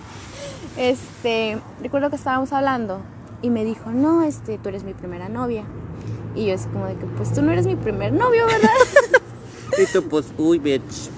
Este, 0.77 1.59
recuerdo 1.81 2.11
que 2.11 2.17
estábamos 2.17 2.53
hablando 2.53 3.01
y 3.41 3.49
me 3.49 3.65
dijo, 3.65 3.91
no, 3.93 4.23
este, 4.23 4.59
tú 4.59 4.69
eres 4.69 4.85
mi 4.85 4.93
primera 4.93 5.31
novia. 5.31 5.65
Y 6.35 6.45
yo 6.45 6.55
así 6.55 6.69
como 6.69 6.85
de 6.87 6.97
que, 6.97 7.07
pues 7.07 7.33
tú 7.33 7.41
no 7.41 7.51
eres 7.51 7.67
mi 7.67 7.77
primer 7.77 8.13
novio, 8.13 8.45
¿verdad? 8.47 8.69
Y 9.79 9.87
tú, 9.93 10.03
pues, 10.09 10.27
uy, 10.39 10.59
bitch. 10.59 11.11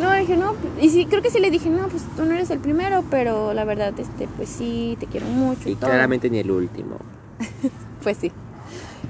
No, 0.00 0.12
dije, 0.14 0.36
no, 0.36 0.52
y 0.80 0.90
sí, 0.90 1.06
creo 1.06 1.22
que 1.22 1.30
sí 1.30 1.38
le 1.40 1.50
dije, 1.50 1.68
no, 1.70 1.86
pues 1.88 2.02
tú 2.16 2.24
no 2.24 2.34
eres 2.34 2.50
el 2.50 2.58
primero, 2.58 3.02
pero 3.10 3.52
la 3.54 3.64
verdad, 3.64 3.92
este, 3.98 4.26
pues 4.36 4.48
sí, 4.48 4.96
te 5.00 5.06
quiero 5.06 5.26
mucho 5.26 5.68
y, 5.68 5.72
Y 5.72 5.74
todo. 5.76 5.90
claramente 5.90 6.28
ni 6.30 6.38
el 6.38 6.50
último. 6.50 6.96
Pues 8.02 8.16
sí. 8.16 8.32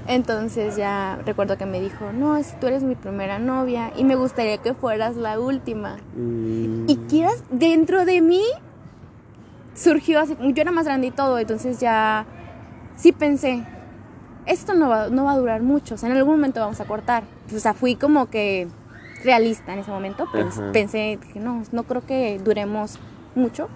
Entonces 0.07 0.75
ya 0.75 1.17
recuerdo 1.25 1.57
que 1.57 1.65
me 1.65 1.79
dijo, 1.81 2.11
no, 2.13 2.37
es- 2.37 2.53
tú 2.59 2.67
eres 2.67 2.83
mi 2.83 2.93
primera 2.95 3.39
novia 3.39 3.91
y 3.97 4.03
me 4.03 4.15
gustaría 4.15 4.57
que 4.57 4.73
fueras 4.75 5.15
la 5.15 5.39
última. 5.39 5.97
Mm, 6.15 6.89
Y 6.89 6.97
quieras, 7.09 7.33
dentro 7.49 8.05
de 8.05 8.21
mí 8.21 8.41
surgió 9.75 10.19
así, 10.19 10.35
yo 10.39 10.61
era 10.61 10.71
más 10.71 10.85
grande 10.85 11.07
y 11.07 11.11
todo, 11.11 11.39
entonces 11.39 11.79
ya 11.79 12.25
sí 12.97 13.11
pensé, 13.11 13.63
esto 14.45 14.73
no 14.73 14.89
va, 14.89 15.09
no 15.09 15.25
va 15.25 15.31
a 15.33 15.37
durar 15.37 15.61
mucho, 15.61 15.95
o 15.95 15.97
sea, 15.97 16.09
en 16.09 16.17
algún 16.17 16.35
momento 16.35 16.59
vamos 16.59 16.79
a 16.79 16.85
cortar. 16.85 17.23
O 17.55 17.59
sea, 17.59 17.73
fui 17.73 17.95
como 17.95 18.27
que 18.27 18.67
realista 19.23 19.73
en 19.73 19.79
ese 19.79 19.91
momento, 19.91 20.27
Ajá. 20.33 20.71
pensé, 20.71 21.17
dije, 21.21 21.39
no, 21.39 21.63
no 21.71 21.83
creo 21.83 22.01
que 22.05 22.39
duremos 22.43 22.99
mucho. 23.35 23.69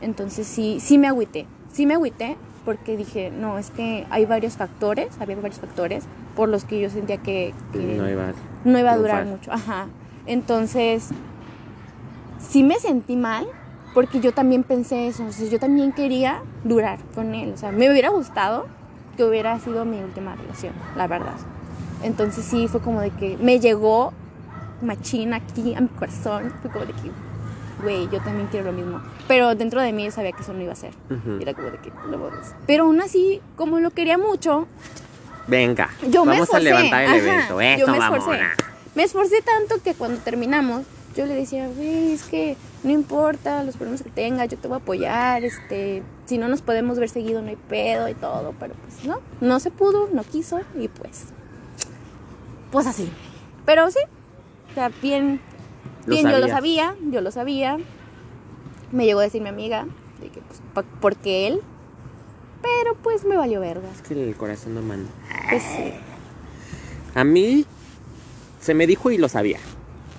Entonces 0.00 0.46
sí, 0.46 0.78
sí 0.80 0.98
me 0.98 1.08
agüité, 1.08 1.46
sí 1.72 1.86
me 1.86 1.94
agüité 1.94 2.36
porque 2.64 2.96
dije, 2.96 3.30
no, 3.30 3.58
es 3.58 3.70
que 3.70 4.06
hay 4.10 4.26
varios 4.26 4.54
factores, 4.56 5.08
había 5.20 5.36
varios 5.36 5.58
factores 5.58 6.04
por 6.36 6.48
los 6.48 6.64
que 6.64 6.80
yo 6.80 6.90
sentía 6.90 7.16
que, 7.16 7.54
que 7.72 7.78
no 7.78 8.08
iba 8.08 8.28
a- 8.30 8.34
no 8.64 8.78
iba 8.78 8.92
a 8.92 8.96
durar 8.96 9.22
triunfar. 9.22 9.38
mucho. 9.40 9.52
Ajá. 9.52 9.88
Entonces, 10.26 11.08
sí 12.38 12.62
me 12.62 12.74
sentí 12.76 13.16
mal 13.16 13.46
porque 13.94 14.20
yo 14.20 14.32
también 14.32 14.62
pensé 14.64 15.08
eso. 15.08 15.24
O 15.26 15.32
sea, 15.32 15.48
yo 15.48 15.58
también 15.58 15.92
quería 15.92 16.40
durar 16.64 16.98
con 17.14 17.34
él. 17.34 17.52
O 17.54 17.56
sea, 17.56 17.72
me 17.72 17.90
hubiera 17.90 18.10
gustado 18.10 18.66
que 19.16 19.24
hubiera 19.24 19.58
sido 19.58 19.84
mi 19.84 20.02
última 20.02 20.34
relación, 20.36 20.74
la 20.94 21.06
verdad. 21.06 21.34
Entonces 22.04 22.44
sí, 22.44 22.68
fue 22.68 22.80
como 22.80 23.00
de 23.00 23.10
que 23.10 23.36
me 23.40 23.58
llegó 23.58 24.12
machina 24.82 25.36
aquí 25.36 25.74
a 25.74 25.80
mi 25.80 25.88
corazón. 25.88 26.52
Fue 26.62 26.70
como 26.70 26.84
de 26.86 26.92
que, 26.92 27.10
güey, 27.82 28.08
yo 28.10 28.20
también 28.22 28.48
quiero 28.48 28.66
lo 28.66 28.72
mismo. 28.72 29.00
Pero 29.26 29.54
dentro 29.54 29.80
de 29.82 29.92
mí 29.92 30.04
yo 30.04 30.10
sabía 30.10 30.32
que 30.32 30.42
eso 30.42 30.52
no 30.52 30.62
iba 30.62 30.72
a 30.72 30.76
ser. 30.76 30.92
Ujú. 31.10 31.38
Y 31.38 31.42
Era 31.42 31.54
como 31.54 31.70
de 31.70 31.78
que, 31.78 31.90
no 32.10 32.18
mames. 32.18 32.54
Pero 32.66 32.84
aún 32.84 33.00
así, 33.00 33.40
como 33.56 33.78
lo 33.80 33.90
quería 33.90 34.18
mucho, 34.18 34.66
Venga, 35.46 35.88
yo 36.10 36.24
me 36.24 36.32
vamos 36.32 36.40
a 36.52 36.58
esforcé. 36.58 36.64
levantar 36.64 37.02
el 37.04 37.08
Ajá, 37.08 37.16
evento. 37.18 37.54
yo 37.54 37.60
Esto, 37.62 37.90
me 37.90 37.98
esforcé. 37.98 38.26
mamona. 38.26 38.54
Me 38.94 39.02
esforcé 39.04 39.42
tanto 39.42 39.82
que 39.82 39.94
cuando 39.94 40.20
terminamos, 40.20 40.82
yo 41.16 41.24
le 41.24 41.34
decía, 41.34 41.68
güey, 41.68 42.12
es 42.12 42.24
que 42.24 42.56
no 42.82 42.90
importa 42.90 43.62
los 43.64 43.76
problemas 43.76 44.02
que 44.02 44.10
tengas, 44.10 44.48
yo 44.48 44.58
te 44.58 44.68
voy 44.68 44.74
a 44.76 44.78
apoyar, 44.80 45.42
este, 45.44 46.02
si 46.26 46.36
no 46.36 46.48
nos 46.48 46.60
podemos 46.62 46.98
ver 46.98 47.08
seguido 47.08 47.40
no 47.42 47.48
hay 47.48 47.56
pedo 47.56 48.08
y 48.08 48.14
todo, 48.14 48.54
pero 48.60 48.74
pues 48.74 49.04
no, 49.04 49.20
no 49.40 49.58
se 49.58 49.70
pudo, 49.70 50.08
no 50.12 50.22
quiso 50.22 50.60
y 50.78 50.88
pues, 50.88 51.24
pues 52.70 52.86
así. 52.86 53.10
Pero 53.64 53.90
sí, 53.90 54.00
sea, 54.78 54.92
bien, 55.02 55.40
Lo 56.06 56.14
bien 56.14 56.28
yo 56.28 56.38
lo 56.38 56.48
sabía, 56.48 56.94
yo 57.10 57.20
lo 57.20 57.30
sabía. 57.32 57.78
Me 58.92 59.04
llegó 59.04 59.20
a 59.20 59.24
decir 59.24 59.42
mi 59.42 59.48
amiga, 59.48 59.86
de 60.20 60.28
que 60.28 60.40
pues, 60.40 60.86
porque 61.00 61.48
él, 61.48 61.60
pero 62.62 62.94
pues 63.02 63.24
me 63.24 63.36
valió 63.36 63.60
vergas. 63.60 63.96
Es 63.96 64.02
que 64.02 64.14
el 64.14 64.36
corazón 64.36 64.74
no 64.74 64.82
manda. 64.82 65.10
Pues 65.50 65.62
sí. 65.62 65.92
A 67.14 67.24
mí 67.24 67.66
se 68.60 68.74
me 68.74 68.86
dijo 68.86 69.10
y 69.10 69.18
lo 69.18 69.28
sabía. 69.28 69.58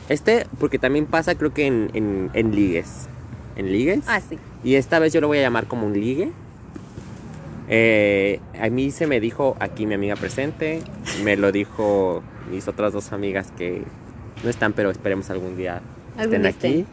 Este, 0.10 0.46
porque 0.60 0.78
también 0.78 1.06
pasa 1.06 1.36
creo 1.36 1.54
que 1.54 1.66
en, 1.68 1.90
en, 1.94 2.30
en 2.34 2.54
ligues. 2.54 3.08
En 3.56 3.72
ligues. 3.72 4.02
Ah, 4.08 4.20
sí. 4.20 4.38
Y 4.64 4.76
esta 4.76 5.00
vez 5.00 5.14
yo 5.14 5.22
lo 5.22 5.28
voy 5.28 5.38
a 5.38 5.42
llamar 5.42 5.68
como 5.68 5.88
un 5.88 5.94
ligue. 5.94 6.32
Eh, 7.70 8.40
a 8.60 8.70
mí 8.70 8.92
se 8.92 9.08
me 9.08 9.20
dijo 9.20 9.56
aquí 9.60 9.86
mi 9.86 9.94
amiga 9.94 10.16
presente. 10.16 10.82
Me 11.24 11.38
lo 11.38 11.52
dijo 11.52 12.24
mis 12.52 12.68
otras 12.68 12.92
dos 12.92 13.14
amigas 13.14 13.52
que 13.58 13.84
no 14.44 14.50
están, 14.50 14.74
pero 14.74 14.90
esperemos 14.90 15.30
algún 15.30 15.56
día 15.58 15.82
estén 16.18 16.46
aquí. 16.46 16.86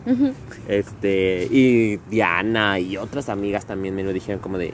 Este, 0.69 1.49
y 1.51 1.97
Diana 2.11 2.79
y 2.79 2.97
otras 2.97 3.29
amigas 3.29 3.67
también 3.67 3.95
me 3.95 4.03
lo 4.05 4.13
dijeron 4.13 4.41
como 4.41 4.59
de, 4.59 4.73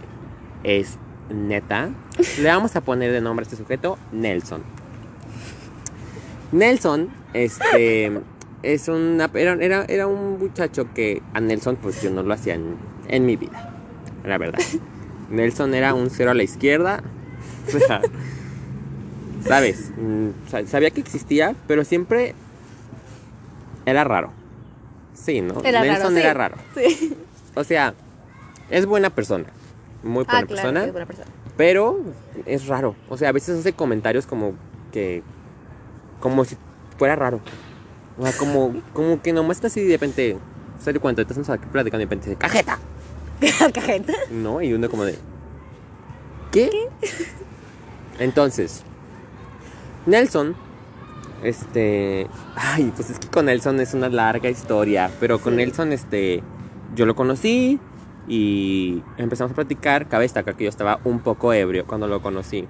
es 0.65 0.99
neta. 1.33 1.91
Le 2.41 2.49
vamos 2.49 2.77
a 2.77 2.81
poner 2.83 3.13
de 3.13 3.21
nombre 3.21 3.43
a 3.43 3.45
este 3.45 3.57
sujeto 3.57 3.99
Nelson. 4.13 4.63
Nelson, 6.53 7.09
este, 7.33 8.13
es 8.63 8.89
una, 8.89 9.31
era, 9.35 9.55
era, 9.55 9.85
era 9.89 10.07
un 10.07 10.39
muchacho 10.39 10.87
que 10.95 11.23
a 11.33 11.41
Nelson 11.41 11.77
pues 11.77 12.03
yo 12.03 12.11
no 12.11 12.23
lo 12.23 12.35
hacía 12.35 12.55
en, 12.55 12.77
en 13.09 13.25
mi 13.27 13.37
vida, 13.37 13.73
la 14.25 14.37
verdad. 14.39 14.59
Nelson 15.31 15.75
era 15.75 15.95
un 15.95 16.11
cero 16.11 16.31
a 16.33 16.35
la 16.35 16.43
izquierda. 16.43 17.03
O 17.75 17.79
sea, 17.79 18.03
¿Sabes? 19.47 19.91
Mm, 19.97 20.29
sa- 20.51 20.67
Sabía 20.67 20.91
que 20.91 21.01
existía, 21.01 21.55
pero 21.67 21.85
siempre 21.85 22.35
era 23.87 24.05
raro. 24.05 24.33
Sí, 25.15 25.41
¿no? 25.41 25.61
Era 25.63 25.81
Nelson 25.83 26.15
raro, 26.15 26.15
sí. 26.15 26.21
era 26.21 26.35
raro. 26.35 26.57
Sí. 26.75 27.17
O 27.55 27.65
sea, 27.65 27.95
es 28.71 28.87
buena 28.87 29.11
persona. 29.11 29.47
Muy 30.03 30.25
buena 30.25 30.41
Ah, 30.41 30.47
claro, 30.47 30.49
persona. 30.49 30.85
es 30.85 30.93
buena 30.93 31.07
persona. 31.07 31.29
Pero 31.57 32.01
es 32.47 32.67
raro. 32.67 32.97
O 33.09 33.17
sea, 33.17 33.29
a 33.29 33.33
veces 33.33 33.59
hace 33.61 33.73
comentarios 33.73 34.27
como 34.27 34.55
que. 34.91 35.23
Como 36.21 36.45
si 36.45 36.57
fuera 36.99 37.15
raro. 37.17 37.41
O 38.19 38.27
sea, 38.27 38.37
como, 38.39 38.75
como 38.93 39.21
que 39.21 39.33
nomás 39.33 39.59
está 39.59 39.67
así 39.67 39.83
de 39.85 39.95
repente. 39.95 40.37
Se 40.81 40.93
da 40.93 40.99
cuenta, 41.01 41.23
estás 41.23 41.49
aquí 41.51 41.67
platicando 41.71 42.03
y 42.03 42.07
de 42.07 42.07
repente 42.07 42.31
dice, 42.31 42.39
¡cajeta! 42.39 42.79
Cajeta. 43.75 44.13
¿No? 44.31 44.63
Y 44.63 44.73
uno 44.73 44.89
como 44.89 45.05
de. 45.05 45.17
¿Qué? 46.51 46.71
Entonces. 48.19 48.83
Nelson. 50.07 50.57
Este. 51.43 52.29
Ay, 52.57 52.93
pues 52.95 53.11
es 53.11 53.19
que 53.19 53.29
con 53.29 53.47
Nelson 53.47 53.81
es 53.81 53.95
una 53.95 54.09
larga 54.09 54.49
historia. 54.49 55.11
Pero 55.21 55.39
con 55.41 55.55
Sí. 55.55 55.57
Nelson, 55.59 55.93
este. 55.93 56.43
Yo 56.95 57.07
lo 57.07 57.15
conocí. 57.15 57.79
Y 58.29 59.03
empezamos 59.17 59.53
a 59.53 59.55
platicar. 59.55 60.09
Cabe 60.09 60.25
destacar 60.25 60.57
que 60.57 60.65
yo 60.65 60.71
estaba 60.71 61.01
un 61.05 61.21
poco 61.21 61.53
ebrio 61.53 61.87
cuando 61.87 62.07
lo 62.07 62.23
conocí. 62.23 62.67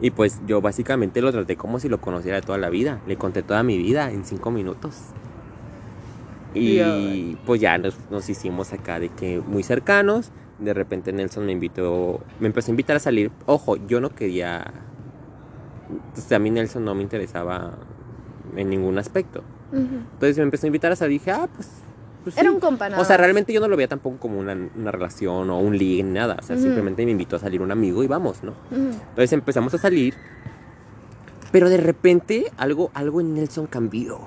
Y 0.00 0.10
pues 0.10 0.42
yo 0.46 0.60
básicamente 0.60 1.22
lo 1.22 1.32
traté 1.32 1.56
como 1.56 1.78
si 1.78 1.88
lo 1.88 2.00
conociera 2.00 2.40
de 2.40 2.46
toda 2.46 2.58
la 2.58 2.68
vida. 2.68 3.00
Le 3.06 3.16
conté 3.16 3.42
toda 3.42 3.62
mi 3.62 3.78
vida 3.78 4.10
en 4.10 4.24
cinco 4.26 4.50
minutos. 4.50 4.96
Y 6.52 6.72
Dios. 6.76 7.38
pues 7.46 7.60
ya 7.60 7.78
nos, 7.78 7.96
nos 8.10 8.28
hicimos 8.28 8.72
acá 8.72 8.98
de 9.00 9.08
que 9.08 9.40
muy 9.40 9.62
cercanos. 9.62 10.32
De 10.58 10.72
repente 10.72 11.12
Nelson 11.12 11.44
me 11.44 11.52
invitó, 11.52 12.20
me 12.40 12.46
empezó 12.46 12.70
a 12.70 12.72
invitar 12.72 12.96
a 12.96 12.98
salir. 13.00 13.30
Ojo, 13.46 13.76
yo 13.86 14.00
no 14.00 14.10
quería. 14.10 14.64
Pues 16.14 16.30
a 16.32 16.38
mí 16.38 16.50
Nelson 16.50 16.84
no 16.84 16.94
me 16.94 17.02
interesaba 17.02 17.72
en 18.56 18.70
ningún 18.70 18.98
aspecto. 18.98 19.42
Entonces 19.72 20.36
me 20.38 20.44
empezó 20.44 20.66
a 20.66 20.68
invitar 20.68 20.92
a 20.92 20.96
salir 20.96 21.16
y 21.16 21.18
dije, 21.18 21.32
ah, 21.32 21.48
pues. 21.54 21.68
pues 22.24 22.36
Era 22.36 22.48
sí. 22.48 22.54
un 22.54 22.60
compa 22.60 22.88
nada 22.88 23.02
O 23.02 23.04
sea, 23.04 23.16
realmente 23.16 23.52
yo 23.52 23.60
no 23.60 23.68
lo 23.68 23.76
veía 23.76 23.88
tampoco 23.88 24.18
como 24.18 24.38
una, 24.38 24.56
una 24.76 24.92
relación 24.92 25.50
o 25.50 25.58
un 25.58 25.76
ligue 25.76 26.02
ni 26.02 26.12
nada. 26.12 26.36
O 26.38 26.42
sea, 26.42 26.56
simplemente 26.56 27.04
me 27.04 27.10
invitó 27.10 27.36
a 27.36 27.38
salir 27.38 27.60
un 27.62 27.70
amigo 27.70 28.02
y 28.02 28.06
vamos, 28.06 28.42
¿no? 28.42 28.54
Entonces 28.70 29.32
empezamos 29.32 29.74
a 29.74 29.78
salir. 29.78 30.14
Pero 31.52 31.68
de 31.68 31.78
repente 31.78 32.52
algo, 32.56 32.90
algo 32.94 33.20
en 33.20 33.34
Nelson 33.34 33.66
cambió. 33.66 34.20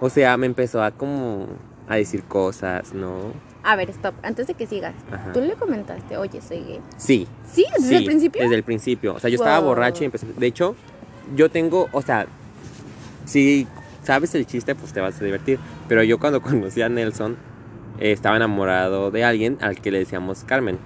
O 0.00 0.10
sea, 0.10 0.36
me 0.36 0.46
empezó 0.46 0.82
a 0.82 0.90
como 0.90 1.46
a 1.88 1.96
decir 1.96 2.24
cosas, 2.24 2.92
¿no? 2.92 3.32
A 3.66 3.74
ver, 3.74 3.90
stop. 3.90 4.14
Antes 4.22 4.46
de 4.46 4.54
que 4.54 4.64
sigas, 4.68 4.94
Ajá. 5.10 5.32
tú 5.32 5.40
le 5.40 5.54
comentaste, 5.54 6.16
oye, 6.16 6.40
soy 6.40 6.58
gay. 6.58 6.80
Sí. 6.98 7.26
¿Sí? 7.52 7.66
¿Desde 7.76 7.88
sí, 7.88 7.94
el 7.96 8.04
principio? 8.04 8.42
Desde 8.42 8.54
el 8.54 8.62
principio. 8.62 9.14
O 9.14 9.18
sea, 9.18 9.28
yo 9.28 9.34
estaba 9.34 9.58
borracho 9.58 10.04
y 10.04 10.06
empecé. 10.06 10.28
De 10.36 10.46
hecho, 10.46 10.76
yo 11.34 11.50
tengo, 11.50 11.88
o 11.90 12.00
sea, 12.00 12.28
si 13.24 13.66
sabes 14.04 14.32
el 14.36 14.46
chiste, 14.46 14.76
pues 14.76 14.92
te 14.92 15.00
vas 15.00 15.20
a 15.20 15.24
divertir. 15.24 15.58
Pero 15.88 16.04
yo 16.04 16.20
cuando 16.20 16.40
conocí 16.42 16.80
a 16.80 16.88
Nelson, 16.88 17.36
eh, 17.98 18.12
estaba 18.12 18.36
enamorado 18.36 19.10
de 19.10 19.24
alguien 19.24 19.58
al 19.60 19.80
que 19.80 19.90
le 19.90 19.98
decíamos 19.98 20.44
Carmen. 20.44 20.78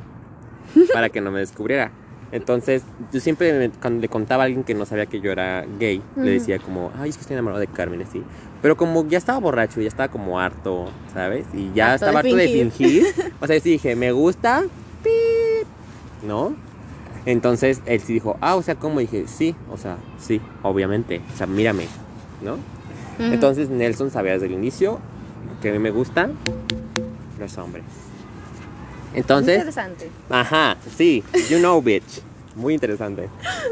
Para 0.94 1.10
que 1.10 1.20
no 1.20 1.30
me 1.30 1.40
descubriera. 1.40 1.92
Entonces, 2.32 2.82
yo 3.12 3.20
siempre 3.20 3.52
me- 3.52 3.70
cuando 3.70 4.00
le 4.00 4.08
contaba 4.08 4.44
a 4.44 4.46
alguien 4.46 4.62
que 4.64 4.74
no 4.74 4.86
sabía 4.86 5.06
que 5.06 5.20
yo 5.20 5.32
era 5.32 5.64
gay, 5.78 6.02
le 6.16 6.30
decía 6.32 6.58
como, 6.60 6.92
ay, 6.96 7.10
es 7.10 7.16
que 7.16 7.22
estoy 7.22 7.34
enamorado 7.34 7.60
de 7.60 7.66
Carmen, 7.66 8.02
así. 8.02 8.22
Pero 8.62 8.76
como 8.76 9.06
ya 9.08 9.18
estaba 9.18 9.38
borracho, 9.40 9.80
ya 9.80 9.88
estaba 9.88 10.08
como 10.08 10.38
harto, 10.38 10.88
¿sabes? 11.12 11.46
Y 11.52 11.72
ya 11.74 11.92
Harto 11.94 12.04
de 12.04 12.10
estaba 12.10 12.18
harto 12.20 12.36
de 12.36 12.48
fingir. 12.48 13.04
O 13.40 13.46
sea, 13.46 13.56
yo 13.56 13.62
sí 13.62 13.70
dije, 13.70 13.96
me 13.96 14.12
gusta, 14.12 14.62
pip, 15.02 15.66
¿no? 16.22 16.54
Entonces 17.24 17.80
él 17.86 18.00
sí 18.00 18.12
dijo, 18.12 18.36
ah, 18.40 18.56
o 18.56 18.62
sea, 18.62 18.74
¿cómo? 18.74 19.00
Y 19.00 19.06
dije, 19.06 19.26
sí, 19.26 19.56
o 19.70 19.76
sea, 19.76 19.96
sí, 20.18 20.40
obviamente, 20.62 21.22
o 21.32 21.36
sea, 21.36 21.46
mírame, 21.46 21.86
¿no? 22.44 22.58
Entonces 23.18 23.68
Nelson 23.70 24.10
sabía 24.10 24.32
desde 24.34 24.46
el 24.46 24.52
inicio 24.52 24.98
que 25.62 25.70
a 25.70 25.72
mí 25.72 25.78
me 25.78 25.90
gustan 25.90 26.34
los 27.38 27.56
hombres. 27.58 27.84
Entonces, 29.14 29.56
Interesante. 29.56 30.08
ajá, 30.28 30.76
sí, 30.96 31.22
you 31.50 31.58
know, 31.58 31.80
bitch. 31.82 32.22
Muy 32.56 32.74
interesante. 32.74 33.28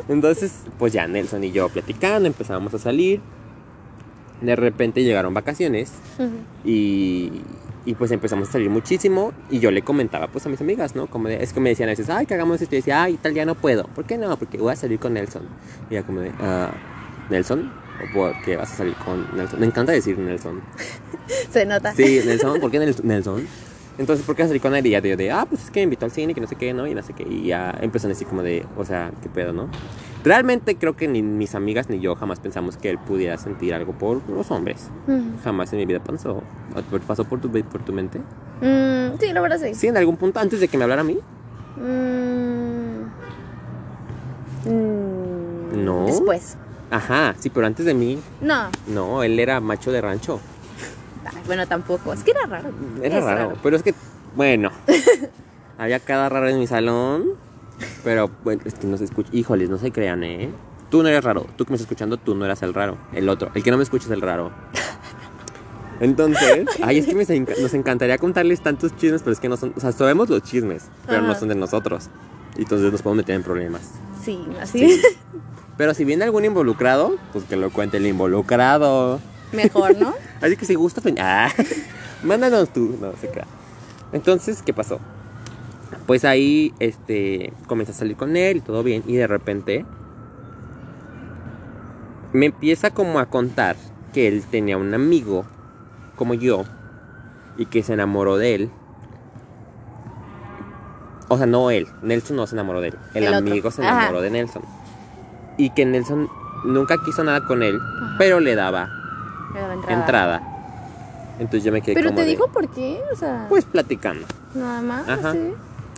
Entonces, 0.09 0.53
pues 0.79 0.93
ya 0.93 1.07
Nelson 1.07 1.43
y 1.45 1.51
yo 1.53 1.69
platicando, 1.69 2.27
empezamos 2.27 2.73
a 2.75 2.79
salir. 2.79 3.21
De 4.41 4.55
repente 4.55 5.03
llegaron 5.03 5.35
vacaciones 5.35 5.91
Ujú. 6.19 6.31
y, 6.65 7.33
y 7.85 7.95
pues 7.95 8.13
empezamos 8.13 8.49
a 8.49 8.53
salir 8.53 8.71
muchísimo 8.71 9.33
y 9.51 9.59
yo 9.59 9.73
le 9.73 9.83
comentaba 9.83 10.29
pues 10.29 10.47
a 10.47 10.49
mis 10.49 10.61
amigas, 10.61 10.95
¿no? 10.95 11.09
Como 11.09 11.27
de- 11.29 11.43
es 11.43 11.53
que 11.53 11.59
me 11.59 11.71
decían 11.71 11.89
a 11.89 11.93
veces, 11.93 12.09
ay, 12.09 12.25
que 12.27 12.35
hagamos 12.35 12.63
esto 12.63 12.75
y 12.77 12.79
decía, 12.79 13.03
ay, 13.03 13.17
tal 13.21 13.35
día 13.35 13.45
no 13.45 13.57
puedo. 13.57 13.85
¿Por 13.89 14.05
qué 14.05 14.17
no? 14.17 14.37
Porque 14.37 14.59
voy 14.59 14.73
a 14.73 14.77
salir 14.77 15.01
con 15.01 15.15
Nelson. 15.15 15.43
Y 15.91 15.95
ya 15.95 16.05
como 16.05 16.21
de, 16.21 16.31
"Ah, 16.41 16.71
¿Nelson? 17.31 17.69
¿O 18.01 18.13
por 18.15 18.37
qué 18.43 18.57
vas 18.57 18.73
a 18.73 18.77
salir 18.77 18.95
con 18.95 19.27
Nelson? 19.37 19.59
Me 19.59 19.67
encanta 19.67 19.91
decir 19.91 20.17
Nelson. 20.17 20.63
Se 21.51 21.67
nota. 21.67 21.93
Sí, 21.95 22.21
Nelson, 22.25 22.61
¿por 22.61 22.71
qué 22.71 22.79
Nel- 22.79 23.03
Nelson? 23.03 23.45
Entonces, 23.99 24.25
¿por 24.25 24.37
qué 24.37 24.61
con 24.61 24.75
él? 24.77 24.87
Y 24.87 24.91
ya 24.91 25.01
de, 25.01 25.17
de, 25.17 25.31
ah, 25.33 25.45
pues 25.49 25.65
es 25.65 25.71
que 25.71 25.81
me 25.81 25.85
invitó 25.85 26.05
al 26.05 26.13
cine, 26.13 26.33
que 26.33 26.41
no 26.41 26.47
sé 26.47 26.55
qué, 26.55 26.73
¿no? 26.73 26.87
Y 26.87 26.95
no 26.95 27.03
sé 27.03 27.13
qué. 27.15 27.25
Y 27.29 27.47
ya 27.47 27.77
empezaron 27.81 28.15
así 28.15 28.25
como 28.25 28.43
de, 28.45 28.65
o 28.77 28.85
sea, 28.85 29.11
qué 29.23 29.29
pedo, 29.29 29.53
¿no? 29.53 29.69
Realmente 30.25 30.77
creo 30.77 30.95
que 30.97 31.09
ni 31.09 31.21
mis 31.23 31.55
amigas 31.57 31.91
ni 31.91 31.99
yo 31.99 32.15
jamás 32.15 32.39
pensamos 32.39 32.77
que 32.77 32.91
él 32.91 32.99
pudiera 32.99 33.37
sentir 33.39 33.75
algo 33.75 33.93
por 33.93 34.21
los 34.29 34.51
hombres. 34.53 34.89
Mm. 35.09 35.39
Jamás 35.43 35.73
en 35.73 35.81
mi 35.81 35.87
vida 35.87 35.99
pasó. 36.01 36.43
¿Pasó 37.07 37.25
por 37.25 37.41
tu, 37.41 37.51
por 37.51 37.83
tu 37.85 37.93
mente? 37.93 38.19
Mm, 38.61 39.19
sí, 39.19 39.33
la 39.33 39.41
verdad 39.41 39.59
sí. 39.61 39.75
Sí, 39.75 39.89
en 39.89 39.97
algún 39.97 40.17
punto, 40.17 40.39
antes 40.39 40.61
de 40.61 40.69
que 40.69 40.79
me 40.79 40.85
hablara 40.85 41.01
a 41.01 41.05
mí. 41.05 41.19
Mm. 41.77 43.03
Mm, 44.69 45.85
No. 45.85 46.07
Después. 46.07 46.57
Ajá, 46.91 47.35
sí, 47.39 47.51
pero 47.51 47.67
antes 47.67 47.85
de 47.85 47.95
mí, 47.95 48.19
No. 48.41 48.69
no, 48.87 49.23
él 49.23 49.39
era 49.41 49.61
macho 49.61 49.93
de 49.93 50.01
rancho. 50.01 50.41
Ay, 51.35 51.43
bueno, 51.47 51.67
tampoco. 51.67 52.13
Es 52.13 52.23
que 52.23 52.33
era 52.33 52.47
raro. 52.47 52.71
Era 53.03 53.21
raro, 53.21 53.55
pero 53.63 53.77
es 53.77 53.83
que, 53.83 53.95
bueno, 54.35 54.71
había 55.79 56.01
cada 56.01 56.29
raro 56.29 56.49
en 56.49 56.59
mi 56.59 56.67
salón, 56.67 57.25
pero 58.05 58.31
bueno, 58.45 58.63
es 58.65 58.75
que 58.75 58.87
no 58.87 58.97
se 58.97 59.05
escucha. 59.05 59.31
Híjoles, 59.33 59.69
no 59.69 59.79
se 59.79 59.93
crean, 59.93 60.25
¿eh? 60.25 60.51
Tú 60.91 61.03
no 61.03 61.09
eres 61.09 61.23
raro, 61.23 61.47
tú 61.57 61.65
que 61.65 61.71
me 61.71 61.77
estás 61.77 61.83
escuchando, 61.83 62.17
tú 62.17 62.35
no 62.35 62.45
eras 62.45 62.63
el 62.63 62.73
raro, 62.73 62.97
el 63.13 63.29
otro, 63.29 63.51
el 63.55 63.63
que 63.63 63.71
no 63.71 63.77
me 63.77 63.83
escucha 63.83 64.07
es 64.07 64.11
el 64.11 64.23
raro. 64.23 64.51
Entonces, 66.01 66.67
ay, 66.83 66.99
es 66.99 67.07
que 67.07 67.15
nos 67.61 67.75
encantaría 67.75 68.19
contarles 68.19 68.63
tantos 68.63 68.97
chismes, 68.97 69.23
pero 69.23 69.33
es 69.33 69.41
que 69.41 69.49
no 69.49 69.57
son, 69.57 69.75
o 69.77 69.81
sea, 69.81 69.93
sabemos 69.93 70.31
los 70.31 70.43
chismes, 70.43 70.89
pero 71.07 71.23
no 71.23 71.35
son 71.35 71.49
de 71.49 71.57
nosotros. 71.57 72.09
Y 72.57 72.63
entonces 72.63 72.91
nos 72.93 73.03
podemos 73.03 73.19
meter 73.19 73.35
en 73.35 73.43
problemas. 73.43 73.83
Sí, 74.23 74.41
así. 74.61 74.79
Sí. 74.79 75.03
Pero 75.77 75.95
si 75.95 76.05
viene 76.05 76.25
algún 76.25 76.45
involucrado, 76.45 77.17
pues 77.33 77.45
que 77.45 77.57
lo 77.57 77.71
cuente 77.71 77.99
el 77.99 78.07
involucrado. 78.07 79.21
Mejor, 79.53 79.97
¿no? 79.97 80.15
Así 80.41 80.57
que 80.57 80.65
si 80.67 80.75
gustas, 80.75 81.05
ven- 81.05 81.19
ah, 81.21 81.51
mándanos 82.23 82.71
tú. 82.73 82.97
No, 83.01 83.13
se 83.21 83.29
crea. 83.29 83.47
Entonces, 84.13 84.63
¿qué 84.63 84.73
pasó? 84.73 85.01
Pues 86.07 86.25
ahí, 86.25 86.73
este, 86.79 87.53
comencé 87.67 87.93
a 87.93 87.95
salir 87.95 88.17
con 88.17 88.37
él 88.37 88.59
y 88.59 88.61
todo 88.61 88.83
bien. 88.83 89.03
Y 89.07 89.17
de 89.17 89.27
repente, 89.27 89.85
me 92.33 92.47
empieza 92.47 92.91
como 92.91 93.19
a 93.19 93.27
contar 93.27 93.77
que 94.13 94.29
él 94.29 94.43
tenía 94.51 94.77
un 94.79 94.95
amigo 94.95 95.45
como 96.17 96.35
yo 96.35 96.65
y 97.57 97.67
que 97.67 97.83
se 97.83 97.93
enamoró 97.95 98.37
de 98.39 98.55
él. 98.55 98.71
O 101.29 101.37
sea, 101.37 101.47
no 101.47 101.71
él, 101.71 101.87
Nelson 102.03 102.37
no 102.37 102.47
se 102.47 102.55
enamoró 102.55 102.81
de 102.81 102.89
él. 102.89 102.95
El, 103.15 103.25
El 103.25 103.35
otro. 103.35 103.39
amigo 103.51 103.71
se 103.71 103.83
Ajá. 103.83 103.99
enamoró 103.99 104.23
de 104.23 104.31
Nelson. 104.31 104.63
Y 105.59 105.71
que 105.71 105.85
Nelson 105.85 106.29
nunca 106.65 106.97
quiso 107.05 107.23
nada 107.23 107.45
con 107.47 107.63
él, 107.63 107.79
pero 108.17 108.41
le 108.41 108.55
daba 108.55 108.89
Entrada. 109.55 109.75
entrada. 109.89 110.43
Entonces 111.39 111.65
yo 111.65 111.73
me 111.73 111.81
quedé 111.83 111.95
Pero 111.95 112.09
como 112.09 112.17
te 112.19 112.25
de, 112.25 112.31
dijo 112.31 112.49
por 112.49 112.69
qué, 112.69 113.01
o 113.13 113.17
sea, 113.17 113.47
pues 113.49 113.65
platicando. 113.65 114.27
nada 114.55 114.83
más. 114.83 115.09
Ajá. 115.09 115.33
sí. 115.33 115.53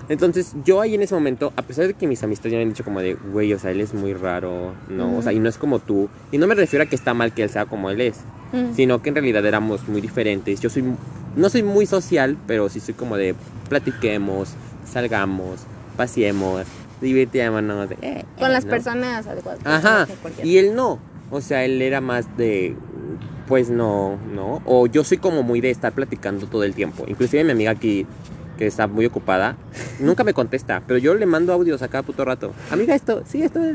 Entonces 0.08 0.54
yo 0.64 0.80
ahí 0.80 0.94
en 0.96 1.02
ese 1.02 1.14
momento, 1.14 1.52
a 1.56 1.62
pesar 1.62 1.86
de 1.86 1.94
que 1.94 2.06
mis 2.08 2.22
amistades 2.24 2.52
ya 2.52 2.58
me 2.58 2.64
han 2.64 2.70
dicho 2.70 2.82
como 2.84 3.00
de, 3.00 3.14
güey, 3.14 3.52
o 3.54 3.58
sea, 3.60 3.70
él 3.70 3.80
es 3.80 3.94
muy 3.94 4.12
raro, 4.12 4.74
no, 4.88 5.16
o 5.16 5.22
sea, 5.22 5.32
y 5.32 5.38
no 5.38 5.48
es 5.48 5.56
como 5.56 5.78
tú. 5.78 6.08
Y 6.32 6.38
no 6.38 6.48
me 6.48 6.56
refiero 6.56 6.82
a 6.84 6.86
que 6.86 6.96
está 6.96 7.14
mal 7.14 7.32
que 7.32 7.44
él 7.44 7.48
sea 7.50 7.66
como 7.66 7.90
él 7.90 8.00
es, 8.00 8.16
sino 8.74 9.00
que 9.02 9.10
en 9.10 9.14
realidad 9.14 9.46
éramos 9.46 9.86
muy 9.88 10.00
diferentes. 10.00 10.60
Yo 10.60 10.68
soy, 10.68 10.84
no 11.36 11.48
soy 11.48 11.62
muy 11.62 11.86
social, 11.86 12.36
pero 12.48 12.68
sí 12.68 12.80
soy 12.80 12.94
como 12.94 13.16
de, 13.16 13.36
platiquemos, 13.68 14.54
salgamos, 14.84 15.60
paseemos, 15.96 16.66
divirtiémonos. 17.00 17.92
eh, 18.02 18.24
Con 18.36 18.50
eh, 18.50 18.52
las 18.52 18.64
¿no? 18.64 18.70
personas 18.70 19.26
adecuadas. 19.28 19.60
Ajá. 19.64 20.08
Y 20.42 20.58
él 20.58 20.74
no. 20.74 20.98
O 21.30 21.40
sea, 21.40 21.64
él 21.64 21.80
era 21.80 22.00
más 22.00 22.36
de. 22.36 22.74
Pues 23.50 23.68
no, 23.68 24.16
no. 24.32 24.62
O 24.64 24.86
yo 24.86 25.02
soy 25.02 25.18
como 25.18 25.42
muy 25.42 25.60
de 25.60 25.70
estar 25.70 25.92
platicando 25.92 26.46
todo 26.46 26.62
el 26.62 26.72
tiempo. 26.72 27.04
Inclusive 27.08 27.42
mi 27.42 27.50
amiga 27.50 27.72
aquí, 27.72 28.06
que 28.56 28.66
está 28.68 28.86
muy 28.86 29.04
ocupada, 29.06 29.56
nunca 29.98 30.22
me 30.22 30.32
contesta. 30.32 30.82
Pero 30.86 31.00
yo 31.00 31.14
le 31.16 31.26
mando 31.26 31.52
audios 31.52 31.82
a 31.82 31.88
cada 31.88 32.04
puto 32.04 32.24
rato. 32.24 32.52
Amiga, 32.70 32.94
esto, 32.94 33.24
sí, 33.26 33.42
esto 33.42 33.58
es. 33.62 33.74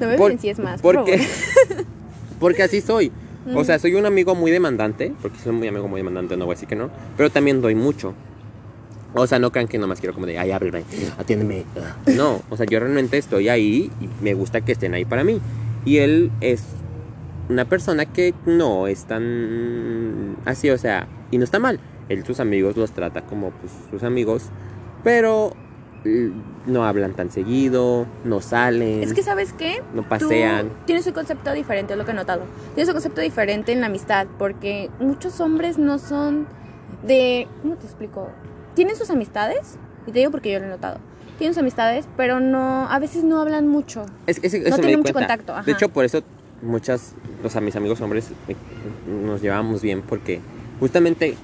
No 0.00 0.06
me 0.06 0.16
por- 0.16 0.30
evidencies 0.30 0.60
más, 0.60 0.80
por 0.80 0.94
Porque, 0.94 1.20
porque 2.40 2.62
así 2.62 2.80
soy. 2.80 3.10
O 3.54 3.64
sea, 3.64 3.78
soy 3.80 3.96
un 3.96 4.06
amigo 4.06 4.36
muy 4.36 4.52
demandante. 4.52 5.12
Porque 5.20 5.38
soy 5.40 5.52
un 5.56 5.66
amigo 5.66 5.88
muy 5.88 5.98
demandante, 5.98 6.36
no 6.36 6.44
voy 6.46 6.52
a 6.52 6.54
decir 6.54 6.68
que 6.68 6.76
no. 6.76 6.90
Pero 7.16 7.28
también 7.30 7.60
doy 7.60 7.74
mucho. 7.74 8.14
O 9.14 9.26
sea, 9.26 9.40
no 9.40 9.50
crean 9.50 9.66
que 9.66 9.78
nomás 9.78 9.98
quiero 9.98 10.14
como 10.14 10.26
de, 10.26 10.38
ay, 10.38 10.52
ábreme, 10.52 10.84
atiéndeme. 11.18 11.64
No, 12.16 12.40
o 12.50 12.56
sea, 12.56 12.66
yo 12.66 12.78
realmente 12.78 13.18
estoy 13.18 13.48
ahí 13.48 13.90
y 14.00 14.08
me 14.22 14.34
gusta 14.34 14.60
que 14.60 14.70
estén 14.70 14.94
ahí 14.94 15.04
para 15.04 15.24
mí. 15.24 15.40
Y 15.84 15.98
él 15.98 16.30
es 16.40 16.62
una 17.48 17.64
persona 17.64 18.06
que 18.06 18.34
no 18.44 18.86
es 18.86 19.04
tan 19.04 20.36
así, 20.44 20.70
o 20.70 20.78
sea, 20.78 21.06
y 21.30 21.38
no 21.38 21.44
está 21.44 21.58
mal. 21.58 21.78
Él 22.08 22.24
sus 22.24 22.40
amigos 22.40 22.76
los 22.76 22.92
trata 22.92 23.22
como 23.22 23.50
pues, 23.50 23.72
sus 23.90 24.02
amigos, 24.02 24.44
pero 25.02 25.52
mm, 26.04 26.72
no 26.72 26.84
hablan 26.84 27.14
tan 27.14 27.30
seguido, 27.30 28.06
no 28.24 28.40
salen, 28.40 29.02
Es 29.02 29.12
que, 29.12 29.22
¿sabes 29.22 29.52
qué? 29.52 29.82
no 29.94 30.08
pasean. 30.08 30.68
Tú 30.68 30.74
tienes 30.86 31.06
un 31.06 31.12
concepto 31.12 31.52
diferente, 31.52 31.92
es 31.94 31.98
lo 31.98 32.04
que 32.04 32.12
he 32.12 32.14
notado. 32.14 32.42
Tienes 32.74 32.88
un 32.88 32.94
concepto 32.94 33.20
diferente 33.20 33.72
en 33.72 33.80
la 33.80 33.86
amistad, 33.86 34.26
porque 34.38 34.90
muchos 35.00 35.40
hombres 35.40 35.78
no 35.78 35.98
son 35.98 36.46
de... 37.04 37.48
¿Cómo 37.62 37.74
te 37.76 37.86
explico? 37.86 38.28
Tienen 38.74 38.94
sus 38.96 39.10
amistades, 39.10 39.76
y 40.06 40.12
te 40.12 40.20
digo 40.20 40.30
porque 40.30 40.52
yo 40.52 40.60
lo 40.60 40.66
he 40.66 40.68
notado. 40.68 40.98
Tienen 41.38 41.54
sus 41.54 41.60
amistades, 41.60 42.06
pero 42.16 42.40
no, 42.40 42.88
a 42.88 42.98
veces 42.98 43.22
no 43.24 43.40
hablan 43.40 43.66
mucho. 43.68 44.06
Es, 44.26 44.42
No 44.42 44.48
me 44.48 44.60
tiene 44.60 44.86
di 44.88 44.96
mucho 44.96 45.12
cuenta. 45.12 45.34
contacto, 45.36 45.52
ajá. 45.54 45.62
De 45.64 45.72
hecho, 45.72 45.88
por 45.90 46.04
eso 46.04 46.22
muchas, 46.66 47.14
o 47.44 47.48
sea, 47.48 47.60
mis 47.60 47.76
amigos 47.76 48.00
hombres 48.00 48.30
eh, 48.48 48.56
nos 49.08 49.40
llevamos 49.42 49.80
bien 49.82 50.02
porque 50.02 50.40
justamente, 50.80 51.36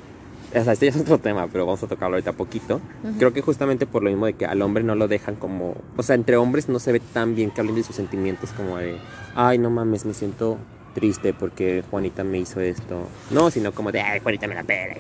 o 0.55 0.63
sea, 0.65 0.73
este 0.75 0.87
ya 0.87 0.91
es 0.93 1.01
otro 1.01 1.19
tema, 1.19 1.47
pero 1.51 1.65
vamos 1.65 1.83
a 1.83 1.87
tocarlo 1.87 2.17
ahorita 2.17 2.33
poquito. 2.35 2.81
Creo 3.19 3.33
que 3.33 3.41
justamente 3.41 3.87
por 3.87 4.03
lo 4.03 4.11
mismo 4.11 4.27
de 4.27 4.35
que 4.35 4.45
al 4.47 4.61
hombre 4.63 4.83
no 4.85 4.95
lo 4.95 5.09
dejan 5.09 5.37
como, 5.37 5.75
o 5.97 6.03
sea, 6.03 6.15
entre 6.15 6.37
hombres 6.37 6.69
no 6.69 6.79
se 6.79 6.93
ve 6.93 7.01
tan 7.01 7.35
bien 7.35 7.51
que 7.51 7.61
hablen 7.61 7.77
de 7.77 7.83
sus 7.85 7.97
sentimientos 7.97 8.51
como 8.51 8.77
de, 8.79 8.97
ay, 9.35 9.59
no 9.59 9.71
mames, 9.71 10.05
me 10.05 10.13
siento 10.15 10.59
triste 10.95 11.33
porque 11.33 11.83
Juanita 11.91 12.23
me 12.25 12.39
hizo 12.39 12.61
esto. 12.61 13.09
No, 13.31 13.51
sino 13.51 13.73
como 13.73 13.91
de, 13.93 14.01
ay, 14.03 14.21
Juanita 14.21 14.47
me 14.47 14.55
la 14.55 14.63
pela. 14.65 14.95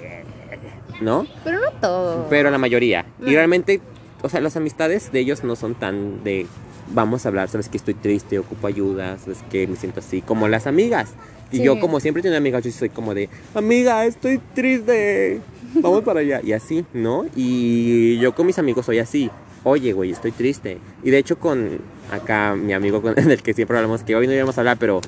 ¿No? 1.01 1.27
Pero 1.45 1.59
no 1.61 1.71
todo. 1.81 2.27
Pero 2.31 2.51
la 2.51 2.59
mayoría. 2.59 3.05
Y 3.21 3.25
No. 3.25 3.31
realmente, 3.33 3.81
o 4.23 4.29
sea, 4.29 4.41
las 4.41 4.57
amistades 4.57 5.11
de 5.13 5.21
ellos 5.21 5.43
no 5.45 5.57
son 5.57 5.75
tan 5.75 6.23
de 6.25 6.47
vamos 6.89 7.25
a 7.25 7.29
hablar, 7.29 7.49
sabes 7.49 7.69
que 7.69 7.77
estoy 7.77 7.95
triste, 7.95 8.39
ocupo 8.39 8.67
ayuda, 8.67 9.19
sabes 9.19 9.39
que 9.51 9.67
me 9.67 9.77
siento 9.77 10.01
así, 10.01 10.23
como 10.23 10.49
las 10.49 10.67
amigas. 10.67 11.11
Y 11.51 11.59
Sí. 11.59 11.63
yo 11.65 11.79
como 11.81 12.01
siempre 12.01 12.23
tengo 12.23 12.37
amigas, 12.37 12.65
yo 12.65 12.71
soy 12.71 12.89
como 12.89 13.15
de, 13.15 13.29
amiga, 13.55 14.05
estoy 14.07 14.39
triste, 14.55 15.41
vamos 15.75 16.03
para 16.03 16.21
allá. 16.21 16.41
Y 16.43 16.53
así, 16.53 16.85
¿no? 16.95 17.27
Y 17.37 18.19
yo 18.19 18.35
con 18.35 18.47
mis 18.47 18.59
amigos 18.59 18.87
soy 18.87 18.99
así, 19.01 19.31
oye, 19.65 19.93
güey, 19.93 20.11
estoy 20.11 20.33
triste. 20.33 20.79
Y 21.05 21.11
de 21.11 21.19
hecho 21.19 21.39
con 21.39 21.79
acá 22.11 22.55
mi 22.57 22.73
amigo 22.73 23.03
con 23.03 23.19
el 23.31 23.43
que 23.43 23.53
siempre 23.55 23.77
hablamos, 23.77 24.03
que 24.03 24.17
hoy 24.17 24.27
no 24.27 24.33
íbamos 24.33 24.57
a 24.57 24.63
hablar, 24.63 24.77
pero 24.79 25.01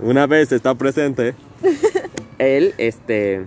una 0.00 0.26
vez 0.26 0.52
está 0.52 0.74
presente, 0.76 1.34
él, 2.38 2.74
este... 2.78 3.44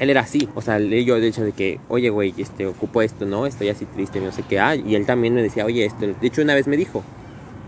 Él 0.00 0.08
era 0.08 0.22
así, 0.22 0.48
o 0.54 0.62
sea, 0.62 0.78
yo 0.78 1.20
de 1.20 1.28
hecho 1.28 1.44
de 1.44 1.52
que, 1.52 1.78
oye, 1.88 2.08
güey, 2.08 2.34
este, 2.38 2.66
ocupo 2.66 3.02
esto, 3.02 3.26
¿no? 3.26 3.46
Estoy 3.46 3.68
así 3.68 3.84
triste, 3.84 4.18
no 4.18 4.32
sé 4.32 4.42
qué. 4.48 4.58
Ah, 4.58 4.74
y 4.74 4.94
él 4.94 5.04
también 5.04 5.34
me 5.34 5.42
decía, 5.42 5.66
oye, 5.66 5.84
esto. 5.84 6.06
De 6.06 6.26
hecho, 6.26 6.40
una 6.40 6.54
vez 6.54 6.66
me 6.66 6.78
dijo 6.78 7.04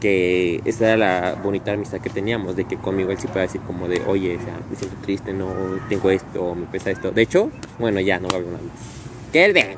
que 0.00 0.62
esa 0.64 0.86
era 0.86 0.96
la 0.96 1.34
bonita 1.42 1.72
amistad 1.72 2.00
que 2.00 2.08
teníamos, 2.08 2.56
de 2.56 2.64
que 2.64 2.78
conmigo 2.78 3.10
él 3.10 3.18
sí 3.18 3.28
puede 3.28 3.42
decir 3.46 3.60
como 3.60 3.86
de, 3.86 4.00
oye, 4.06 4.36
o 4.36 4.40
sea, 4.42 4.58
me 4.68 4.74
siento 4.76 4.96
triste, 5.02 5.34
no 5.34 5.46
tengo 5.90 6.10
esto, 6.10 6.54
me 6.54 6.64
pesa 6.64 6.90
esto. 6.90 7.10
De 7.10 7.20
hecho, 7.20 7.50
bueno, 7.78 8.00
ya, 8.00 8.18
no 8.18 8.28
va 8.28 8.36
a 8.36 8.38
hablar 8.38 8.52
nada 8.54 8.64
más. 8.64 9.30
Que 9.30 9.44
él 9.44 9.52
venga. 9.52 9.74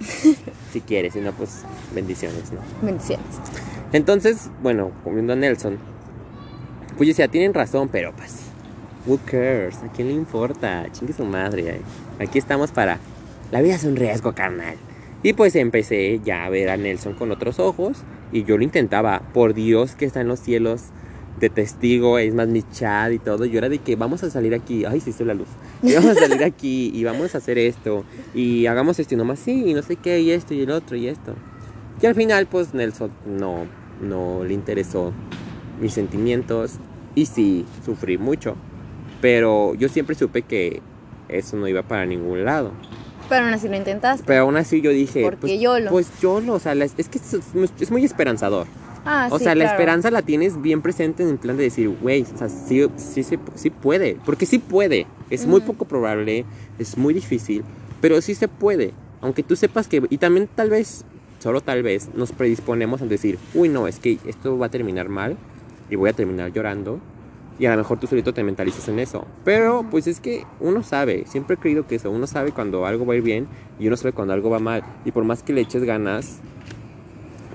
si 0.72 0.82
quiere, 0.82 1.10
si 1.10 1.20
no, 1.20 1.32
pues 1.32 1.64
bendiciones, 1.94 2.52
¿no? 2.52 2.60
Bendiciones. 2.86 3.24
Entonces, 3.94 4.50
bueno, 4.62 4.92
volviendo 5.04 5.32
a 5.32 5.36
Nelson, 5.36 5.78
pues 6.98 7.08
yo 7.08 7.12
decía, 7.12 7.28
tienen 7.28 7.54
razón, 7.54 7.88
pero 7.88 8.12
pues, 8.14 8.43
who 9.06 9.18
cares? 9.24 9.76
¿A 9.82 9.88
quién 9.92 10.08
le 10.08 10.14
importa? 10.14 10.86
Chingue 10.92 11.12
su 11.12 11.24
madre. 11.24 11.68
eh. 11.68 11.80
Aquí 12.20 12.38
estamos 12.38 12.70
para. 12.72 12.98
La 13.50 13.60
vida 13.60 13.74
es 13.74 13.84
un 13.84 13.96
riesgo, 13.96 14.34
carnal. 14.34 14.76
Y 15.22 15.32
pues 15.32 15.54
empecé 15.56 16.20
ya 16.24 16.44
a 16.44 16.50
ver 16.50 16.68
a 16.70 16.76
Nelson 16.76 17.14
con 17.14 17.30
otros 17.30 17.58
ojos. 17.58 17.98
Y 18.32 18.44
yo 18.44 18.56
lo 18.56 18.64
intentaba. 18.64 19.22
Por 19.32 19.54
Dios 19.54 19.94
que 19.94 20.04
está 20.04 20.20
en 20.20 20.28
los 20.28 20.40
cielos 20.40 20.82
de 21.40 21.50
testigo, 21.50 22.18
es 22.18 22.32
más 22.34 22.48
mi 22.48 22.62
chat 22.62 23.12
y 23.12 23.18
todo. 23.18 23.44
Yo 23.44 23.58
era 23.58 23.68
de 23.68 23.78
que 23.78 23.96
vamos 23.96 24.22
a 24.22 24.30
salir 24.30 24.54
aquí. 24.54 24.84
Ay, 24.84 25.00
sí, 25.00 25.10
está 25.10 25.24
la 25.24 25.34
luz. 25.34 25.48
Y 25.82 25.92
vamos 25.94 26.10
a 26.10 26.14
salir 26.14 26.44
aquí 26.44 26.90
y 26.94 27.04
vamos 27.04 27.34
a 27.34 27.38
hacer 27.38 27.58
esto. 27.58 28.04
Y 28.34 28.66
hagamos 28.66 28.98
esto 28.98 29.14
y 29.14 29.16
nomás 29.16 29.38
sí, 29.38 29.64
y 29.66 29.74
no 29.74 29.82
sé 29.82 29.96
qué, 29.96 30.20
y 30.20 30.30
esto 30.30 30.54
y 30.54 30.62
el 30.62 30.70
otro 30.70 30.96
y 30.96 31.08
esto. 31.08 31.34
Y 32.00 32.06
al 32.06 32.14
final, 32.14 32.46
pues 32.46 32.74
Nelson 32.74 33.10
no, 33.26 33.66
no 34.00 34.44
le 34.44 34.54
interesó 34.54 35.12
mis 35.80 35.92
sentimientos. 35.92 36.74
Y 37.14 37.26
sí, 37.26 37.64
sufrí 37.84 38.18
mucho. 38.18 38.56
Pero 39.24 39.74
yo 39.76 39.88
siempre 39.88 40.14
supe 40.14 40.42
que 40.42 40.82
eso 41.30 41.56
no 41.56 41.66
iba 41.66 41.80
para 41.82 42.04
ningún 42.04 42.44
lado. 42.44 42.72
Pero 43.30 43.46
aún 43.46 43.54
así 43.54 43.68
lo 43.70 43.74
intentaste. 43.76 44.22
Pero 44.26 44.42
aún 44.42 44.58
así 44.58 44.82
yo 44.82 44.90
dije, 44.90 45.22
Porque 45.22 45.38
pues, 45.40 45.60
YOLO. 45.60 45.90
pues 45.90 46.08
YOLO, 46.20 46.52
o 46.52 46.58
sea, 46.58 46.74
la- 46.74 46.84
es 46.84 46.92
que 47.08 47.16
es, 47.16 47.38
es 47.80 47.90
muy 47.90 48.04
esperanzador. 48.04 48.66
Ah, 49.06 49.28
o 49.30 49.38
sí, 49.38 49.44
sea, 49.44 49.54
la 49.54 49.64
claro. 49.64 49.78
esperanza 49.78 50.10
la 50.10 50.20
tienes 50.20 50.60
bien 50.60 50.82
presente 50.82 51.22
en 51.22 51.30
el 51.30 51.38
plan 51.38 51.56
de 51.56 51.62
decir, 51.62 51.88
güey, 52.02 52.26
o 52.34 52.36
sea, 52.36 52.50
sí, 52.50 52.86
sí, 52.98 53.22
sí, 53.22 53.38
sí 53.54 53.70
puede. 53.70 54.18
Porque 54.26 54.44
sí 54.44 54.58
puede. 54.58 55.06
Es 55.30 55.46
muy 55.46 55.62
poco 55.62 55.86
probable, 55.86 56.44
es 56.78 56.98
muy 56.98 57.14
difícil, 57.14 57.64
Pero 58.02 58.20
sí 58.20 58.34
se 58.34 58.46
puede. 58.48 58.92
Aunque 59.22 59.42
tú 59.42 59.56
sepas 59.56 59.88
que. 59.88 60.02
Y 60.10 60.18
también 60.18 60.50
tal 60.54 60.68
vez, 60.68 61.06
solo 61.38 61.62
tal 61.62 61.82
vez, 61.82 62.10
nos 62.14 62.32
predisponemos 62.32 63.00
a 63.00 63.06
decir, 63.06 63.38
uy, 63.54 63.70
no, 63.70 63.88
es 63.88 63.98
que 64.00 64.18
esto 64.26 64.58
va 64.58 64.66
a 64.66 64.70
terminar 64.70 65.08
mal 65.08 65.38
y 65.88 65.96
voy 65.96 66.10
a 66.10 66.12
terminar 66.12 66.52
llorando. 66.52 67.00
Y 67.58 67.66
a 67.66 67.70
lo 67.70 67.76
mejor 67.76 68.00
tú 68.00 68.06
solito 68.06 68.34
te 68.34 68.42
mentalizas 68.42 68.88
en 68.88 68.98
eso. 68.98 69.26
Pero 69.44 69.86
pues 69.90 70.06
es 70.06 70.20
que 70.20 70.44
uno 70.60 70.82
sabe, 70.82 71.24
siempre 71.26 71.54
he 71.54 71.58
creído 71.58 71.86
que 71.86 71.94
eso, 71.96 72.10
uno 72.10 72.26
sabe 72.26 72.52
cuando 72.52 72.84
algo 72.86 73.06
va 73.06 73.14
a 73.14 73.16
ir 73.16 73.22
bien 73.22 73.46
y 73.78 73.86
uno 73.86 73.96
sabe 73.96 74.12
cuando 74.12 74.34
algo 74.34 74.50
va 74.50 74.58
mal. 74.58 74.82
Y 75.04 75.12
por 75.12 75.24
más 75.24 75.42
que 75.42 75.52
le 75.52 75.60
eches 75.60 75.84
ganas, 75.84 76.40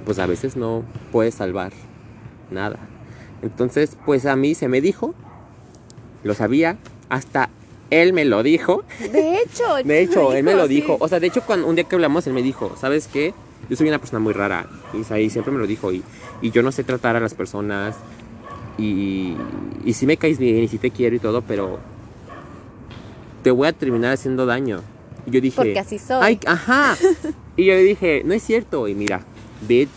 pues 0.06 0.20
a 0.20 0.26
veces 0.26 0.56
no 0.56 0.84
puedes 1.12 1.36
salvar 1.36 1.74
nada. 2.50 2.80
Entonces, 3.42 3.98
pues 4.06 4.26
a 4.26 4.36
mí 4.36 4.56
se 4.56 4.68
me 4.68 4.82
dijo, 4.82 5.14
lo 6.24 6.34
sabía, 6.34 6.78
hasta 7.10 7.50
él 7.90 8.14
me 8.14 8.26
lo 8.26 8.44
dijo. 8.44 8.84
De 9.00 9.38
hecho, 9.38 9.76
De 9.84 10.02
hecho, 10.02 10.34
él 10.34 10.44
me 10.44 10.54
lo 10.54 10.68
dijo. 10.68 10.98
O 11.00 11.08
sea, 11.08 11.20
de 11.20 11.28
hecho, 11.28 11.42
cuando 11.42 11.68
un 11.68 11.76
día 11.76 11.84
que 11.86 11.96
hablamos, 11.96 12.28
él 12.28 12.34
me 12.34 12.44
dijo, 12.44 12.76
¿sabes 12.80 13.08
qué? 13.08 13.34
Yo 13.70 13.76
soy 13.76 13.88
una 13.88 14.00
persona 14.00 14.20
muy 14.20 14.34
rara. 14.34 14.68
Y, 14.94 15.02
o 15.02 15.04
sea, 15.04 15.20
y 15.20 15.30
siempre 15.30 15.52
me 15.52 15.60
lo 15.60 15.68
dijo. 15.68 15.92
Y, 15.92 16.04
y 16.42 16.52
yo 16.52 16.64
no 16.64 16.72
sé 16.72 16.84
tratar 16.84 17.16
a 17.16 17.20
las 17.20 17.34
personas. 17.34 17.96
Y, 18.80 19.36
y 19.84 19.94
sí 19.94 20.06
me 20.06 20.16
caes 20.16 20.40
bien 20.40 20.64
y 20.64 20.68
sí 20.68 20.78
te 20.78 20.90
quiero 20.90 21.16
y 21.16 21.20
todo, 21.20 21.42
pero 21.42 21.80
te 23.44 23.52
voy 23.52 23.68
a 23.68 23.74
terminar 23.74 24.14
haciendo 24.14 24.46
daño. 24.46 24.82
Y 25.26 25.32
yo 25.32 25.42
dije... 25.42 25.56
Porque 25.58 25.80
así 25.80 26.00
soy. 26.00 26.20
Ay, 26.22 26.40
ajá. 26.46 26.96
y 27.58 27.66
yo 27.66 27.74
le 27.74 27.84
dije, 27.84 28.22
no 28.26 28.34
es 28.34 28.44
cierto. 28.44 28.88
Y 28.88 28.96
mira, 28.96 29.22
bitch, 29.68 29.90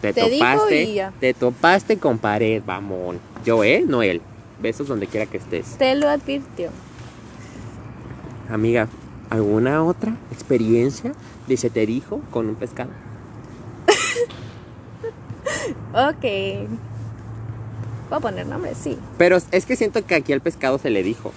te, 0.00 0.12
topaste, 0.12 1.10
te 1.20 1.34
topaste 1.34 1.98
con 1.98 2.18
pared, 2.18 2.62
mamón. 2.64 3.18
Yo, 3.44 3.64
¿eh? 3.64 3.84
No 3.86 4.02
él. 4.02 4.20
Besos 4.60 4.88
donde 4.88 5.06
quiera 5.06 5.26
que 5.26 5.38
estés. 5.38 5.76
Te 5.76 5.94
lo 5.94 6.08
advirtió. 6.08 6.70
Amiga, 8.48 8.88
¿alguna 9.28 9.82
otra 9.84 10.16
experiencia 10.30 11.12
de 11.46 11.56
se 11.56 11.70
te 11.70 11.84
dijo 11.86 12.20
con 12.30 12.48
un 12.48 12.54
pescado? 12.54 12.90
Ok. 15.92 16.24
¿Puedo 18.08 18.20
poner 18.20 18.46
nombre? 18.46 18.74
Sí. 18.74 18.98
Pero 19.18 19.38
es 19.50 19.66
que 19.66 19.76
siento 19.76 20.04
que 20.06 20.14
aquí 20.14 20.32
al 20.32 20.40
pescado 20.40 20.78
se 20.78 20.90
le 20.90 21.02
dijo. 21.02 21.32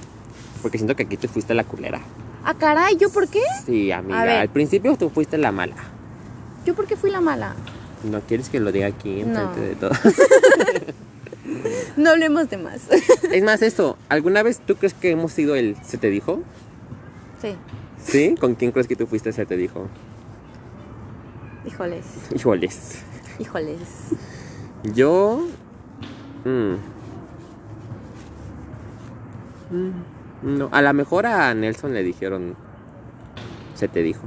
Porque 0.61 0.78
siento 0.78 0.95
que 0.95 1.03
aquí 1.03 1.17
te 1.17 1.28
fuiste 1.28 1.53
la 1.53 1.63
culera. 1.63 1.99
Ah, 2.43 2.53
caray, 2.53 2.97
¿yo 2.97 3.09
por 3.09 3.28
qué? 3.28 3.41
Sí, 3.65 3.91
amiga. 3.91 4.41
Al 4.41 4.49
principio 4.49 4.95
tú 4.97 5.09
fuiste 5.09 5.38
la 5.38 5.51
mala. 5.51 5.76
¿Yo 6.65 6.76
por 6.76 6.86
qué 6.86 6.95
fui 6.95 7.09
la 7.11 7.22
mala? 7.22 7.55
¿No 8.03 8.22
quieres 8.22 8.49
que 8.49 8.59
lo 8.59 8.72
diga 8.72 8.88
aquí 8.88 9.22
enfrente 9.22 9.59
No. 9.59 9.65
de 9.65 9.76
todo? 9.76 9.91
No 11.97 12.11
hablemos 12.11 12.49
de 12.49 12.57
más. 12.57 12.82
es 13.32 13.43
más, 13.43 13.61
eso. 13.61 13.97
¿Alguna 14.07 14.43
vez 14.43 14.59
tú 14.65 14.76
crees 14.76 14.93
que 14.93 15.09
hemos 15.11 15.32
sido 15.34 15.55
el 15.55 15.76
se 15.84 15.97
te 15.97 16.09
dijo? 16.09 16.41
Sí. 17.41 17.55
¿Sí? 18.01 18.36
¿Con 18.39 18.55
quién 18.55 18.72
crees 18.72 18.88
que 18.88 18.95
tú 18.95 19.07
fuiste 19.07 19.34
se 19.34 19.45
te 19.45 19.57
dijo? 19.57 19.88
Híjoles. 21.65 22.05
Híjoles. 22.34 22.99
Híjoles. 23.39 23.80
Yo. 24.84 25.47
Mm. 26.46 26.76
Mm, 29.72 29.92
No, 30.42 30.70
a 30.72 30.82
lo 30.82 30.94
mejor 30.94 31.26
a 31.26 31.54
Nelson 31.54 31.94
le 31.94 32.04
dijeron. 32.04 32.56
Se 33.76 33.88
te 33.88 34.02
dijo. 34.02 34.22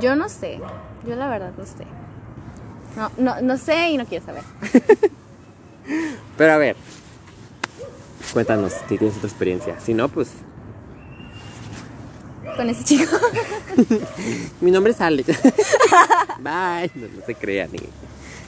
Yo 0.00 0.16
no 0.16 0.28
sé. 0.28 0.60
Yo 1.06 1.16
la 1.16 1.28
verdad 1.28 1.52
no 1.56 1.64
sé. 1.66 1.86
No, 2.96 3.10
no, 3.18 3.40
no 3.42 3.56
sé 3.56 3.90
y 3.90 3.96
no 3.96 4.04
quiero 4.06 4.24
saber. 4.24 4.42
Pero 6.38 6.52
a 6.52 6.56
ver. 6.56 6.76
Cuéntanos 8.32 8.72
si 8.72 8.96
tienes 8.96 9.16
otra 9.16 9.28
experiencia. 9.28 9.78
Si 9.80 9.92
no, 9.94 10.08
pues. 10.08 10.32
Con 12.56 12.68
ese 12.70 12.84
chico. 12.84 13.16
Mi 14.60 14.70
nombre 14.70 14.92
es 14.92 15.00
Alex. 15.00 15.26
Bye. 16.40 16.90
No, 16.94 17.06
no 17.16 17.26
se 17.26 17.34
crean. 17.34 17.70
ni- 17.72 17.78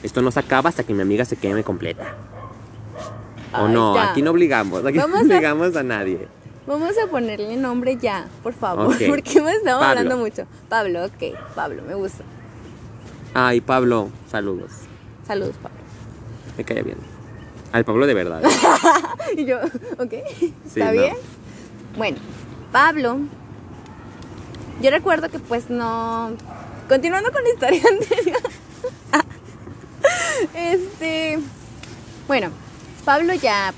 Esto 0.03 0.21
no 0.21 0.31
se 0.31 0.39
acaba 0.39 0.69
hasta 0.69 0.83
que 0.83 0.93
mi 0.93 1.01
amiga 1.01 1.25
se 1.25 1.35
queme 1.37 1.63
completa. 1.63 2.13
O 3.53 3.65
Ay, 3.67 3.73
no, 3.73 3.95
ya. 3.95 4.11
aquí 4.11 4.21
no 4.21 4.31
obligamos. 4.31 4.85
Aquí 4.85 4.97
Vamos 4.97 5.23
no 5.23 5.33
a- 5.33 5.37
obligamos 5.37 5.75
a 5.75 5.83
nadie. 5.83 6.27
Vamos 6.67 6.93
a 6.97 7.07
ponerle 7.07 7.55
nombre 7.57 7.97
ya, 7.97 8.27
por 8.41 8.53
favor. 8.53 8.87
Ok. 8.87 9.01
Porque 9.09 9.41
me 9.41 9.51
estamos 9.53 9.81
Pablo. 9.83 9.99
hablando 9.99 10.17
mucho. 10.17 10.45
Pablo, 10.69 11.05
ok. 11.05 11.37
Pablo, 11.55 11.83
me 11.87 11.93
gusta. 11.95 12.23
Ay, 13.33 13.61
Pablo, 13.61 14.09
saludos. 14.29 14.71
Saludos, 15.27 15.55
Pablo. 15.61 15.77
Me 16.57 16.63
cae 16.63 16.83
bien. 16.83 16.97
Al 17.71 17.83
Pablo 17.85 18.05
de 18.05 18.13
verdad. 18.13 18.41
Y 19.37 19.45
yo, 19.45 19.57
ok. 19.97 20.13
¿Está 20.65 20.85
no. 20.85 20.91
bien? 20.91 21.15
Bueno, 21.97 22.17
Pablo. 22.71 23.17
Yo 24.81 24.89
recuerdo 24.91 25.29
que 25.29 25.39
pues 25.39 25.69
no. 25.69 26.31
Continuando 26.89 27.31
con 27.31 27.43
la 27.43 27.49
historia 27.49 27.81
anterior. 27.89 28.37
Este. 30.55 31.39
Bueno, 32.27 32.49
Pablo 33.05 33.33
ya 33.33 33.73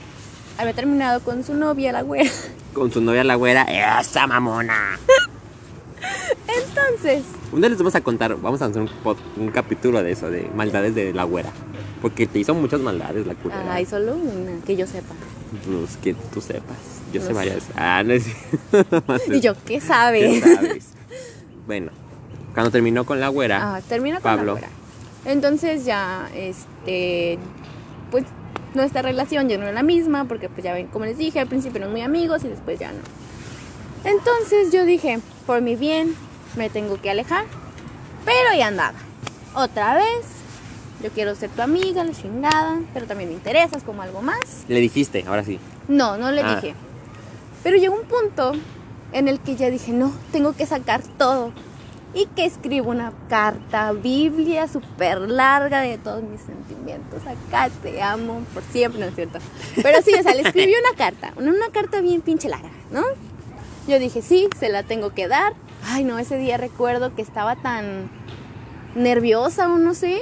había 0.57 0.73
terminado 0.73 1.19
con 1.21 1.43
su 1.43 1.53
novia, 1.53 1.91
la 1.91 2.01
güera. 2.01 2.29
Con 2.73 2.91
su 2.91 3.01
novia 3.01 3.23
la 3.23 3.35
güera. 3.35 3.63
¡Esa 4.01 4.27
mamona! 4.27 4.99
Entonces, 6.47 7.23
Un 7.51 7.61
día 7.61 7.69
les 7.69 7.77
vamos 7.79 7.95
a 7.95 8.01
contar, 8.01 8.35
vamos 8.39 8.61
a 8.61 8.65
hacer 8.65 8.81
un, 8.81 8.89
un 9.37 9.49
capítulo 9.49 10.03
de 10.03 10.11
eso, 10.11 10.29
de 10.29 10.49
maldades 10.55 10.93
de 10.93 11.13
la 11.13 11.23
güera. 11.23 11.49
Porque 12.01 12.27
te 12.27 12.39
hizo 12.39 12.53
muchas 12.53 12.81
maldades 12.81 13.25
la 13.25 13.33
culera. 13.33 13.73
hay 13.73 13.85
solo 13.85 14.13
una 14.15 14.63
que 14.65 14.75
yo 14.75 14.85
sepa. 14.85 15.15
Pues 15.65 15.97
que 15.97 16.13
tú 16.33 16.41
sepas. 16.41 16.77
Yo 17.13 17.21
No 17.21 17.27
sé 17.27 17.33
varias. 17.33 17.63
Ah, 17.75 18.03
no 18.05 18.13
es. 18.13 18.25
Y 19.33 19.39
yo, 19.39 19.53
¿qué 19.65 19.79
sabe? 19.81 20.19
¿Qué 20.19 20.41
sabes? 20.41 20.85
bueno, 21.65 21.91
cuando 22.53 22.71
terminó 22.71 23.05
con 23.05 23.19
la 23.19 23.29
güera, 23.29 23.75
Ah, 23.75 23.81
termina 23.81 24.17
con 24.17 24.23
Pablo. 24.23 24.45
la 24.45 24.51
güera. 24.59 24.67
Entonces 25.25 25.85
ya, 25.85 26.29
este, 26.35 27.39
pues 28.11 28.23
nuestra 28.73 29.01
relación 29.01 29.49
ya 29.49 29.57
no 29.57 29.63
era 29.63 29.73
la 29.73 29.83
misma, 29.83 30.25
porque 30.25 30.49
pues 30.49 30.63
ya 30.63 30.73
ven, 30.73 30.87
como 30.87 31.05
les 31.05 31.17
dije, 31.17 31.39
al 31.39 31.47
principio 31.47 31.79
eran 31.79 31.91
muy 31.91 32.01
amigos 32.01 32.43
y 32.43 32.47
después 32.49 32.79
ya 32.79 32.91
no. 32.91 32.99
Entonces 34.03 34.71
yo 34.71 34.85
dije, 34.85 35.19
por 35.47 35.61
mi 35.61 35.75
bien, 35.75 36.15
me 36.55 36.69
tengo 36.69 37.01
que 37.01 37.09
alejar, 37.09 37.45
pero 38.23 38.57
ya 38.57 38.67
andaba. 38.67 38.99
Otra 39.55 39.95
vez, 39.95 40.43
yo 41.01 41.09
quiero 41.11 41.33
ser 41.35 41.49
tu 41.49 41.61
amiga, 41.61 42.03
la 42.03 42.11
chingada, 42.13 42.79
pero 42.93 43.07
también 43.07 43.29
me 43.29 43.35
interesas 43.35 43.83
como 43.83 44.01
algo 44.01 44.21
más. 44.21 44.65
le 44.67 44.79
dijiste, 44.79 45.23
ahora 45.27 45.43
sí. 45.43 45.59
No, 45.87 46.17
no 46.17 46.31
le 46.31 46.41
Ah. 46.41 46.55
dije. 46.55 46.75
Pero 47.63 47.77
llegó 47.77 47.95
un 47.95 48.05
punto 48.07 48.59
en 49.11 49.27
el 49.27 49.39
que 49.39 49.55
ya 49.55 49.69
dije, 49.71 49.91
no, 49.91 50.13
tengo 50.31 50.53
que 50.53 50.65
sacar 50.65 51.01
todo. 51.17 51.51
Y 52.15 52.27
que 52.27 52.45
escribo 52.45 52.89
una 52.89 53.11
carta, 53.29 53.91
Biblia 53.91 54.67
súper 54.67 55.19
larga 55.19 55.81
de 55.81 55.97
todos 55.97 56.23
mis 56.23 56.39
sentimientos. 56.39 57.21
Acá 57.27 57.69
te 57.83 58.01
amo 58.01 58.41
por 58.53 58.63
siempre, 58.63 59.01
¿no 59.01 59.07
es 59.07 59.15
cierto? 59.15 59.39
Pero 59.75 60.01
sí, 60.01 60.13
o 60.17 60.23
sea, 60.23 60.33
le 60.33 60.41
escribí 60.43 60.73
una 60.73 60.97
carta, 60.97 61.33
una, 61.35 61.51
una 61.51 61.69
carta 61.73 61.99
bien 61.99 62.21
pinche 62.21 62.47
larga, 62.47 62.69
¿no? 62.89 63.03
Yo 63.87 63.99
dije, 63.99 64.21
sí, 64.21 64.47
se 64.57 64.69
la 64.69 64.83
tengo 64.83 65.13
que 65.13 65.27
dar. 65.27 65.53
Ay, 65.83 66.05
no, 66.05 66.17
ese 66.17 66.37
día 66.37 66.57
recuerdo 66.57 67.13
que 67.13 67.21
estaba 67.21 67.57
tan 67.57 68.09
nerviosa 68.95 69.67
o 69.67 69.77
no 69.77 69.93
sé, 69.93 70.21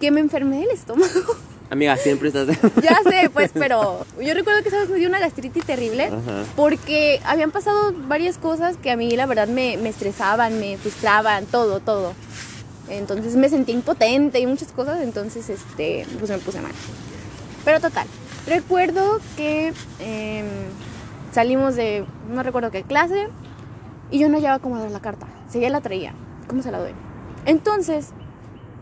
que 0.00 0.10
me 0.10 0.20
enfermé 0.20 0.58
del 0.58 0.70
estómago. 0.70 1.36
Amiga, 1.70 1.96
siempre 1.96 2.28
estás. 2.28 2.48
Ya 2.82 3.00
sé, 3.08 3.30
pues, 3.32 3.52
pero 3.54 4.04
yo 4.20 4.34
recuerdo 4.34 4.62
que 4.62 4.68
esa 4.68 4.80
vez 4.80 4.90
me 4.90 4.98
dio 4.98 5.08
una 5.08 5.20
gastritis 5.20 5.64
terrible 5.64 6.06
Ajá. 6.06 6.44
porque 6.56 7.20
habían 7.24 7.52
pasado 7.52 7.92
varias 8.08 8.38
cosas 8.38 8.76
que 8.76 8.90
a 8.90 8.96
mí 8.96 9.10
la 9.12 9.26
verdad 9.26 9.46
me, 9.46 9.76
me 9.76 9.88
estresaban, 9.88 10.58
me 10.58 10.76
frustraban, 10.78 11.46
todo, 11.46 11.78
todo. 11.78 12.14
Entonces 12.88 13.36
me 13.36 13.48
sentí 13.48 13.70
impotente 13.70 14.40
y 14.40 14.46
muchas 14.46 14.72
cosas, 14.72 15.00
entonces 15.00 15.48
este, 15.48 16.06
pues 16.18 16.30
me 16.30 16.38
puse 16.38 16.60
mal. 16.60 16.72
Pero 17.64 17.80
total, 17.80 18.08
recuerdo 18.46 19.20
que 19.36 19.72
em, 20.00 20.46
salimos 21.32 21.76
de, 21.76 22.04
no 22.28 22.42
recuerdo 22.42 22.72
qué 22.72 22.82
clase, 22.82 23.28
y 24.10 24.18
yo 24.18 24.28
no 24.28 24.38
hallaba 24.38 24.58
cómo 24.58 24.76
dar 24.78 24.90
la 24.90 25.00
carta. 25.00 25.26
Si 25.48 25.58
ella 25.58 25.70
la 25.70 25.80
traía, 25.80 26.14
¿cómo 26.48 26.62
se 26.62 26.72
la 26.72 26.80
doy? 26.80 26.92
Entonces, 27.46 28.08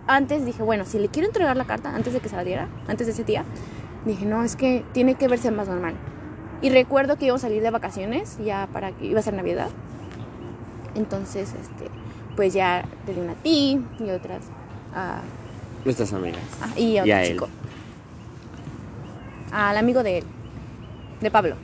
antes 0.09 0.45
dije, 0.45 0.63
bueno, 0.63 0.85
si 0.85 0.99
le 0.99 1.09
quiero 1.09 1.29
entregar 1.29 1.57
la 1.57 1.65
carta 1.67 1.95
antes 1.95 2.13
de 2.15 2.21
que 2.21 2.29
se 2.29 2.35
la 2.37 2.43
diera, 2.43 2.67
antes 2.89 3.07
de 3.07 3.13
ese 3.13 3.25
día, 3.25 3.45
dije, 4.05 4.25
no, 4.25 4.43
es 4.43 4.57
que 4.57 4.85
tiene 4.93 5.15
que 5.15 5.29
verse 5.29 5.51
más 5.51 5.69
normal. 5.69 5.95
Y 6.63 6.71
recuerdo 6.71 7.17
que 7.17 7.27
íbamos 7.27 7.45
a 7.45 7.49
salir 7.49 7.63
de 7.63 7.71
vacaciones, 7.71 8.39
ya 8.45 8.69
para 8.73 8.91
que 8.91 9.05
iba 9.07 9.21
a 9.21 9.23
ser 9.23 9.35
Navidad. 9.35 9.69
Entonces, 10.97 11.51
este, 11.51 11.91
pues 12.35 12.53
ya 12.55 12.85
te 13.07 13.15
di 13.15 13.21
una 13.21 13.33
a 13.33 13.37
ti 13.37 13.81
y 14.01 14.11
otras 14.11 14.43
a, 14.95 15.21
Nuestras 15.85 16.13
amigas. 16.13 16.41
a- 16.61 16.79
y 16.81 16.97
a 16.99 17.07
Y 17.07 17.11
otro 17.13 17.23
él. 17.23 17.29
chico. 17.29 17.49
Al 19.53 19.77
amigo 19.77 20.03
de 20.03 20.19
él, 20.19 20.25
de 21.21 21.31
Pablo. 21.31 21.55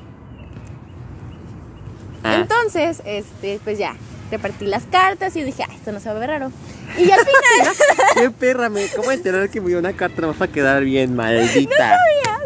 Ah, 2.22 2.36
Entonces, 2.40 3.02
este, 3.04 3.58
pues 3.64 3.78
ya, 3.78 3.94
repartí 4.30 4.66
las 4.66 4.84
cartas 4.84 5.34
y 5.36 5.42
dije, 5.42 5.62
ah, 5.68 5.72
esto 5.74 5.92
no 5.92 6.00
se 6.00 6.08
va 6.10 6.16
a 6.16 6.18
ver 6.18 6.30
raro. 6.30 6.52
Y 6.98 7.10
al 7.10 7.20
final, 7.20 7.76
qué 8.14 8.30
perra, 8.30 8.68
me 8.68 8.84
acabo 8.84 9.08
de 9.08 9.14
enterar 9.14 9.48
que 9.50 9.60
me 9.60 9.68
dio 9.68 9.78
una 9.78 9.92
carta 9.92 10.20
nomás 10.20 10.36
para 10.36 10.50
quedar 10.52 10.82
bien, 10.84 11.14
maldita. 11.14 11.98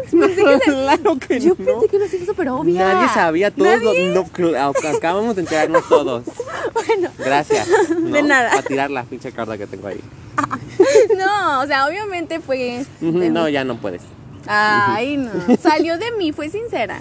Que 0.09 0.35
se- 0.35 0.59
claro 0.63 1.17
que 1.19 1.39
Yo 1.39 1.49
no. 1.49 1.65
pensé 1.79 1.87
que 1.87 2.03
a 2.03 2.07
ser 2.07 2.25
súper 2.25 2.49
obvia. 2.49 2.81
Nadie 2.93 3.09
sabía, 3.13 3.51
todos 3.51 3.81
Nadie. 3.83 4.09
no- 4.11 4.25
no, 4.37 4.73
acabamos 4.97 5.35
de 5.35 5.41
enterarnos 5.41 5.87
todos. 5.87 6.23
Bueno, 6.73 7.09
Gracias. 7.17 7.67
De 7.89 8.21
nada. 8.23 8.57
A 8.57 8.61
tirar 8.63 8.89
la 8.89 9.03
pinche 9.03 9.31
carta 9.31 9.57
que 9.57 9.67
tengo 9.67 9.87
ahí. 9.87 9.99
no, 11.17 11.61
o 11.61 11.67
sea, 11.67 11.87
obviamente 11.87 12.39
fue. 12.39 12.85
No, 13.01 13.45
mí. 13.45 13.51
ya 13.51 13.63
no 13.63 13.77
puedes. 13.77 14.01
Ay, 14.47 15.17
no. 15.17 15.31
Salió 15.61 15.97
de 15.97 16.11
mí, 16.13 16.31
fue 16.31 16.49
sincera. 16.49 16.99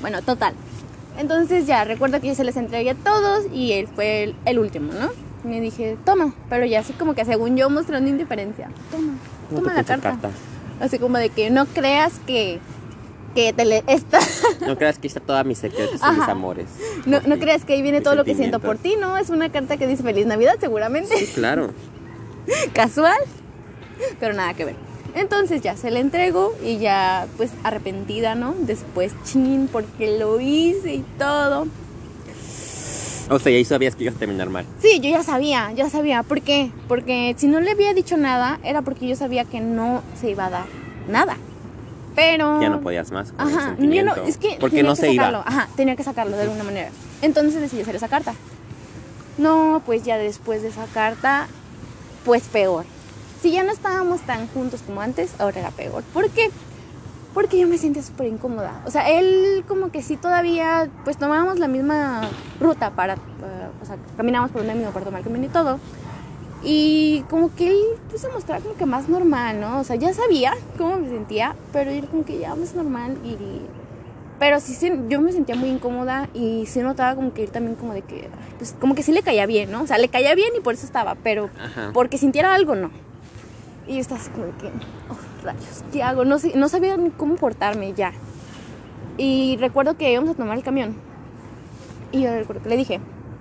Bueno, 0.00 0.22
total. 0.22 0.54
Entonces 1.20 1.66
ya, 1.66 1.84
recuerdo 1.84 2.18
que 2.20 2.28
yo 2.28 2.34
se 2.34 2.44
les 2.44 2.56
entregué 2.56 2.90
a 2.90 2.94
todos 2.94 3.44
y 3.52 3.72
él 3.72 3.88
fue 3.94 4.22
el, 4.22 4.36
el 4.46 4.58
último, 4.58 4.90
¿no? 4.92 5.10
Me 5.44 5.60
dije, 5.60 5.98
toma, 6.04 6.34
pero 6.48 6.64
ya 6.64 6.80
así 6.80 6.94
como 6.94 7.14
que 7.14 7.24
según 7.26 7.56
yo 7.58 7.68
mostrando 7.68 8.08
indiferencia. 8.08 8.70
Toma, 8.90 9.12
No 9.50 9.58
toma 9.58 9.74
la 9.74 9.84
carta. 9.84 10.16
Así 10.80 10.98
como 10.98 11.18
de 11.18 11.28
que 11.28 11.50
no 11.50 11.66
creas 11.66 12.14
que, 12.26 12.58
que 13.34 13.52
te 13.52 13.66
le 13.66 13.84
está. 13.86 14.18
No 14.66 14.78
creas 14.78 14.98
que 14.98 15.08
está 15.08 15.20
todos 15.20 15.44
mis 15.44 15.58
secretos 15.58 16.00
y 16.02 16.18
mis 16.18 16.28
amores. 16.28 16.66
No, 17.04 17.20
no 17.20 17.38
creas 17.38 17.66
que 17.66 17.74
ahí 17.74 17.82
viene 17.82 18.00
todo 18.00 18.14
lo 18.14 18.24
que 18.24 18.34
siento 18.34 18.58
por 18.58 18.78
ti, 18.78 18.96
¿no? 18.98 19.18
Es 19.18 19.28
una 19.28 19.50
carta 19.52 19.76
que 19.76 19.86
dice 19.86 20.02
Feliz 20.02 20.24
Navidad, 20.24 20.56
seguramente. 20.58 21.14
Sí, 21.18 21.26
claro. 21.34 21.70
Casual, 22.72 23.18
pero 24.18 24.32
nada 24.32 24.54
que 24.54 24.64
ver. 24.64 24.89
Entonces 25.14 25.60
ya 25.62 25.76
se 25.76 25.90
le 25.90 26.00
entregó 26.00 26.54
y 26.64 26.78
ya 26.78 27.26
pues 27.36 27.50
arrepentida, 27.62 28.34
¿no? 28.34 28.54
Después, 28.60 29.12
chin, 29.24 29.68
porque 29.70 30.18
lo 30.18 30.40
hice 30.40 30.94
y 30.94 31.04
todo. 31.18 31.66
O 33.28 33.38
sea, 33.38 33.56
ya 33.56 33.64
sabías 33.64 33.94
que 33.94 34.04
ibas 34.04 34.16
a 34.16 34.18
terminar 34.18 34.50
mal. 34.50 34.64
Sí, 34.80 34.98
yo 35.00 35.08
ya 35.08 35.22
sabía, 35.22 35.70
ya 35.72 35.88
sabía. 35.88 36.24
¿Por 36.24 36.42
qué? 36.42 36.72
Porque 36.88 37.34
si 37.38 37.46
no 37.46 37.60
le 37.60 37.70
había 37.70 37.94
dicho 37.94 38.16
nada, 38.16 38.58
era 38.64 38.82
porque 38.82 39.06
yo 39.06 39.14
sabía 39.14 39.44
que 39.44 39.60
no 39.60 40.02
se 40.20 40.30
iba 40.30 40.46
a 40.46 40.50
dar 40.50 40.66
nada. 41.08 41.36
Pero... 42.16 42.60
Ya 42.60 42.68
no 42.70 42.80
podías 42.80 43.12
más. 43.12 43.30
con 43.30 43.48
el 43.48 43.56
Ajá, 43.56 43.76
yo 43.78 44.04
no, 44.04 44.14
es 44.26 44.36
que 44.36 44.56
Porque 44.58 44.76
tenía 44.76 44.90
no 44.90 44.96
que 44.96 45.00
se 45.02 45.14
sacarlo. 45.14 45.38
iba. 45.38 45.48
Ajá, 45.48 45.68
tenía 45.76 45.94
que 45.94 46.02
sacarlo 46.02 46.36
de 46.36 46.42
alguna 46.42 46.64
manera. 46.64 46.90
Entonces 47.22 47.60
decidí 47.60 47.82
hacer 47.82 47.94
esa 47.94 48.08
carta. 48.08 48.34
No, 49.38 49.80
pues 49.86 50.02
ya 50.02 50.18
después 50.18 50.62
de 50.62 50.68
esa 50.68 50.86
carta, 50.86 51.46
pues 52.24 52.42
peor. 52.48 52.84
Si 53.42 53.50
ya 53.52 53.62
no 53.62 53.72
estábamos 53.72 54.20
tan 54.22 54.48
juntos 54.48 54.82
como 54.82 55.00
antes, 55.00 55.34
ahora 55.38 55.60
era 55.60 55.70
peor. 55.70 56.02
¿Por 56.12 56.28
qué? 56.30 56.50
Porque 57.32 57.58
yo 57.58 57.66
me 57.66 57.78
sentía 57.78 58.02
súper 58.02 58.26
incómoda. 58.26 58.82
O 58.86 58.90
sea, 58.90 59.08
él 59.08 59.64
como 59.66 59.90
que 59.90 60.02
sí 60.02 60.16
todavía, 60.16 60.88
pues 61.04 61.16
tomábamos 61.16 61.58
la 61.58 61.68
misma 61.68 62.28
ruta 62.60 62.90
para, 62.90 63.16
para- 63.16 63.70
o 63.82 63.86
sea, 63.86 63.96
caminamos 64.16 64.50
por 64.50 64.62
un 64.62 64.66
mismo 64.76 64.90
cuarto 64.92 65.10
mal 65.10 65.22
camino 65.22 65.46
y 65.46 65.48
todo. 65.48 65.78
Y 66.62 67.22
como 67.30 67.54
que 67.54 67.68
él 67.68 67.78
pues, 68.10 68.20
se 68.20 68.28
mostraba 68.28 68.60
como 68.60 68.74
que 68.76 68.84
más 68.84 69.08
normal, 69.08 69.60
¿no? 69.60 69.80
O 69.80 69.84
sea, 69.84 69.96
ya 69.96 70.12
sabía 70.12 70.52
cómo 70.76 70.98
me 70.98 71.08
sentía, 71.08 71.54
pero 71.72 71.90
era 71.90 72.06
como 72.08 72.24
que 72.24 72.38
ya 72.38 72.54
más 72.54 72.74
normal 72.74 73.16
y... 73.24 73.36
Pero 74.38 74.58
sí, 74.58 74.74
yo 75.08 75.20
me 75.20 75.32
sentía 75.32 75.54
muy 75.54 75.68
incómoda 75.68 76.28
y 76.32 76.64
sí 76.66 76.80
notaba 76.80 77.14
como 77.14 77.32
que 77.34 77.44
él 77.44 77.50
también 77.50 77.76
como 77.76 77.92
de 77.92 78.00
que, 78.00 78.26
pues 78.56 78.74
como 78.80 78.94
que 78.94 79.02
sí 79.02 79.12
le 79.12 79.22
caía 79.22 79.44
bien, 79.44 79.70
¿no? 79.70 79.82
O 79.82 79.86
sea, 79.86 79.98
le 79.98 80.08
caía 80.08 80.34
bien 80.34 80.48
y 80.58 80.60
por 80.60 80.72
eso 80.74 80.86
estaba, 80.86 81.14
pero 81.14 81.50
Ajá. 81.62 81.90
porque 81.92 82.16
sintiera 82.16 82.54
algo, 82.54 82.74
no. 82.74 82.90
Y 83.86 83.94
yo 83.94 84.00
estaba 84.00 84.20
así 84.20 84.30
como 84.30 84.46
de 84.46 84.52
que, 84.52 84.66
oh, 84.68 85.44
rayos, 85.44 85.84
¿qué 85.92 86.02
hago? 86.02 86.24
No, 86.24 86.38
sé, 86.38 86.52
no 86.56 86.68
sabía 86.68 86.96
ni 86.96 87.10
cómo 87.10 87.36
portarme 87.36 87.92
ya. 87.92 88.12
Y 89.16 89.56
recuerdo 89.58 89.96
que 89.96 90.12
íbamos 90.12 90.30
a 90.30 90.34
tomar 90.34 90.56
el 90.56 90.62
camión. 90.62 90.94
Y 92.12 92.22
yo 92.22 92.32
recuerdo 92.32 92.62
que 92.62 92.68
le 92.68 92.76
dije, 92.76 93.00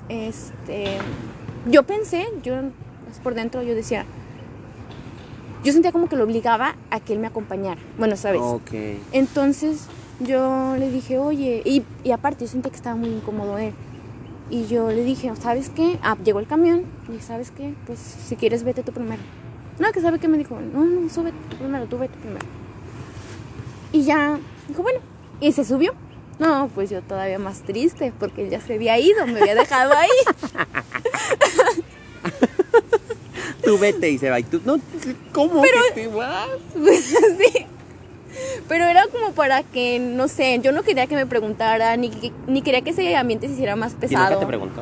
este, 0.10 0.98
yo 1.70 1.84
pensé, 1.84 2.26
yo 2.44 2.56
por 3.24 3.34
dentro 3.36 3.62
yo 3.62 3.76
decía, 3.76 4.06
yo 5.64 5.74
sentía 5.74 5.92
como 5.92 6.08
que 6.08 6.16
lo 6.16 6.24
obligaba 6.24 6.76
a 6.90 7.00
que 7.00 7.14
él 7.14 7.20
me 7.20 7.28
acompañara. 7.28 7.80
Bueno, 7.98 8.16
¿sabes? 8.16 8.42
Ok. 8.42 8.72
Entonces 9.12 9.88
yo 10.20 10.76
le 10.78 10.90
dije, 10.90 11.18
oye, 11.20 11.62
y, 11.66 11.84
y 12.04 12.12
aparte 12.12 12.46
yo 12.46 12.52
sentía 12.52 12.72
que 12.72 12.78
estaba 12.78 12.96
muy 12.96 13.10
incómodo 13.10 13.58
él. 13.58 13.74
Y 14.50 14.66
yo 14.66 14.90
le 14.90 15.04
dije, 15.04 15.32
¿sabes 15.40 15.70
qué? 15.70 16.00
Ah, 16.02 16.18
llegó 16.24 16.40
el 16.40 16.48
camión. 16.48 16.84
Y 17.08 17.14
dije, 17.14 17.24
¿sabes 17.24 17.52
qué? 17.52 17.74
Pues 17.86 18.00
si 18.00 18.36
quieres, 18.36 18.64
vete 18.64 18.84
tú 18.84 18.92
primero. 18.92 19.22
No, 19.80 19.92
que 19.92 20.02
sabe 20.02 20.20
qué 20.20 20.28
me 20.28 20.38
dijo, 20.38 20.60
no, 20.60 20.84
no, 20.86 21.10
súbete 21.10 21.38
tú 21.50 21.58
primero, 21.58 21.86
tú 21.86 21.98
vete 21.98 22.18
primero. 22.18 22.46
Y 23.92 24.04
ya, 24.04 24.38
dijo, 24.68 24.84
bueno, 24.84 25.00
y 25.40 25.52
se 25.54 25.64
subió. 25.66 25.94
No, 26.38 26.70
pues 26.74 26.90
yo 26.90 27.02
todavía 27.02 27.40
más 27.40 27.62
triste, 27.62 28.14
porque 28.20 28.44
él 28.44 28.50
ya 28.50 28.62
se 28.62 28.76
había 28.76 28.98
ido, 29.00 29.26
me 29.28 29.40
había 29.40 29.56
dejado 29.56 29.94
ahí. 29.96 30.10
Tú 33.64 33.78
vete 33.78 34.10
y 34.10 34.18
se 34.18 34.30
va. 34.30 34.40
Y 34.40 34.44
tú, 34.44 34.62
no, 34.66 34.78
¿cómo 35.34 35.62
que 35.62 35.70
te 35.94 36.08
vas? 36.08 36.48
sí. 36.74 37.66
Pero 38.68 38.86
era 38.86 39.04
como 39.08 39.34
para 39.34 39.64
que, 39.64 40.00
no 40.00 40.28
sé, 40.28 40.60
yo 40.62 40.72
no 40.72 40.84
quería 40.84 41.08
que 41.08 41.16
me 41.16 41.26
preguntara, 41.26 41.96
ni, 41.98 42.10
que- 42.10 42.32
ni 42.48 42.62
quería 42.62 42.82
que 42.82 42.92
ese 42.92 43.16
ambiente 43.16 43.48
se 43.48 43.54
hiciera 43.54 43.76
más 43.76 43.92
¿Y 43.92 43.96
nunca 43.96 44.08
pesado. 44.08 44.40
te 44.40 44.46
preguntó? 44.46 44.82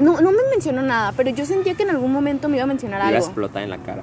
No, 0.00 0.20
no 0.20 0.30
me 0.32 0.38
mencionó 0.52 0.82
nada, 0.82 1.12
pero 1.16 1.30
yo 1.30 1.44
sentía 1.46 1.74
que 1.74 1.82
en 1.84 1.90
algún 1.90 2.12
momento 2.12 2.48
me 2.48 2.56
iba 2.56 2.64
a 2.64 2.66
mencionar 2.66 2.98
Iba 3.00 3.06
a 3.06 3.08
algo. 3.08 3.24
explotar 3.26 3.62
en 3.62 3.70
la 3.70 3.78
cara. 3.78 4.02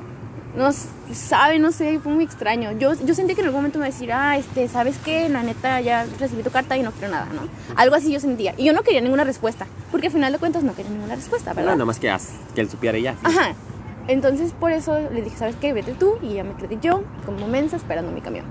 No 0.56 0.72
sabe, 1.14 1.60
no 1.60 1.72
sé, 1.72 2.00
fue 2.00 2.12
muy 2.14 2.24
extraño. 2.24 2.72
Yo, 2.80 2.94
yo 2.96 3.14
sentía 3.14 3.36
que 3.36 3.42
en 3.42 3.48
algún 3.48 3.60
momento 3.62 3.78
me 3.80 3.86
iba 3.86 3.90
a 3.90 3.94
decir, 3.94 4.12
ah, 4.12 4.38
este, 4.38 4.68
¿sabes 4.68 4.98
qué? 5.06 5.30
La 5.30 5.44
neta, 5.44 5.82
ya 5.82 6.06
recibí 6.20 6.42
tu 6.42 6.50
carta 6.50 6.76
y 6.78 6.82
no 6.82 6.92
quiero 6.92 7.10
nada, 7.10 7.28
¿no? 7.32 7.42
Algo 7.76 7.96
así 7.96 8.12
yo 8.12 8.20
sentía. 8.20 8.54
Y 8.58 8.66
yo 8.66 8.74
no 8.74 8.82
quería 8.82 9.02
ninguna 9.02 9.24
respuesta, 9.24 9.68
porque 9.92 10.08
al 10.08 10.14
final 10.14 10.32
de 10.34 10.40
cuentas 10.40 10.64
no 10.64 10.74
quería 10.74 10.92
ninguna 10.92 11.16
respuesta, 11.16 11.54
¿verdad? 11.54 11.72
No, 11.72 11.78
nomás 11.78 12.00
que, 12.00 12.10
as- 12.10 12.34
que 12.56 12.62
él 12.62 12.70
supiera 12.70 12.98
ya. 12.98 13.14
sí. 13.14 13.20
Ajá. 13.26 13.54
Entonces 14.08 14.54
por 14.54 14.72
eso 14.72 14.98
le 15.12 15.22
dije, 15.22 15.38
¿sabes 15.38 15.56
qué? 15.58 15.74
Vete 15.74 15.94
tú 15.94 16.14
y 16.22 16.36
ya 16.36 16.44
me 16.44 16.54
quedé 16.56 16.80
yo 16.82 17.04
como 17.26 17.48
mensa 17.48 17.76
esperando 17.76 18.12
mi 18.12 18.22
camión. 18.22 18.46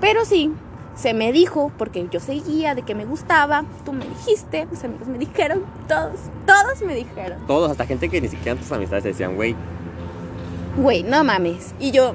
Pero 0.00 0.24
sí, 0.24 0.54
se 0.94 1.14
me 1.14 1.32
dijo, 1.32 1.72
porque 1.78 2.06
yo 2.10 2.20
seguía 2.20 2.74
de 2.74 2.82
que 2.82 2.94
me 2.94 3.04
gustaba, 3.04 3.64
tú 3.84 3.92
me 3.92 4.04
dijiste, 4.04 4.66
mis 4.66 4.84
amigos 4.84 5.08
me 5.08 5.18
dijeron, 5.18 5.62
todos, 5.88 6.20
todos 6.46 6.82
me 6.82 6.94
dijeron, 6.94 7.38
Todos, 7.46 7.70
hasta 7.70 7.86
gente 7.86 8.08
que 8.08 8.20
ni 8.20 8.28
siquiera 8.28 8.58
tus 8.58 8.70
amistades 8.72 9.04
decían, 9.04 9.34
güey, 9.34 9.56
güey, 10.76 11.02
no 11.02 11.24
mames. 11.24 11.74
Y 11.80 11.90
yo, 11.90 12.14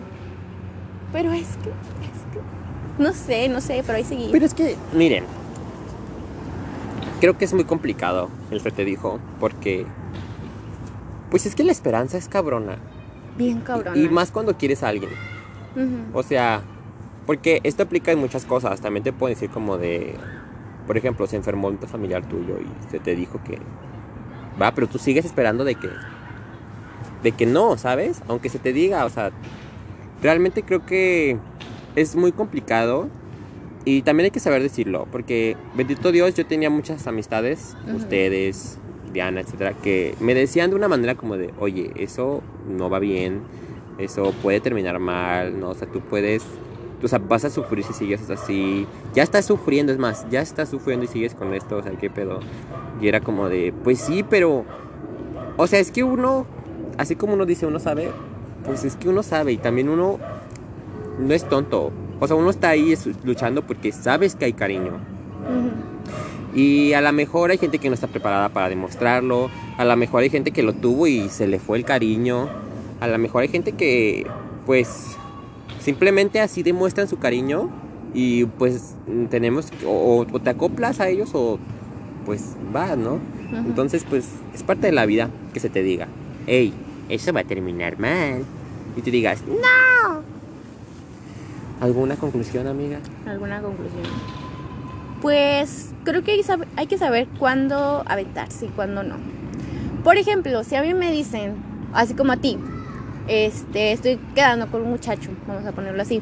pero 1.12 1.32
es 1.34 1.48
que, 1.58 1.70
es 1.70 2.34
que, 2.34 3.02
no 3.04 3.14
sé, 3.14 3.50
no 3.50 3.62
sé, 3.62 3.84
pero 3.86 3.98
ahí 3.98 4.04
seguí. 4.04 4.30
Pero 4.32 4.46
es 4.46 4.54
que, 4.54 4.76
miren, 4.94 5.26
creo 7.20 7.38
que 7.38 7.46
es 7.46 7.54
muy 7.54 7.64
complicado 7.64 8.30
el 8.52 8.62
que 8.62 8.72
te 8.72 8.86
dijo, 8.86 9.20
porque, 9.40 9.86
pues 11.32 11.46
es 11.46 11.56
que 11.56 11.64
la 11.64 11.72
esperanza 11.72 12.18
es 12.18 12.28
cabrona. 12.28 12.78
Bien 13.38 13.62
cabrón. 13.62 13.98
Y 13.98 14.08
más 14.10 14.32
cuando 14.32 14.58
quieres 14.58 14.84
a 14.84 14.90
alguien. 14.90 15.12
O 16.12 16.24
sea, 16.24 16.64
porque 17.28 17.60
esto 17.64 17.84
aplica 17.84 18.12
en 18.12 18.18
muchas 18.18 18.46
cosas. 18.46 18.82
También 18.82 19.04
te 19.04 19.14
puedo 19.14 19.30
decir 19.30 19.52
como 19.52 19.78
de, 19.78 20.16
por 20.88 20.98
ejemplo, 20.98 21.28
se 21.28 21.36
enfermó 21.36 21.68
un 21.68 21.78
familiar 21.78 22.28
tuyo 22.28 22.58
y 22.60 22.90
se 22.90 23.00
te 23.00 23.16
dijo 23.16 23.40
que, 23.44 23.60
va, 24.60 24.74
pero 24.74 24.88
tú 24.88 24.98
sigues 24.98 25.26
esperando 25.26 25.64
de 25.64 25.76
que, 25.76 25.90
de 27.22 27.32
que 27.34 27.46
no, 27.46 27.78
¿sabes? 27.78 28.24
Aunque 28.28 28.50
se 28.50 28.58
te 28.58 28.74
diga, 28.74 29.06
o 29.06 29.10
sea, 29.10 29.32
realmente 30.24 30.64
creo 30.64 30.86
que 30.86 31.38
es 31.96 32.16
muy 32.16 32.32
complicado 32.32 33.10
y 33.84 34.02
también 34.02 34.26
hay 34.26 34.32
que 34.32 34.40
saber 34.40 34.62
decirlo, 34.62 35.08
porque 35.12 35.58
bendito 35.76 36.12
Dios, 36.12 36.34
yo 36.34 36.46
tenía 36.46 36.70
muchas 36.70 37.08
amistades, 37.08 37.76
ustedes, 37.94 38.80
Diana, 39.14 39.42
etcétera, 39.42 39.74
que 39.74 40.16
me 40.20 40.34
decían 40.34 40.70
de 40.70 40.76
una 40.76 40.88
manera 40.88 41.16
como 41.16 41.38
de, 41.38 41.54
oye, 41.60 41.92
eso 41.96 42.42
no 42.70 42.90
va 42.90 43.00
bien, 43.00 43.42
eso 43.98 44.34
puede 44.44 44.60
terminar 44.60 45.00
mal, 45.00 45.60
¿no? 45.60 45.70
O 45.70 45.74
sea, 45.74 45.88
tú 45.88 46.02
puedes, 46.02 46.44
o 47.02 47.08
sea, 47.08 47.20
vas 47.20 47.46
a 47.46 47.50
sufrir 47.50 47.84
si 47.84 47.94
sigues 47.94 48.30
así, 48.30 48.88
ya 49.14 49.24
estás 49.24 49.46
sufriendo, 49.46 49.92
es 49.92 50.00
más, 50.00 50.26
ya 50.30 50.42
estás 50.42 50.70
sufriendo 50.70 51.06
y 51.06 51.08
sigues 51.08 51.36
con 51.36 51.54
esto, 51.54 51.78
o 51.78 51.84
sea, 51.84 51.92
¿qué 51.94 52.10
pedo? 52.10 52.40
Y 53.02 53.08
era 53.08 53.22
como 53.22 53.50
de, 53.50 53.74
pues 53.84 54.00
sí, 54.00 54.24
pero, 54.28 54.66
o 55.58 55.68
sea, 55.68 55.80
es 55.80 55.92
que 55.92 56.04
uno, 56.04 56.46
así 56.98 57.16
como 57.16 57.34
uno 57.34 57.46
dice, 57.46 57.66
uno 57.66 57.80
sabe, 57.80 58.10
pues 58.66 58.84
es 58.84 58.96
que 58.96 59.10
uno 59.10 59.24
sabe 59.24 59.54
y 59.54 59.58
también 59.58 59.90
uno 59.90 60.20
no 61.20 61.34
es 61.34 61.48
tonto. 61.48 61.92
O 62.20 62.28
sea, 62.28 62.36
uno 62.36 62.50
está 62.50 62.70
ahí 62.70 62.96
luchando 63.24 63.66
porque 63.66 63.92
sabes 63.92 64.36
que 64.36 64.46
hay 64.46 64.54
cariño. 64.54 64.94
Y 66.56 66.94
a 66.94 67.02
lo 67.02 67.14
mejor 67.14 67.52
hay 67.52 67.60
gente 67.60 67.78
que 67.78 67.88
no 67.90 67.94
está 67.94 68.08
preparada 68.08 68.50
para 68.50 68.70
demostrarlo. 68.70 69.52
A 69.78 69.86
lo 69.86 69.96
mejor 69.96 70.24
hay 70.24 70.30
gente 70.30 70.52
que 70.52 70.64
lo 70.64 70.74
tuvo 70.74 71.06
y 71.06 71.30
se 71.30 71.46
le 71.48 71.60
fue 71.60 71.78
el 71.78 71.86
cariño. 71.86 72.50
A 73.00 73.08
lo 73.08 73.20
mejor 73.20 73.44
hay 73.44 73.48
gente 73.48 73.74
que, 73.74 74.26
pues, 74.66 75.18
simplemente 75.88 76.42
así 76.42 76.64
demuestran 76.64 77.08
su 77.08 77.18
cariño. 77.18 77.70
Y 78.14 78.44
pues 78.46 78.96
tenemos, 79.30 79.72
o, 79.86 80.26
o 80.30 80.40
te 80.42 80.50
acoplas 80.50 81.00
a 81.00 81.08
ellos 81.08 81.32
o 81.34 81.60
pues 82.26 82.58
vas, 82.74 82.98
¿no? 82.98 83.20
Entonces, 83.54 84.06
pues, 84.10 84.28
es 84.54 84.64
parte 84.64 84.88
de 84.88 84.92
la 84.92 85.06
vida 85.06 85.30
que 85.54 85.62
se 85.62 85.70
te 85.70 85.82
diga, 85.82 86.10
hey, 86.46 86.74
eso 87.08 87.32
va 87.32 87.40
a 87.40 87.44
terminar 87.46 87.98
mal. 88.00 88.44
Y 88.98 89.02
tú 89.02 89.12
digas, 89.12 89.44
no. 89.48 90.24
¿Alguna 91.80 92.18
conclusión, 92.18 92.68
amiga? 92.68 93.00
¿Alguna 93.26 93.62
conclusión? 93.62 94.04
Pues 95.22 95.94
creo 96.04 96.22
que 96.24 96.32
hay, 96.32 96.42
hay 96.76 96.88
que 96.88 96.98
saber 96.98 97.30
cuándo 97.40 98.04
aventarse 98.06 98.66
y 98.66 98.70
cuándo 98.70 99.04
no. 99.04 99.16
Por 100.04 100.18
ejemplo, 100.18 100.66
si 100.66 100.76
a 100.76 100.82
mí 100.82 100.94
me 100.94 101.14
dicen, 101.14 101.56
así 101.94 102.14
como 102.14 102.34
a 102.34 102.38
ti, 102.38 102.58
este, 103.28 103.92
estoy 103.92 104.18
quedando 104.36 104.68
con 104.68 104.82
un 104.82 104.90
muchacho, 104.92 105.30
vamos 105.48 105.66
a 105.66 105.72
ponerlo 105.72 106.02
así, 106.02 106.22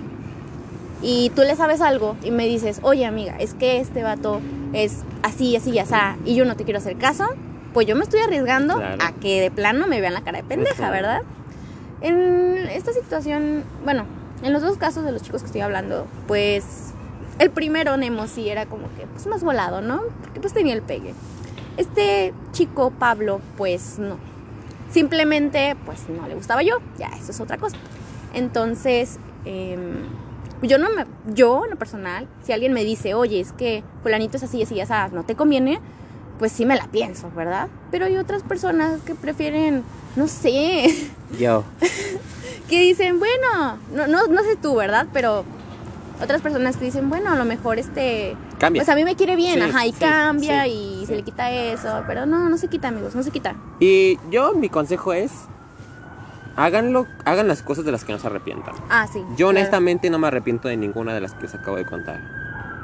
y 1.01 1.29
tú 1.35 1.41
le 1.41 1.55
sabes 1.55 1.81
algo 1.81 2.15
y 2.23 2.31
me 2.31 2.45
dices, 2.47 2.79
oye 2.83 3.05
amiga, 3.05 3.35
es 3.39 3.53
que 3.53 3.79
este 3.79 4.01
vato 4.03 4.41
es 4.73 5.03
así, 5.23 5.55
así 5.55 5.71
y 5.71 5.79
así, 5.79 5.93
y 6.25 6.35
yo 6.35 6.45
no 6.45 6.55
te 6.55 6.63
quiero 6.63 6.79
hacer 6.79 6.97
caso, 6.97 7.25
pues 7.73 7.85
yo 7.87 7.95
me 7.95 8.03
estoy 8.03 8.21
arriesgando 8.21 8.75
Claro. 8.77 9.03
a 9.03 9.11
que 9.11 9.41
de 9.41 9.51
plano 9.51 9.85
me 9.87 9.99
vean 10.01 10.13
la 10.13 10.21
cara 10.21 10.37
de 10.39 10.43
pendeja. 10.45 10.89
¿verdad? 10.89 11.21
En 12.01 12.57
esta 12.71 12.93
situación, 12.93 13.63
bueno, 13.83 14.05
en 14.43 14.53
los 14.53 14.61
dos 14.61 14.77
casos 14.77 15.03
de 15.05 15.11
los 15.11 15.21
chicos 15.21 15.41
que 15.41 15.47
estoy 15.47 15.61
hablando, 15.61 16.07
pues 16.27 16.63
el 17.39 17.51
primero, 17.51 17.97
Nemo, 17.97 18.27
sí 18.27 18.47
era 18.49 18.65
como 18.65 18.83
que 18.97 19.05
pues 19.07 19.27
más 19.27 19.43
volado, 19.43 19.81
¿no? 19.81 20.01
Porque 20.23 20.39
pues 20.39 20.53
tenía 20.53 20.73
el 20.73 20.81
pegue. 20.81 21.13
Este 21.77 22.33
chico, 22.53 22.91
Pablo, 22.91 23.41
pues 23.57 23.99
no. 23.99 24.17
Simplemente, 24.95 25.75
pues 25.85 26.07
no 26.07 26.25
le 26.25 26.35
gustaba 26.35 26.63
yo, 26.63 26.77
ya, 26.97 27.09
eso 27.19 27.31
es 27.31 27.41
otra 27.41 27.57
cosa. 27.57 27.75
Entonces, 28.33 29.19
em, 29.43 30.05
yo 30.61 30.77
no 30.77 30.89
me, 30.89 31.05
yo 31.33 31.65
en 31.65 31.71
lo 31.71 31.75
personal, 31.75 32.29
si 32.45 32.53
alguien 32.53 32.71
me 32.71 32.85
dice, 32.85 33.13
oye, 33.13 33.41
es 33.41 33.51
que 33.51 33.83
fulanito 34.03 34.37
es 34.37 34.43
así, 34.43 34.63
así, 34.63 34.79
así, 34.79 34.93
no 35.13 35.25
te 35.25 35.35
conviene, 35.35 35.81
pues 36.39 36.53
sí 36.53 36.65
me 36.65 36.77
la 36.77 36.87
pienso, 36.87 37.29
¿verdad? 37.35 37.67
Pero 37.91 38.05
hay 38.05 38.15
otras 38.15 38.43
personas 38.43 39.01
que 39.01 39.15
prefieren, 39.15 39.83
no 40.15 40.29
sé, 40.29 40.85
Yo. 41.37 41.65
que 42.69 42.79
dicen, 42.79 43.19
bueno, 43.19 43.77
no, 43.91 44.07
no, 44.07 44.27
no 44.27 44.43
sé 44.43 44.55
tú, 44.55 44.75
¿verdad? 44.75 45.07
Pero 45.11 45.43
otras 46.23 46.41
personas 46.41 46.77
que 46.77 46.85
dicen, 46.85 47.09
bueno, 47.09 47.31
a 47.31 47.35
lo 47.35 47.43
mejor 47.43 47.79
este, 47.79 48.37
Cambia. 48.59 48.81
pues 48.81 48.89
a 48.89 48.95
mí 48.95 49.03
me 49.03 49.15
quiere 49.15 49.35
bien, 49.35 49.55
Sí, 49.55 49.61
ajá, 49.61 49.85
y 49.85 49.91
sí, 49.91 49.99
cambia 49.99 50.63
sí, 50.63 50.99
y 51.01 51.05
se 51.05 51.15
le 51.15 51.23
quita 51.23 51.51
eso, 51.51 52.03
pero 52.07 52.25
no, 52.25 52.49
no 52.49 52.57
se 52.57 52.67
quita, 52.67 52.87
amigos, 52.87 53.13
no 53.15 53.23
se 53.23 53.31
quita. 53.31 53.55
Y 53.79 54.17
yo, 54.29 54.53
mi 54.55 54.69
consejo 54.69 55.13
es, 55.13 55.31
háganlo, 56.55 57.07
hagan 57.25 57.47
las 57.47 57.61
cosas 57.61 57.83
de 57.85 57.91
las 57.91 58.05
que 58.05 58.13
no 58.13 58.19
se 58.19 58.27
arrepientan. 58.27 58.73
Ah, 58.89 59.07
sí. 59.07 59.19
Yo 59.31 59.35
claro. 59.35 59.49
honestamente 59.49 60.09
no 60.09 60.19
me 60.19 60.27
arrepiento 60.27 60.67
de 60.67 60.77
ninguna 60.77 61.13
de 61.13 61.21
las 61.21 61.33
que 61.33 61.45
os 61.47 61.53
acabo 61.55 61.77
de 61.77 61.85
contar. 61.85 62.19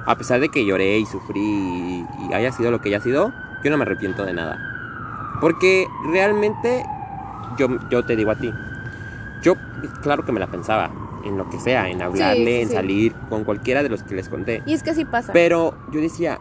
A 0.05 0.17
pesar 0.17 0.39
de 0.39 0.49
que 0.49 0.65
lloré 0.65 0.97
y 0.97 1.05
sufrí 1.05 1.39
y, 1.41 2.05
y 2.29 2.33
haya 2.33 2.51
sido 2.51 2.71
lo 2.71 2.81
que 2.81 2.89
haya 2.89 2.99
sido, 2.99 3.31
yo 3.63 3.71
no 3.71 3.77
me 3.77 3.83
arrepiento 3.83 4.25
de 4.25 4.33
nada. 4.33 4.57
Porque 5.39 5.87
realmente, 6.05 6.83
yo, 7.57 7.67
yo 7.89 8.03
te 8.03 8.15
digo 8.15 8.31
a 8.31 8.35
ti, 8.35 8.51
yo 9.41 9.55
claro 10.01 10.25
que 10.25 10.31
me 10.31 10.39
la 10.39 10.47
pensaba 10.47 10.89
en 11.25 11.37
lo 11.37 11.49
que 11.49 11.59
sea, 11.59 11.89
en 11.89 12.01
hablarle, 12.01 12.55
sí, 12.57 12.61
en 12.61 12.67
sí. 12.69 12.73
salir 12.75 13.13
con 13.29 13.43
cualquiera 13.43 13.83
de 13.83 13.89
los 13.89 14.03
que 14.03 14.15
les 14.15 14.29
conté. 14.29 14.61
Y 14.65 14.73
es 14.73 14.83
que 14.83 14.91
así 14.91 15.05
pasa. 15.05 15.33
Pero 15.33 15.75
yo 15.91 16.01
decía, 16.01 16.39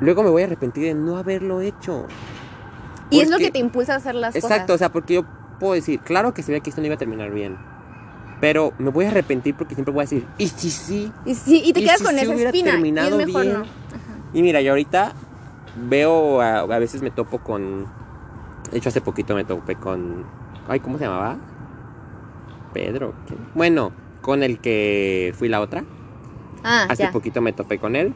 luego 0.00 0.22
me 0.22 0.30
voy 0.30 0.42
a 0.42 0.46
arrepentir 0.46 0.84
de 0.84 0.94
no 0.94 1.16
haberlo 1.16 1.60
hecho. 1.60 2.06
y 3.10 3.20
es 3.20 3.30
lo 3.30 3.38
que 3.38 3.50
te 3.50 3.58
impulsa 3.58 3.94
a 3.94 3.96
hacer 3.96 4.14
las 4.14 4.34
Exacto, 4.36 4.64
o 4.64 4.66
cosas. 4.74 4.78
sea, 4.78 4.92
porque 4.92 5.14
yo 5.14 5.24
puedo 5.58 5.74
decir, 5.74 6.00
claro 6.00 6.32
que 6.32 6.42
sabía 6.42 6.60
que 6.60 6.70
esto 6.70 6.80
no 6.80 6.86
iba 6.86 6.94
a 6.94 6.98
terminar 6.98 7.30
bien. 7.30 7.56
Pero 8.40 8.72
me 8.78 8.88
voy 8.90 9.04
a 9.04 9.08
arrepentir 9.10 9.54
porque 9.54 9.74
siempre 9.74 9.92
voy 9.92 10.00
a 10.00 10.04
decir, 10.04 10.26
¿y 10.38 10.48
si 10.48 10.70
sí? 10.70 11.12
Y, 11.26 11.34
sí, 11.34 11.62
y 11.64 11.72
te 11.74 11.80
¿Y 11.80 11.84
quedas 11.84 11.98
si 11.98 12.04
con 12.04 12.14
sí 12.14 12.20
esa 12.20 12.32
hubiera 12.32 12.50
espina. 12.50 12.68
Y 12.68 12.70
es 12.70 12.74
terminado 12.76 13.16
mejor 13.18 13.42
bien? 13.42 13.54
no. 13.54 13.62
Y 14.32 14.42
mira, 14.42 14.62
yo 14.62 14.72
ahorita 14.72 15.12
veo, 15.88 16.40
a, 16.40 16.60
a 16.60 16.78
veces 16.78 17.02
me 17.02 17.10
topo 17.10 17.38
con. 17.38 17.84
De 18.72 18.78
hecho, 18.78 18.88
hace 18.88 19.00
poquito 19.02 19.34
me 19.34 19.44
topé 19.44 19.74
con. 19.76 20.24
Ay, 20.68 20.80
¿cómo 20.80 20.96
se 20.96 21.04
llamaba? 21.04 21.36
Pedro. 22.72 23.14
¿quién? 23.26 23.38
Bueno, 23.54 23.92
con 24.20 24.42
el 24.42 24.58
que 24.58 25.32
fui 25.36 25.48
la 25.48 25.60
otra. 25.60 25.84
Ah, 26.62 26.86
Hace 26.88 27.04
ya. 27.04 27.12
poquito 27.12 27.40
me 27.40 27.52
topé 27.52 27.78
con 27.78 27.96
él. 27.96 28.12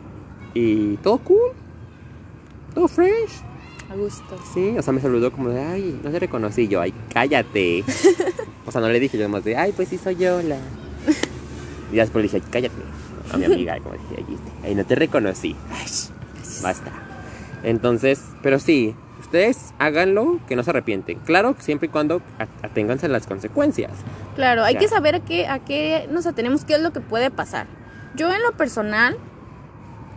Y 0.55 0.97
todo 0.99 1.19
cool. 1.19 1.39
Todo 2.75 2.89
fresh. 2.89 3.43
A 3.91 3.97
gusto. 3.97 4.37
Sí, 4.53 4.75
o 4.79 4.83
sea, 4.83 4.93
me 4.93 5.01
saludó 5.01 5.31
como 5.31 5.51
de, 5.51 5.61
ay, 5.61 6.01
no 6.03 6.11
te 6.11 6.19
reconocí 6.19 6.69
yo, 6.69 6.81
ay, 6.81 6.95
cállate. 7.13 7.85
o 8.67 8.73
sea, 8.73 8.81
no 8.81 8.89
le 8.89 8.99
dije 9.01 9.19
yo 9.19 9.29
más 9.29 9.45
de, 9.45 9.57
ay, 9.57 9.73
pues 9.73 9.89
sí 9.89 9.99
soy 9.99 10.17
yo 10.17 10.41
la. 10.43 10.59
Y 11.93 11.97
después 11.97 12.23
le 12.25 12.29
dije, 12.31 12.37
"Ay, 12.39 12.51
cállate. 12.51 12.75
A 13.33 13.37
mi 13.37 13.45
amiga, 13.45 13.79
como 13.81 13.95
dije, 13.95 14.25
ay, 14.29 14.37
ay, 14.65 14.75
no 14.75 14.85
te 14.85 14.95
reconocí. 14.95 15.55
Ay, 15.71 15.87
basta. 16.63 16.93
Entonces, 17.63 18.21
pero 18.43 18.59
sí, 18.59 18.95
ustedes 19.25 19.75
háganlo 19.79 20.39
que 20.47 20.55
no 20.57 20.62
se 20.62 20.70
arrepienten. 20.70 21.18
Claro, 21.20 21.57
siempre 21.59 21.89
y 21.89 21.91
cuando 21.91 22.20
aténganse 22.62 23.07
a 23.07 23.09
las 23.09 23.27
consecuencias. 23.27 23.93
Claro, 24.37 24.62
hay 24.64 24.75
Ya. 24.75 24.81
que 24.81 24.89
saber 24.89 25.14
a 25.16 25.20
qué, 25.20 25.47
a 25.49 25.59
qué 25.59 26.09
nos 26.11 26.27
atenemos, 26.27 26.64
qué 26.64 26.75
es 26.75 26.81
lo 26.83 26.93
que 26.93 27.01
puede 27.01 27.31
pasar. 27.31 27.66
Yo 28.14 28.31
en 28.33 28.43
lo 28.43 28.53
personal, 28.53 29.16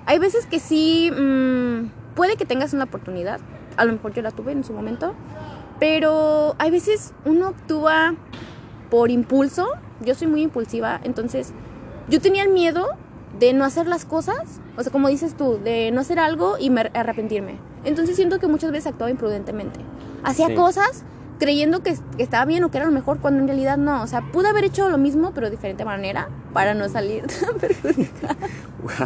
hay 0.05 0.20
veces 0.20 0.45
que 0.45 0.60
sí, 0.60 1.10
mm, 1.12 1.89
puede 2.16 2.36
que 2.36 2.45
tengas 2.45 2.74
una 2.74 2.84
oportunidad, 2.84 3.39
a 3.78 3.86
lo 3.86 3.93
mejor 3.93 4.14
yo 4.14 4.22
la 4.22 4.32
tuve 4.32 4.51
en 4.51 4.64
su 4.64 4.74
momento, 4.74 5.14
pero 5.80 6.55
hay 6.60 6.72
veces 6.72 7.14
uno 7.26 7.47
actúa 7.47 8.14
por 8.89 9.10
impulso, 9.12 9.68
yo 10.01 10.16
soy 10.16 10.28
muy 10.28 10.41
impulsiva, 10.41 10.99
entonces 11.03 11.53
yo 12.10 12.20
tenía 12.22 12.43
el 12.43 12.49
miedo 12.49 12.88
de 13.39 13.53
no 13.53 13.65
hacer 13.65 13.88
las 13.88 14.05
cosas, 14.05 14.59
o 14.78 14.84
sea, 14.84 14.91
como 14.91 15.09
dices 15.09 15.36
tú, 15.36 15.59
de 15.63 15.91
no 15.91 16.01
hacer 16.01 16.19
algo 16.19 16.57
y 16.59 16.69
me 16.69 16.82
arrepentirme. 16.93 17.55
Entonces 17.84 18.15
siento 18.15 18.39
que 18.39 18.47
muchas 18.47 18.71
veces 18.71 18.88
actuaba 18.88 19.11
imprudentemente. 19.11 19.80
Hacía 20.23 20.47
Sí. 20.47 20.55
cosas 20.55 21.03
creyendo 21.39 21.84
que, 21.84 21.95
que 22.17 22.23
estaba 22.23 22.45
bien 22.45 22.63
o 22.63 22.71
que 22.71 22.78
era 22.78 22.88
lo 22.88 22.91
mejor 22.91 23.19
cuando 23.19 23.39
en 23.41 23.47
realidad 23.47 23.78
no. 23.78 24.01
O 24.01 24.07
sea, 24.07 24.21
pude 24.32 24.47
haber 24.47 24.63
hecho 24.63 24.89
lo 24.89 24.97
mismo 24.97 25.32
pero 25.36 25.47
de 25.47 25.51
diferente 25.51 25.86
manera 25.86 26.30
para 26.51 26.73
no 26.73 26.89
salir 26.89 27.25
tan 27.41 27.57
perjudicada. 27.59 28.36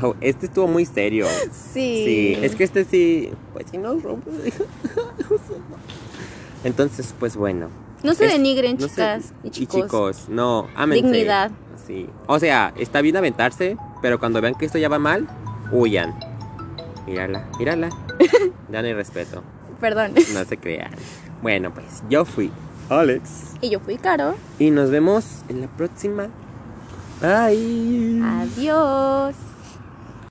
Wow, 0.02 0.16
este 0.22 0.46
estuvo 0.46 0.68
muy 0.68 0.86
serio. 0.86 1.26
Sí. 1.52 2.04
Sí, 2.06 2.38
es 2.42 2.56
que 2.56 2.64
este 2.64 2.86
sí, 2.86 3.32
pues 3.54 3.66
sí 3.70 3.78
nos 3.78 4.02
rompe. 4.02 4.32
Entonces, 6.64 7.14
pues 7.20 7.36
bueno. 7.36 7.68
No 8.04 8.14
se 8.14 8.26
Es- 8.26 8.32
denigren, 8.34 8.78
no 8.80 8.88
sé, 8.88 8.94
chicas 8.96 9.34
y 9.44 9.50
chicos. 9.52 10.26
no, 10.30 10.68
ámense. 10.76 11.04
Dignidad. 11.04 11.52
Sí. 11.86 12.08
O 12.28 12.40
sea, 12.40 12.74
está 12.78 13.02
bien 13.02 13.18
aventarse, 13.18 13.78
pero 14.02 14.20
cuando 14.20 14.42
vean 14.42 14.56
que 14.56 14.66
esto 14.66 14.78
ya 14.78 14.90
va 14.90 15.00
mal, 15.00 15.28
huyan. 15.72 16.16
Mírala, 17.06 17.48
mírala. 17.58 17.90
No 18.70 18.78
hay 18.78 18.94
respeto. 18.94 19.44
Perdón. 19.82 20.14
No 20.34 20.46
se 20.46 20.58
crean. 20.58 20.92
Bueno, 21.42 21.74
pues 21.74 22.04
yo 22.10 22.24
fui 22.24 22.52
Alex. 22.90 23.56
Y 23.62 23.70
yo 23.70 23.80
fui 23.80 23.98
Caro. 23.98 24.36
Y 24.60 24.72
nos 24.72 24.90
vemos 24.92 25.44
en 25.50 25.62
la 25.62 25.68
próxima. 25.68 26.28
Bye. 27.22 28.22
Adiós. 28.24 29.36